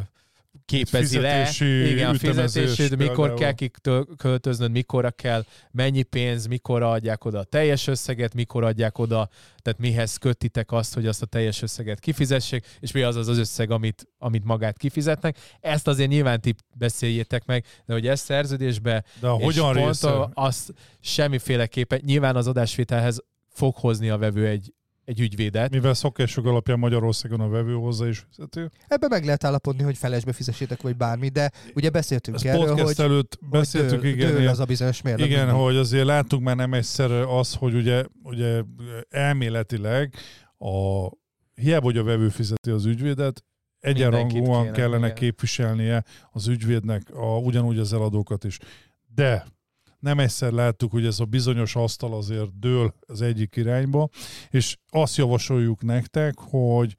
képezi 0.65 1.19
le. 1.19 1.49
Igen, 1.59 2.09
a 2.09 2.13
fizetésed, 2.13 2.97
mikor 2.97 3.15
például. 3.15 3.37
kell 3.37 3.51
kiköltöznöd, 3.51 4.71
mikorra 4.71 5.11
kell, 5.11 5.45
mennyi 5.71 6.03
pénz, 6.03 6.45
mikor 6.45 6.81
adják 6.83 7.25
oda 7.25 7.39
a 7.39 7.43
teljes 7.43 7.87
összeget, 7.87 8.33
mikor 8.33 8.63
adják 8.63 8.97
oda, 8.97 9.29
tehát 9.61 9.79
mihez 9.79 10.17
kötitek 10.17 10.71
azt, 10.71 10.93
hogy 10.93 11.07
azt 11.07 11.21
a 11.21 11.25
teljes 11.25 11.61
összeget 11.61 11.99
kifizessék, 11.99 12.65
és 12.79 12.91
mi 12.91 13.01
az 13.01 13.15
az, 13.15 13.27
az 13.27 13.37
összeg, 13.37 13.71
amit, 13.71 14.07
amit 14.17 14.43
magát 14.43 14.77
kifizetnek. 14.77 15.37
Ezt 15.59 15.87
azért 15.87 16.09
nyilván 16.09 16.41
ti 16.41 16.55
beszéljétek 16.77 17.45
meg, 17.45 17.65
de 17.85 17.93
hogy 17.93 18.07
ez 18.07 18.19
szerződésbe 18.19 19.03
De 19.19 19.27
és 19.37 19.43
hogyan 19.43 19.73
pont 19.73 19.85
része? 19.85 20.09
a- 20.11 20.31
azt 20.33 20.73
semmiféleképpen, 20.99 22.01
nyilván 22.05 22.35
az 22.35 22.47
adásvételhez 22.47 23.23
fog 23.49 23.75
hozni 23.75 24.09
a 24.09 24.17
vevő 24.17 24.47
egy, 24.47 24.73
egy 25.05 25.19
ügyvédet, 25.19 25.71
Mivel 25.71 25.93
szokások 25.93 26.45
alapján 26.45 26.79
Magyarországon 26.79 27.39
a 27.39 27.49
vevő 27.49 27.73
hozzá 27.73 28.07
is 28.07 28.25
fizető. 28.29 28.71
Ebben 28.87 29.09
meg 29.09 29.25
lehet 29.25 29.43
állapodni, 29.43 29.83
hogy 29.83 29.97
felesbe 29.97 30.33
fizessétek, 30.33 30.81
vagy 30.81 30.97
bármi, 30.97 31.29
de 31.29 31.51
ugye 31.75 31.89
beszéltünk 31.89 32.35
Ezt 32.35 32.45
erről, 32.45 32.65
podcast 32.65 32.95
hogy, 32.95 33.05
előtt 33.05 33.39
beszéltük, 33.49 33.99
hogy 33.99 34.15
dől, 34.15 34.29
igen, 34.29 34.31
dől 34.31 34.47
az 34.47 34.59
a 34.59 34.65
bizonyos 34.65 35.01
mérleg. 35.01 35.25
Igen, 35.25 35.45
mindig. 35.45 35.61
hogy 35.61 35.75
azért 35.75 36.05
láttuk 36.05 36.41
már 36.41 36.55
nem 36.55 36.73
egyszer 36.73 37.11
az, 37.11 37.53
hogy 37.53 37.75
ugye, 37.75 38.03
ugye 38.23 38.63
elméletileg 39.09 40.15
a 40.57 41.07
hiába, 41.53 41.85
hogy 41.85 41.97
a 41.97 42.03
vevő 42.03 42.29
fizeti 42.29 42.69
az 42.69 42.85
ügyvédet, 42.85 43.43
egyenrangúan 43.79 44.63
kéne, 44.63 44.75
kellene 44.75 45.05
igen. 45.05 45.15
képviselnie 45.15 46.03
az 46.31 46.47
ügyvédnek 46.47 47.01
a, 47.13 47.37
ugyanúgy 47.37 47.79
az 47.79 47.93
eladókat 47.93 48.43
is. 48.43 48.59
De 49.15 49.45
nem 50.03 50.19
egyszer 50.19 50.51
láttuk, 50.51 50.91
hogy 50.91 51.05
ez 51.05 51.19
a 51.19 51.25
bizonyos 51.25 51.75
asztal 51.75 52.13
azért 52.13 52.59
dől 52.59 52.93
az 53.07 53.21
egyik 53.21 53.55
irányba, 53.55 54.09
és 54.49 54.77
azt 54.89 55.17
javasoljuk 55.17 55.81
nektek, 55.81 56.33
hogy 56.37 56.97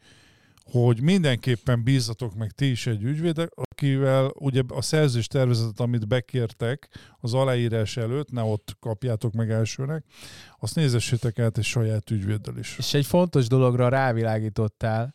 hogy 0.71 1.03
mindenképpen 1.03 1.83
bízzatok 1.83 2.35
meg 2.35 2.51
ti 2.51 2.71
is 2.71 2.87
egy 2.87 3.03
ügyvédet, 3.03 3.51
akivel 3.55 4.33
ugye 4.35 4.63
a 4.69 4.83
szerzős 4.83 5.27
tervezetet, 5.27 5.81
amit 5.81 6.09
bekértek 6.09 6.89
az 7.21 7.35
aláírás 7.35 7.97
előtt, 7.97 8.31
ne 8.31 8.43
ott 8.43 8.77
kapjátok 8.81 9.33
meg 9.33 9.51
elsőnek, 9.51 10.05
azt 10.61 10.75
nézessétek 10.75 11.39
át 11.39 11.59
egy 11.59 11.65
saját 11.65 12.11
ügyvéddel 12.11 12.59
is. 12.59 12.79
És 12.79 12.95
egy 12.95 13.07
fontos 13.07 13.47
dologra 13.47 13.89
rávilágítottál, 13.89 15.15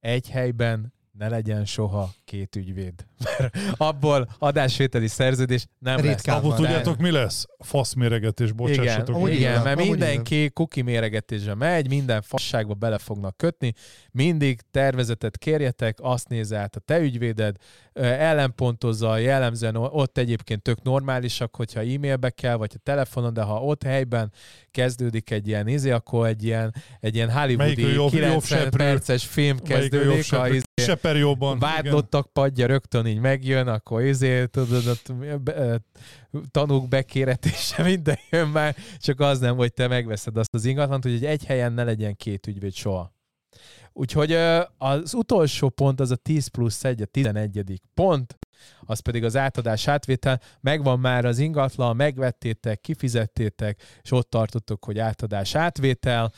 egy 0.00 0.30
helyben 0.30 0.92
ne 1.18 1.28
legyen 1.28 1.64
soha 1.64 2.10
két 2.24 2.56
ügyvéd. 2.56 3.06
Mert 3.38 3.56
abból 3.76 4.28
adásvételi 4.38 5.06
szerződés 5.06 5.66
nem 5.78 5.96
lesz. 5.96 6.04
Ritkán 6.04 6.36
Abból 6.36 6.50
van. 6.50 6.58
tudjátok, 6.58 6.98
mi 6.98 7.10
lesz? 7.10 7.46
Faszméregetés, 7.58 8.52
bocsássatok. 8.52 9.16
Igen 9.16 9.32
igen, 9.32 9.62
mert 9.62 9.78
mindenki 9.80 10.50
kuki 10.50 10.82
méregetésre 10.82 11.54
megy, 11.54 11.88
minden 11.88 12.22
fasságba 12.22 12.74
bele 12.74 12.98
fognak 12.98 13.36
kötni, 13.36 13.72
mindig 14.10 14.60
tervezetet 14.70 15.38
kérjetek, 15.38 15.98
azt 16.00 16.28
nézze 16.28 16.58
át 16.58 16.76
a 16.76 16.80
te 16.80 16.98
ügyvéded, 17.00 17.56
ellenpontozza, 17.92 19.16
jellemzően 19.16 19.76
ott 19.76 20.18
egyébként 20.18 20.62
tök 20.62 20.82
normálisak, 20.82 21.56
hogyha 21.56 21.80
e-mailbe 21.80 22.30
kell, 22.30 22.56
vagy 22.56 22.72
a 22.74 22.80
telefonon, 22.82 23.32
de 23.32 23.42
ha 23.42 23.62
ott 23.62 23.82
helyben 23.82 24.32
kezdődik 24.70 25.30
egy 25.30 25.48
ilyen 25.48 25.68
izé, 25.68 25.90
akkor 25.90 26.26
egy 26.26 26.44
ilyen, 26.44 26.74
egy 27.00 27.14
ilyen 27.14 27.30
hollywoodi 27.30 27.82
jobb- 27.82 27.94
jobb 27.94 28.10
90 28.10 28.40
seprő? 28.40 28.84
perces 28.84 29.24
film 29.24 29.56
jobb 29.56 29.68
kezdődik, 29.68 30.32
a 30.32 30.63
seprő? 30.84 31.08
Seper 31.08 31.16
jobban. 31.16 31.56
igen. 31.56 31.68
vádlottak 31.68 32.32
padja 32.32 32.66
rögtön 32.66 33.06
így 33.06 33.18
megjön, 33.18 33.68
akkor 33.68 34.02
izé, 34.02 34.46
tudod, 34.46 35.00
tanúk 36.50 36.88
bekéretése 36.88 37.82
minden 37.92 38.18
jön 38.30 38.48
már, 38.48 38.76
csak 38.98 39.20
az 39.20 39.38
nem, 39.38 39.56
hogy 39.56 39.72
te 39.72 39.88
megveszed 39.88 40.36
azt 40.36 40.54
az 40.54 40.64
ingatlant, 40.64 41.02
hogy 41.02 41.24
egy 41.24 41.44
helyen 41.44 41.72
ne 41.72 41.84
legyen 41.84 42.16
két 42.16 42.46
ügyvéd 42.46 42.74
soha. 42.74 43.12
Úgyhogy 43.96 44.32
az 44.78 45.14
utolsó 45.14 45.68
pont 45.68 46.00
az 46.00 46.10
a 46.10 46.16
10 46.16 46.46
plusz 46.46 46.84
1, 46.84 47.02
a 47.02 47.04
11. 47.04 47.80
pont, 47.94 48.38
az 48.80 49.00
pedig 49.00 49.24
az 49.24 49.36
átadás 49.36 49.88
átvétel. 49.88 50.40
Megvan 50.60 51.00
már 51.00 51.24
az 51.24 51.38
ingatlan, 51.38 51.96
megvettétek, 51.96 52.80
kifizettétek, 52.80 53.82
és 54.02 54.10
ott 54.10 54.30
tartottok, 54.30 54.84
hogy 54.84 54.98
átadás 54.98 55.54
átvétel. 55.54 56.32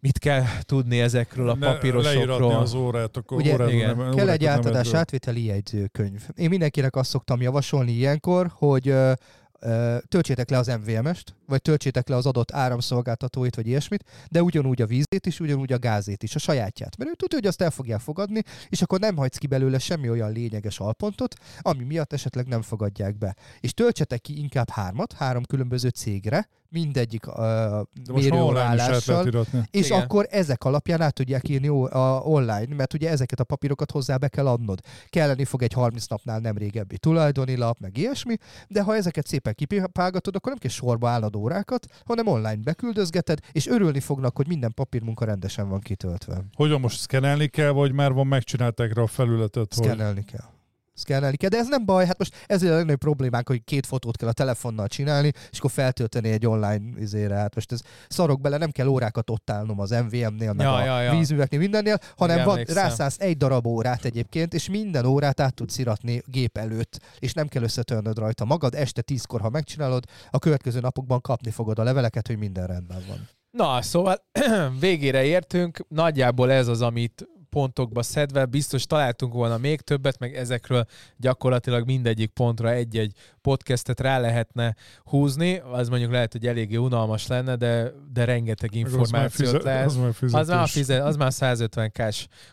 Mit 0.00 0.18
kell 0.18 0.42
tudni 0.60 1.00
ezekről 1.00 1.48
a 1.48 1.54
Ne- 1.54 1.72
papírosokról? 1.72 2.54
az 2.54 2.74
órát, 2.74 3.16
akkor 3.16 3.36
Ugye, 3.38 3.52
órát 3.52 3.70
igen. 3.72 3.96
nem- 3.96 4.14
Kell 4.14 4.28
egy 4.28 4.44
átadás 4.44 4.86
edről. 4.86 5.00
átvételi 5.00 5.44
jegyzőkönyv. 5.44 6.28
Én 6.36 6.48
mindenkinek 6.48 6.96
azt 6.96 7.10
szoktam 7.10 7.40
javasolni 7.40 7.92
ilyenkor, 7.92 8.50
hogy 8.54 8.88
ö, 8.88 9.12
Ö, 9.60 9.96
töltsétek 10.08 10.50
le 10.50 10.58
az 10.58 10.66
MVM-est, 10.66 11.34
vagy 11.46 11.62
töltsétek 11.62 12.08
le 12.08 12.16
az 12.16 12.26
adott 12.26 12.52
áramszolgáltatóit, 12.52 13.54
vagy 13.54 13.66
ilyesmit, 13.66 14.04
de 14.30 14.42
ugyanúgy 14.42 14.82
a 14.82 14.86
vízét 14.86 15.26
is, 15.26 15.40
ugyanúgy 15.40 15.72
a 15.72 15.78
gázét 15.78 16.22
is, 16.22 16.34
a 16.34 16.38
sajátját. 16.38 16.96
Mert 16.96 17.10
ő 17.10 17.14
tudja, 17.14 17.38
hogy 17.38 17.46
azt 17.46 17.62
el 17.62 17.70
fogják 17.70 18.00
fogadni, 18.00 18.42
és 18.68 18.82
akkor 18.82 19.00
nem 19.00 19.16
hagysz 19.16 19.36
ki 19.36 19.46
belőle 19.46 19.78
semmi 19.78 20.10
olyan 20.10 20.32
lényeges 20.32 20.78
alpontot, 20.80 21.34
ami 21.60 21.84
miatt 21.84 22.12
esetleg 22.12 22.46
nem 22.46 22.62
fogadják 22.62 23.18
be. 23.18 23.36
És 23.60 23.74
töltsetek 23.74 24.20
ki 24.20 24.38
inkább 24.38 24.68
hármat, 24.70 25.12
három 25.12 25.44
különböző 25.44 25.88
cégre, 25.88 26.48
mindegyik 26.70 27.26
uh, 27.26 28.14
mérőállással, 28.14 29.46
és 29.70 29.86
Igen. 29.86 30.00
akkor 30.00 30.26
ezek 30.30 30.64
alapján 30.64 31.00
át 31.00 31.14
tudják 31.14 31.48
írni 31.48 31.68
o- 31.68 31.92
a 31.92 32.20
online, 32.24 32.74
mert 32.74 32.94
ugye 32.94 33.10
ezeket 33.10 33.40
a 33.40 33.44
papírokat 33.44 33.90
hozzá 33.90 34.16
be 34.16 34.28
kell 34.28 34.46
adnod. 34.46 34.80
Kelleni 35.08 35.44
fog 35.44 35.62
egy 35.62 35.72
30 35.72 36.06
napnál 36.06 36.38
nem 36.38 36.56
régebbi 36.56 36.98
tulajdoni 36.98 37.56
lap, 37.56 37.78
meg 37.80 37.96
ilyesmi, 37.96 38.36
de 38.68 38.82
ha 38.82 38.96
ezeket 38.96 39.26
szépen 39.26 39.54
kipipálgatod, 39.54 40.34
akkor 40.34 40.50
nem 40.50 40.60
kell 40.60 40.70
sorba 40.70 41.08
állnod 41.08 41.36
órákat, 41.36 41.86
hanem 42.04 42.26
online 42.26 42.62
beküldözgeted, 42.62 43.38
és 43.52 43.66
örülni 43.66 44.00
fognak, 44.00 44.36
hogy 44.36 44.46
minden 44.46 44.74
papírmunka 44.74 45.24
rendesen 45.24 45.68
van 45.68 45.80
kitöltve. 45.80 46.44
Hogyan 46.54 46.80
most 46.80 46.98
szkenelni 46.98 47.46
kell, 47.46 47.70
vagy 47.70 47.92
már 47.92 48.12
van 48.12 48.26
megcsinálták 48.26 48.94
rá 48.94 49.02
a 49.02 49.06
felületet? 49.06 49.74
Hogy... 49.74 49.84
Szkennelni 49.84 50.24
kell. 50.24 50.56
Szkennelni 50.98 51.36
kell, 51.36 51.48
de 51.48 51.56
ez 51.56 51.68
nem 51.68 51.84
baj, 51.84 52.06
hát 52.06 52.18
most 52.18 52.34
ez 52.46 52.62
a 52.62 52.68
legnagyobb 52.68 52.98
problémánk, 52.98 53.48
hogy 53.48 53.64
két 53.64 53.86
fotót 53.86 54.16
kell 54.16 54.28
a 54.28 54.32
telefonnal 54.32 54.86
csinálni, 54.88 55.32
és 55.50 55.58
akkor 55.58 55.70
feltölteni 55.70 56.30
egy 56.30 56.46
online 56.46 57.00
izére. 57.00 57.34
Hát 57.34 57.54
most 57.54 57.72
ez 57.72 57.80
szarok 58.08 58.40
bele, 58.40 58.56
nem 58.56 58.70
kell 58.70 58.86
órákat 58.86 59.30
ott 59.30 59.50
állnom 59.50 59.80
az 59.80 59.90
MVM-nél, 59.90 60.52
meg 60.52 60.66
Ja, 60.66 60.74
a 60.74 60.84
ja, 60.84 61.00
ja. 61.00 61.10
vízműveknél, 61.10 61.60
mindennél, 61.60 61.98
hanem 62.16 62.34
Igen, 62.34 62.46
van, 62.48 62.58
emlékszem. 62.58 62.82
rászállsz 62.82 63.16
egy 63.20 63.36
darab 63.36 63.66
órát 63.66 64.04
egyébként, 64.04 64.54
és 64.54 64.68
minden 64.68 65.04
órát 65.04 65.40
át 65.40 65.54
tudsz 65.54 65.78
iratni 65.78 66.22
gép 66.26 66.56
előtt, 66.56 67.00
és 67.18 67.32
nem 67.32 67.48
kell 67.48 67.62
összetörnöd 67.62 68.18
rajta 68.18 68.44
magad. 68.44 68.74
Este 68.74 69.02
tízkor, 69.02 69.40
ha 69.40 69.50
megcsinálod, 69.50 70.04
a 70.30 70.38
következő 70.38 70.80
napokban 70.80 71.20
kapni 71.20 71.50
fogod 71.50 71.78
a 71.78 71.82
leveleket, 71.82 72.26
hogy 72.26 72.38
minden 72.38 72.66
rendben 72.66 73.02
van. 73.08 73.28
Na, 73.50 73.82
szóval 73.82 74.24
végére 74.80 75.24
értünk. 75.24 75.84
Nagyjából 75.88 76.50
ez 76.50 76.68
az, 76.68 76.82
amit 76.82 77.28
pontokba 77.50 78.02
szedve, 78.02 78.44
biztos 78.44 78.86
találtunk 78.86 79.32
volna 79.32 79.58
még 79.58 79.80
többet, 79.80 80.18
meg 80.18 80.36
ezekről 80.36 80.84
gyakorlatilag 81.16 81.86
mindegyik 81.86 82.30
pontra 82.30 82.70
egy-egy 82.70 83.12
podcastet 83.42 84.00
rá 84.00 84.18
lehetne 84.18 84.74
húzni. 85.04 85.58
Az 85.58 85.88
mondjuk 85.88 86.10
lehet, 86.12 86.32
hogy 86.32 86.46
eléggé 86.46 86.76
unalmas 86.76 87.26
lenne, 87.26 87.56
de, 87.56 87.92
de 88.12 88.24
rengeteg 88.24 88.70
az 88.72 88.76
információt 88.76 89.30
fizet- 89.48 89.62
lehet. 89.62 89.86
Az 89.86 89.96
már 89.96 90.12
fizetés. 90.14 90.40
Az 90.40 90.48
már, 90.48 90.68
fizet, 90.68 91.02
az 91.02 91.16
már 91.16 91.32
150 91.32 91.90
k 91.90 92.02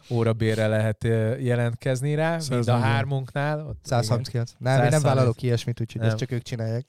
órabérre 0.10 0.68
lehet 0.68 1.04
jelentkezni 1.40 2.16
rá, 2.16 2.30
mind 2.30 2.42
a 2.42 2.64
140. 2.64 2.82
hármunknál. 2.82 3.66
Ott, 3.68 3.80
139. 3.84 4.52
Nem, 4.58 4.74
én 4.74 4.80
nem 4.80 4.90
130. 4.90 5.04
vállalok 5.04 5.42
ilyesmit, 5.42 5.82
úgyhogy 5.82 6.02
Nem. 6.02 6.10
ezt 6.10 6.20
csak 6.20 6.32
ők 6.32 6.42
csinálják. 6.42 6.86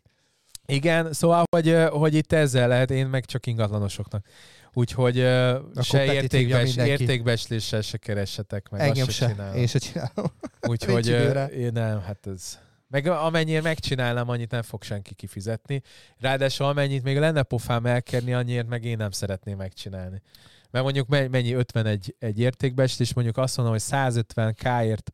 Igen, 0.66 1.12
szóval, 1.12 1.44
hogy, 1.50 1.76
hogy 1.90 2.14
itt 2.14 2.32
ezzel 2.32 2.68
lehet, 2.68 2.90
én 2.90 3.06
meg 3.06 3.24
csak 3.24 3.46
ingatlanosoknak. 3.46 4.26
Úgyhogy 4.72 5.18
ö, 5.18 5.58
se 5.82 6.14
értékbes, 6.14 6.76
értékbesléssel 6.76 7.80
se 7.80 7.96
keressetek 7.96 8.68
meg, 8.68 8.80
Engem 8.80 9.06
se, 9.06 9.12
se, 9.12 9.28
csinálom. 9.28 9.56
én 9.56 9.66
se 9.66 9.78
csinálom. 9.78 10.32
Úgyhogy 10.70 11.08
én 11.56 11.72
nem, 11.72 12.00
hát 12.00 12.26
ez... 12.26 12.58
Meg 12.88 13.06
amennyire 13.06 13.60
megcsinálnám, 13.60 14.28
annyit 14.28 14.50
nem 14.50 14.62
fog 14.62 14.82
senki 14.82 15.14
kifizetni. 15.14 15.82
Ráadásul 16.18 16.66
amennyit 16.66 17.02
még 17.02 17.18
lenne 17.18 17.42
pofám 17.42 17.86
elkerni, 17.86 18.32
annyiért 18.32 18.68
meg 18.68 18.84
én 18.84 18.96
nem 18.96 19.10
szeretném 19.10 19.56
megcsinálni. 19.56 20.22
Mert 20.70 20.84
mondjuk 20.84 21.08
me- 21.08 21.30
mennyi 21.30 21.52
51 21.52 22.14
egy 22.18 22.40
értékbeslés, 22.40 23.14
mondjuk 23.14 23.36
azt 23.36 23.56
mondom, 23.56 23.74
hogy 23.74 23.84
150 23.84 24.54
k-ért 24.54 25.10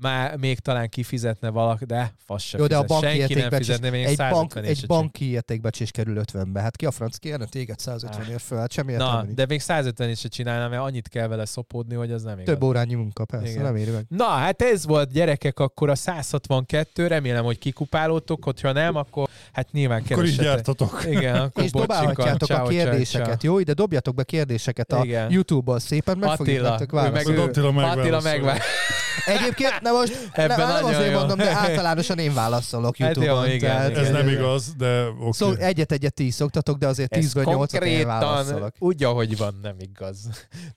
már 0.00 0.36
még 0.36 0.58
talán 0.58 0.88
kifizetne 0.88 1.48
valaki, 1.48 1.84
de 1.84 2.12
fasz 2.24 2.42
se 2.42 2.58
Jó, 2.58 2.66
de 2.66 2.76
a 2.76 2.82
banki 2.82 3.06
Senki 3.06 3.34
nem 3.34 3.50
fizetne, 3.50 3.90
még 3.90 4.04
egy, 4.04 4.16
bank, 4.16 4.30
150 4.32 4.62
ért 4.64 4.72
egy 4.72 4.78
se 4.78 4.86
banki 4.86 5.30
értékbecsés 5.30 5.90
kerül 5.90 6.20
50-be. 6.32 6.60
Hát 6.60 6.76
ki 6.76 6.86
a 6.86 6.90
franc 6.90 7.16
kérne 7.16 7.44
téged 7.44 7.78
150 7.78 8.30
ért 8.30 8.42
föl? 8.42 8.58
Hát 8.58 8.72
semmi 8.72 8.92
Na, 8.92 9.22
nincs. 9.22 9.34
de 9.34 9.46
még 9.48 9.60
150 9.60 10.10
is 10.10 10.18
se 10.18 10.28
csinálnám, 10.28 10.70
mert 10.70 10.82
annyit 10.82 11.08
kell 11.08 11.26
vele 11.26 11.44
szopódni, 11.44 11.94
hogy 11.94 12.12
az 12.12 12.22
nem 12.22 12.38
igaz. 12.38 12.44
Több 12.54 12.62
órányi 12.62 12.94
munka, 12.94 13.24
persze, 13.24 13.50
Igen. 13.50 13.62
nem 13.62 13.76
éri 13.76 13.90
meg. 13.90 14.04
Na, 14.08 14.24
hát 14.24 14.62
ez 14.62 14.86
volt 14.86 15.12
gyerekek 15.12 15.58
akkor 15.58 15.90
a 15.90 15.94
162, 15.94 17.06
remélem, 17.06 17.44
hogy 17.44 17.58
kikupálódtok, 17.58 18.44
hogyha 18.44 18.72
nem, 18.72 18.96
akkor 18.96 19.28
hát 19.52 19.72
nyilván 19.72 20.00
Akkor 20.04 20.16
keresetek. 20.16 20.44
jártatok. 20.44 21.02
Igen, 21.08 21.36
akkor 21.36 21.64
És 21.64 21.70
dobálhatjátok 21.70 22.50
a 22.50 22.62
kérdéseket, 22.66 23.40
ciao. 23.40 23.52
jó? 23.52 23.58
Ide 23.58 23.72
dobjatok 23.72 24.14
be 24.14 24.24
kérdéseket 24.24 24.92
a 24.92 25.04
Igen. 25.04 25.30
YouTube-on 25.30 25.78
szépen, 25.78 26.18
meg 26.18 26.36
fogjuk 26.36 26.56
Attila, 26.56 26.68
nektek 26.70 26.90
meg 26.90 27.02
válaszolni. 27.02 27.40
Attila 27.40 28.20
megválaszol. 28.20 28.60
Egyébként, 29.24 29.80
na 29.80 29.92
most 29.92 30.28
Ebben 30.32 30.58
nem, 30.58 30.68
nem 30.68 30.84
azért 30.84 31.10
jó. 31.12 31.18
mondom, 31.18 31.36
de 31.38 31.50
általánosan 31.50 32.18
én 32.18 32.34
válaszolok 32.34 32.96
Hát 33.00 33.16
jó, 33.16 33.22
YouTube-on. 33.22 33.50
igen, 33.50 33.70
tehát- 33.70 33.90
igen. 33.90 34.04
Ez 34.04 34.10
nem 34.10 34.28
igen. 34.28 34.40
igaz, 34.40 34.74
de 34.76 35.06
oké. 35.08 35.30
Szó, 35.30 35.52
egyet-egyet 35.52 36.14
ti 36.14 36.26
is 36.26 36.34
szoktatok, 36.34 36.78
de 36.78 36.86
azért 36.86 37.16
Ez 37.16 37.32
10-ből 37.32 37.44
8 37.44 37.72
én 37.72 37.80
konkrétan 37.80 38.06
válaszolok. 38.06 38.74
úgy, 38.78 39.04
ahogy 39.04 39.36
van, 39.36 39.58
nem 39.62 39.74
igaz. 39.78 40.18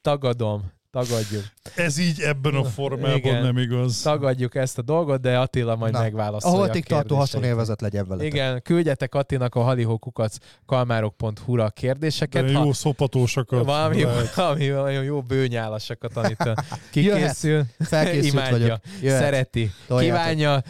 Tagadom. 0.02 0.72
Tagadjuk. 0.92 1.44
Ez 1.76 1.98
így 1.98 2.20
ebben 2.22 2.56
a 2.56 2.64
formában 2.64 3.18
Igen. 3.18 3.44
nem 3.44 3.58
igaz. 3.58 4.02
Tagadjuk 4.02 4.56
ezt 4.56 4.78
a 4.78 4.82
dolgot, 4.82 5.22
de 5.22 5.38
Attila 5.40 5.76
majd 5.76 5.94
Na, 5.94 6.00
megválaszolja 6.00 6.74
A 6.74 6.78
a 6.78 6.80
tartó 6.88 7.16
haszonélvezet 7.16 7.82
legyen 7.82 8.08
veletek. 8.08 8.34
Igen, 8.34 8.62
küldjetek 8.62 9.16
Attinak 9.16 9.56
a 9.56 9.62
halihókukac 9.62 10.36
kalmárok.hu-ra 10.66 11.64
a 11.64 11.66
De 11.66 11.72
kérdéseket. 11.74 12.52
jó 12.52 12.74
szopatósokat. 12.74 13.66
valami, 13.66 14.04
lehet. 14.04 14.34
valami 14.36 14.68
nagyon 14.68 15.04
jó 15.04 15.22
bőnyálasokat, 15.22 16.18
amit 16.18 16.50
kikészül, 16.92 17.64
Felkészült 17.80 18.34
imádja, 18.34 18.58
vagyok. 18.58 18.78
Jöhet. 19.02 19.20
szereti, 19.24 19.72
Toljátok. 19.88 20.18
kívánja, 20.20 20.62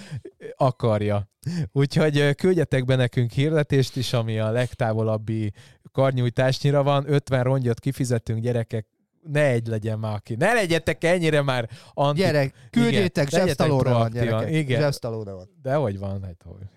akarja. 0.55 1.29
Úgyhogy 1.71 2.35
küldjetek 2.35 2.85
be 2.85 2.95
nekünk 2.95 3.31
hirdetést 3.31 3.95
is, 3.95 4.13
ami 4.13 4.39
a 4.39 4.51
legtávolabbi 4.51 5.51
karnyújtásnyira 5.91 6.83
van. 6.83 7.05
50 7.07 7.43
rongyot 7.43 7.79
kifizetünk, 7.79 8.41
gyerekek, 8.41 8.87
ne 9.31 9.45
egy 9.45 9.67
legyen 9.67 9.99
már 9.99 10.13
aki. 10.13 10.35
Ne 10.35 10.53
legyetek 10.53 11.03
ennyire 11.03 11.41
már 11.41 11.69
anti... 11.93 12.21
Gyerek, 12.21 12.53
küldjétek, 12.69 13.29
zsebsztalóra 13.29 13.93
van, 13.93 14.11
gyerekek. 14.11 14.51
Igen. 14.51 14.81
Zsebsztalóra 14.81 15.35
van. 15.35 15.49
De 15.61 15.73
hogy 15.73 15.99
van? 15.99 16.23
Hát, 16.23 16.41
hogy 16.45 16.67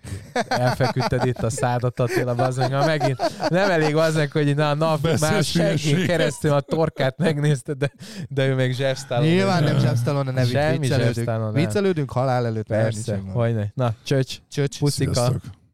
elfeküdted 0.47 1.25
itt 1.25 1.43
a 1.43 1.49
szádat, 1.49 1.99
Attila, 1.99 2.35
bazdmeg, 2.35 2.71
már 2.71 2.85
megint 2.85 3.49
nem 3.49 3.69
elég 3.71 3.95
az 3.95 4.27
hogy 4.31 4.55
na, 4.55 4.73
nap 4.73 5.01
Beszélsz 5.01 5.21
már 5.21 5.43
hülyeséget. 5.43 6.05
keresztül 6.05 6.51
a 6.51 6.61
torkát 6.61 7.17
megnézted, 7.17 7.77
de, 7.77 7.91
de 8.29 8.47
ő 8.47 8.55
még 8.55 8.73
zsebsztálon. 8.73 9.25
Nyilván 9.25 9.63
nem 9.63 9.79
zsebsztalóra, 9.79 10.31
ne 10.31 10.45
Semmi 10.45 10.77
viccelődünk. 10.77 11.53
Viccelődünk 11.53 12.11
halál 12.11 12.45
előtt. 12.45 12.67
Persze, 12.67 13.21
hogy 13.33 13.55
ne. 13.55 13.65
Na, 13.73 13.93
csöcs, 14.03 14.37
Csöcs. 14.49 14.79
puszika. 14.79 15.13
Sziasztok. 15.13 15.41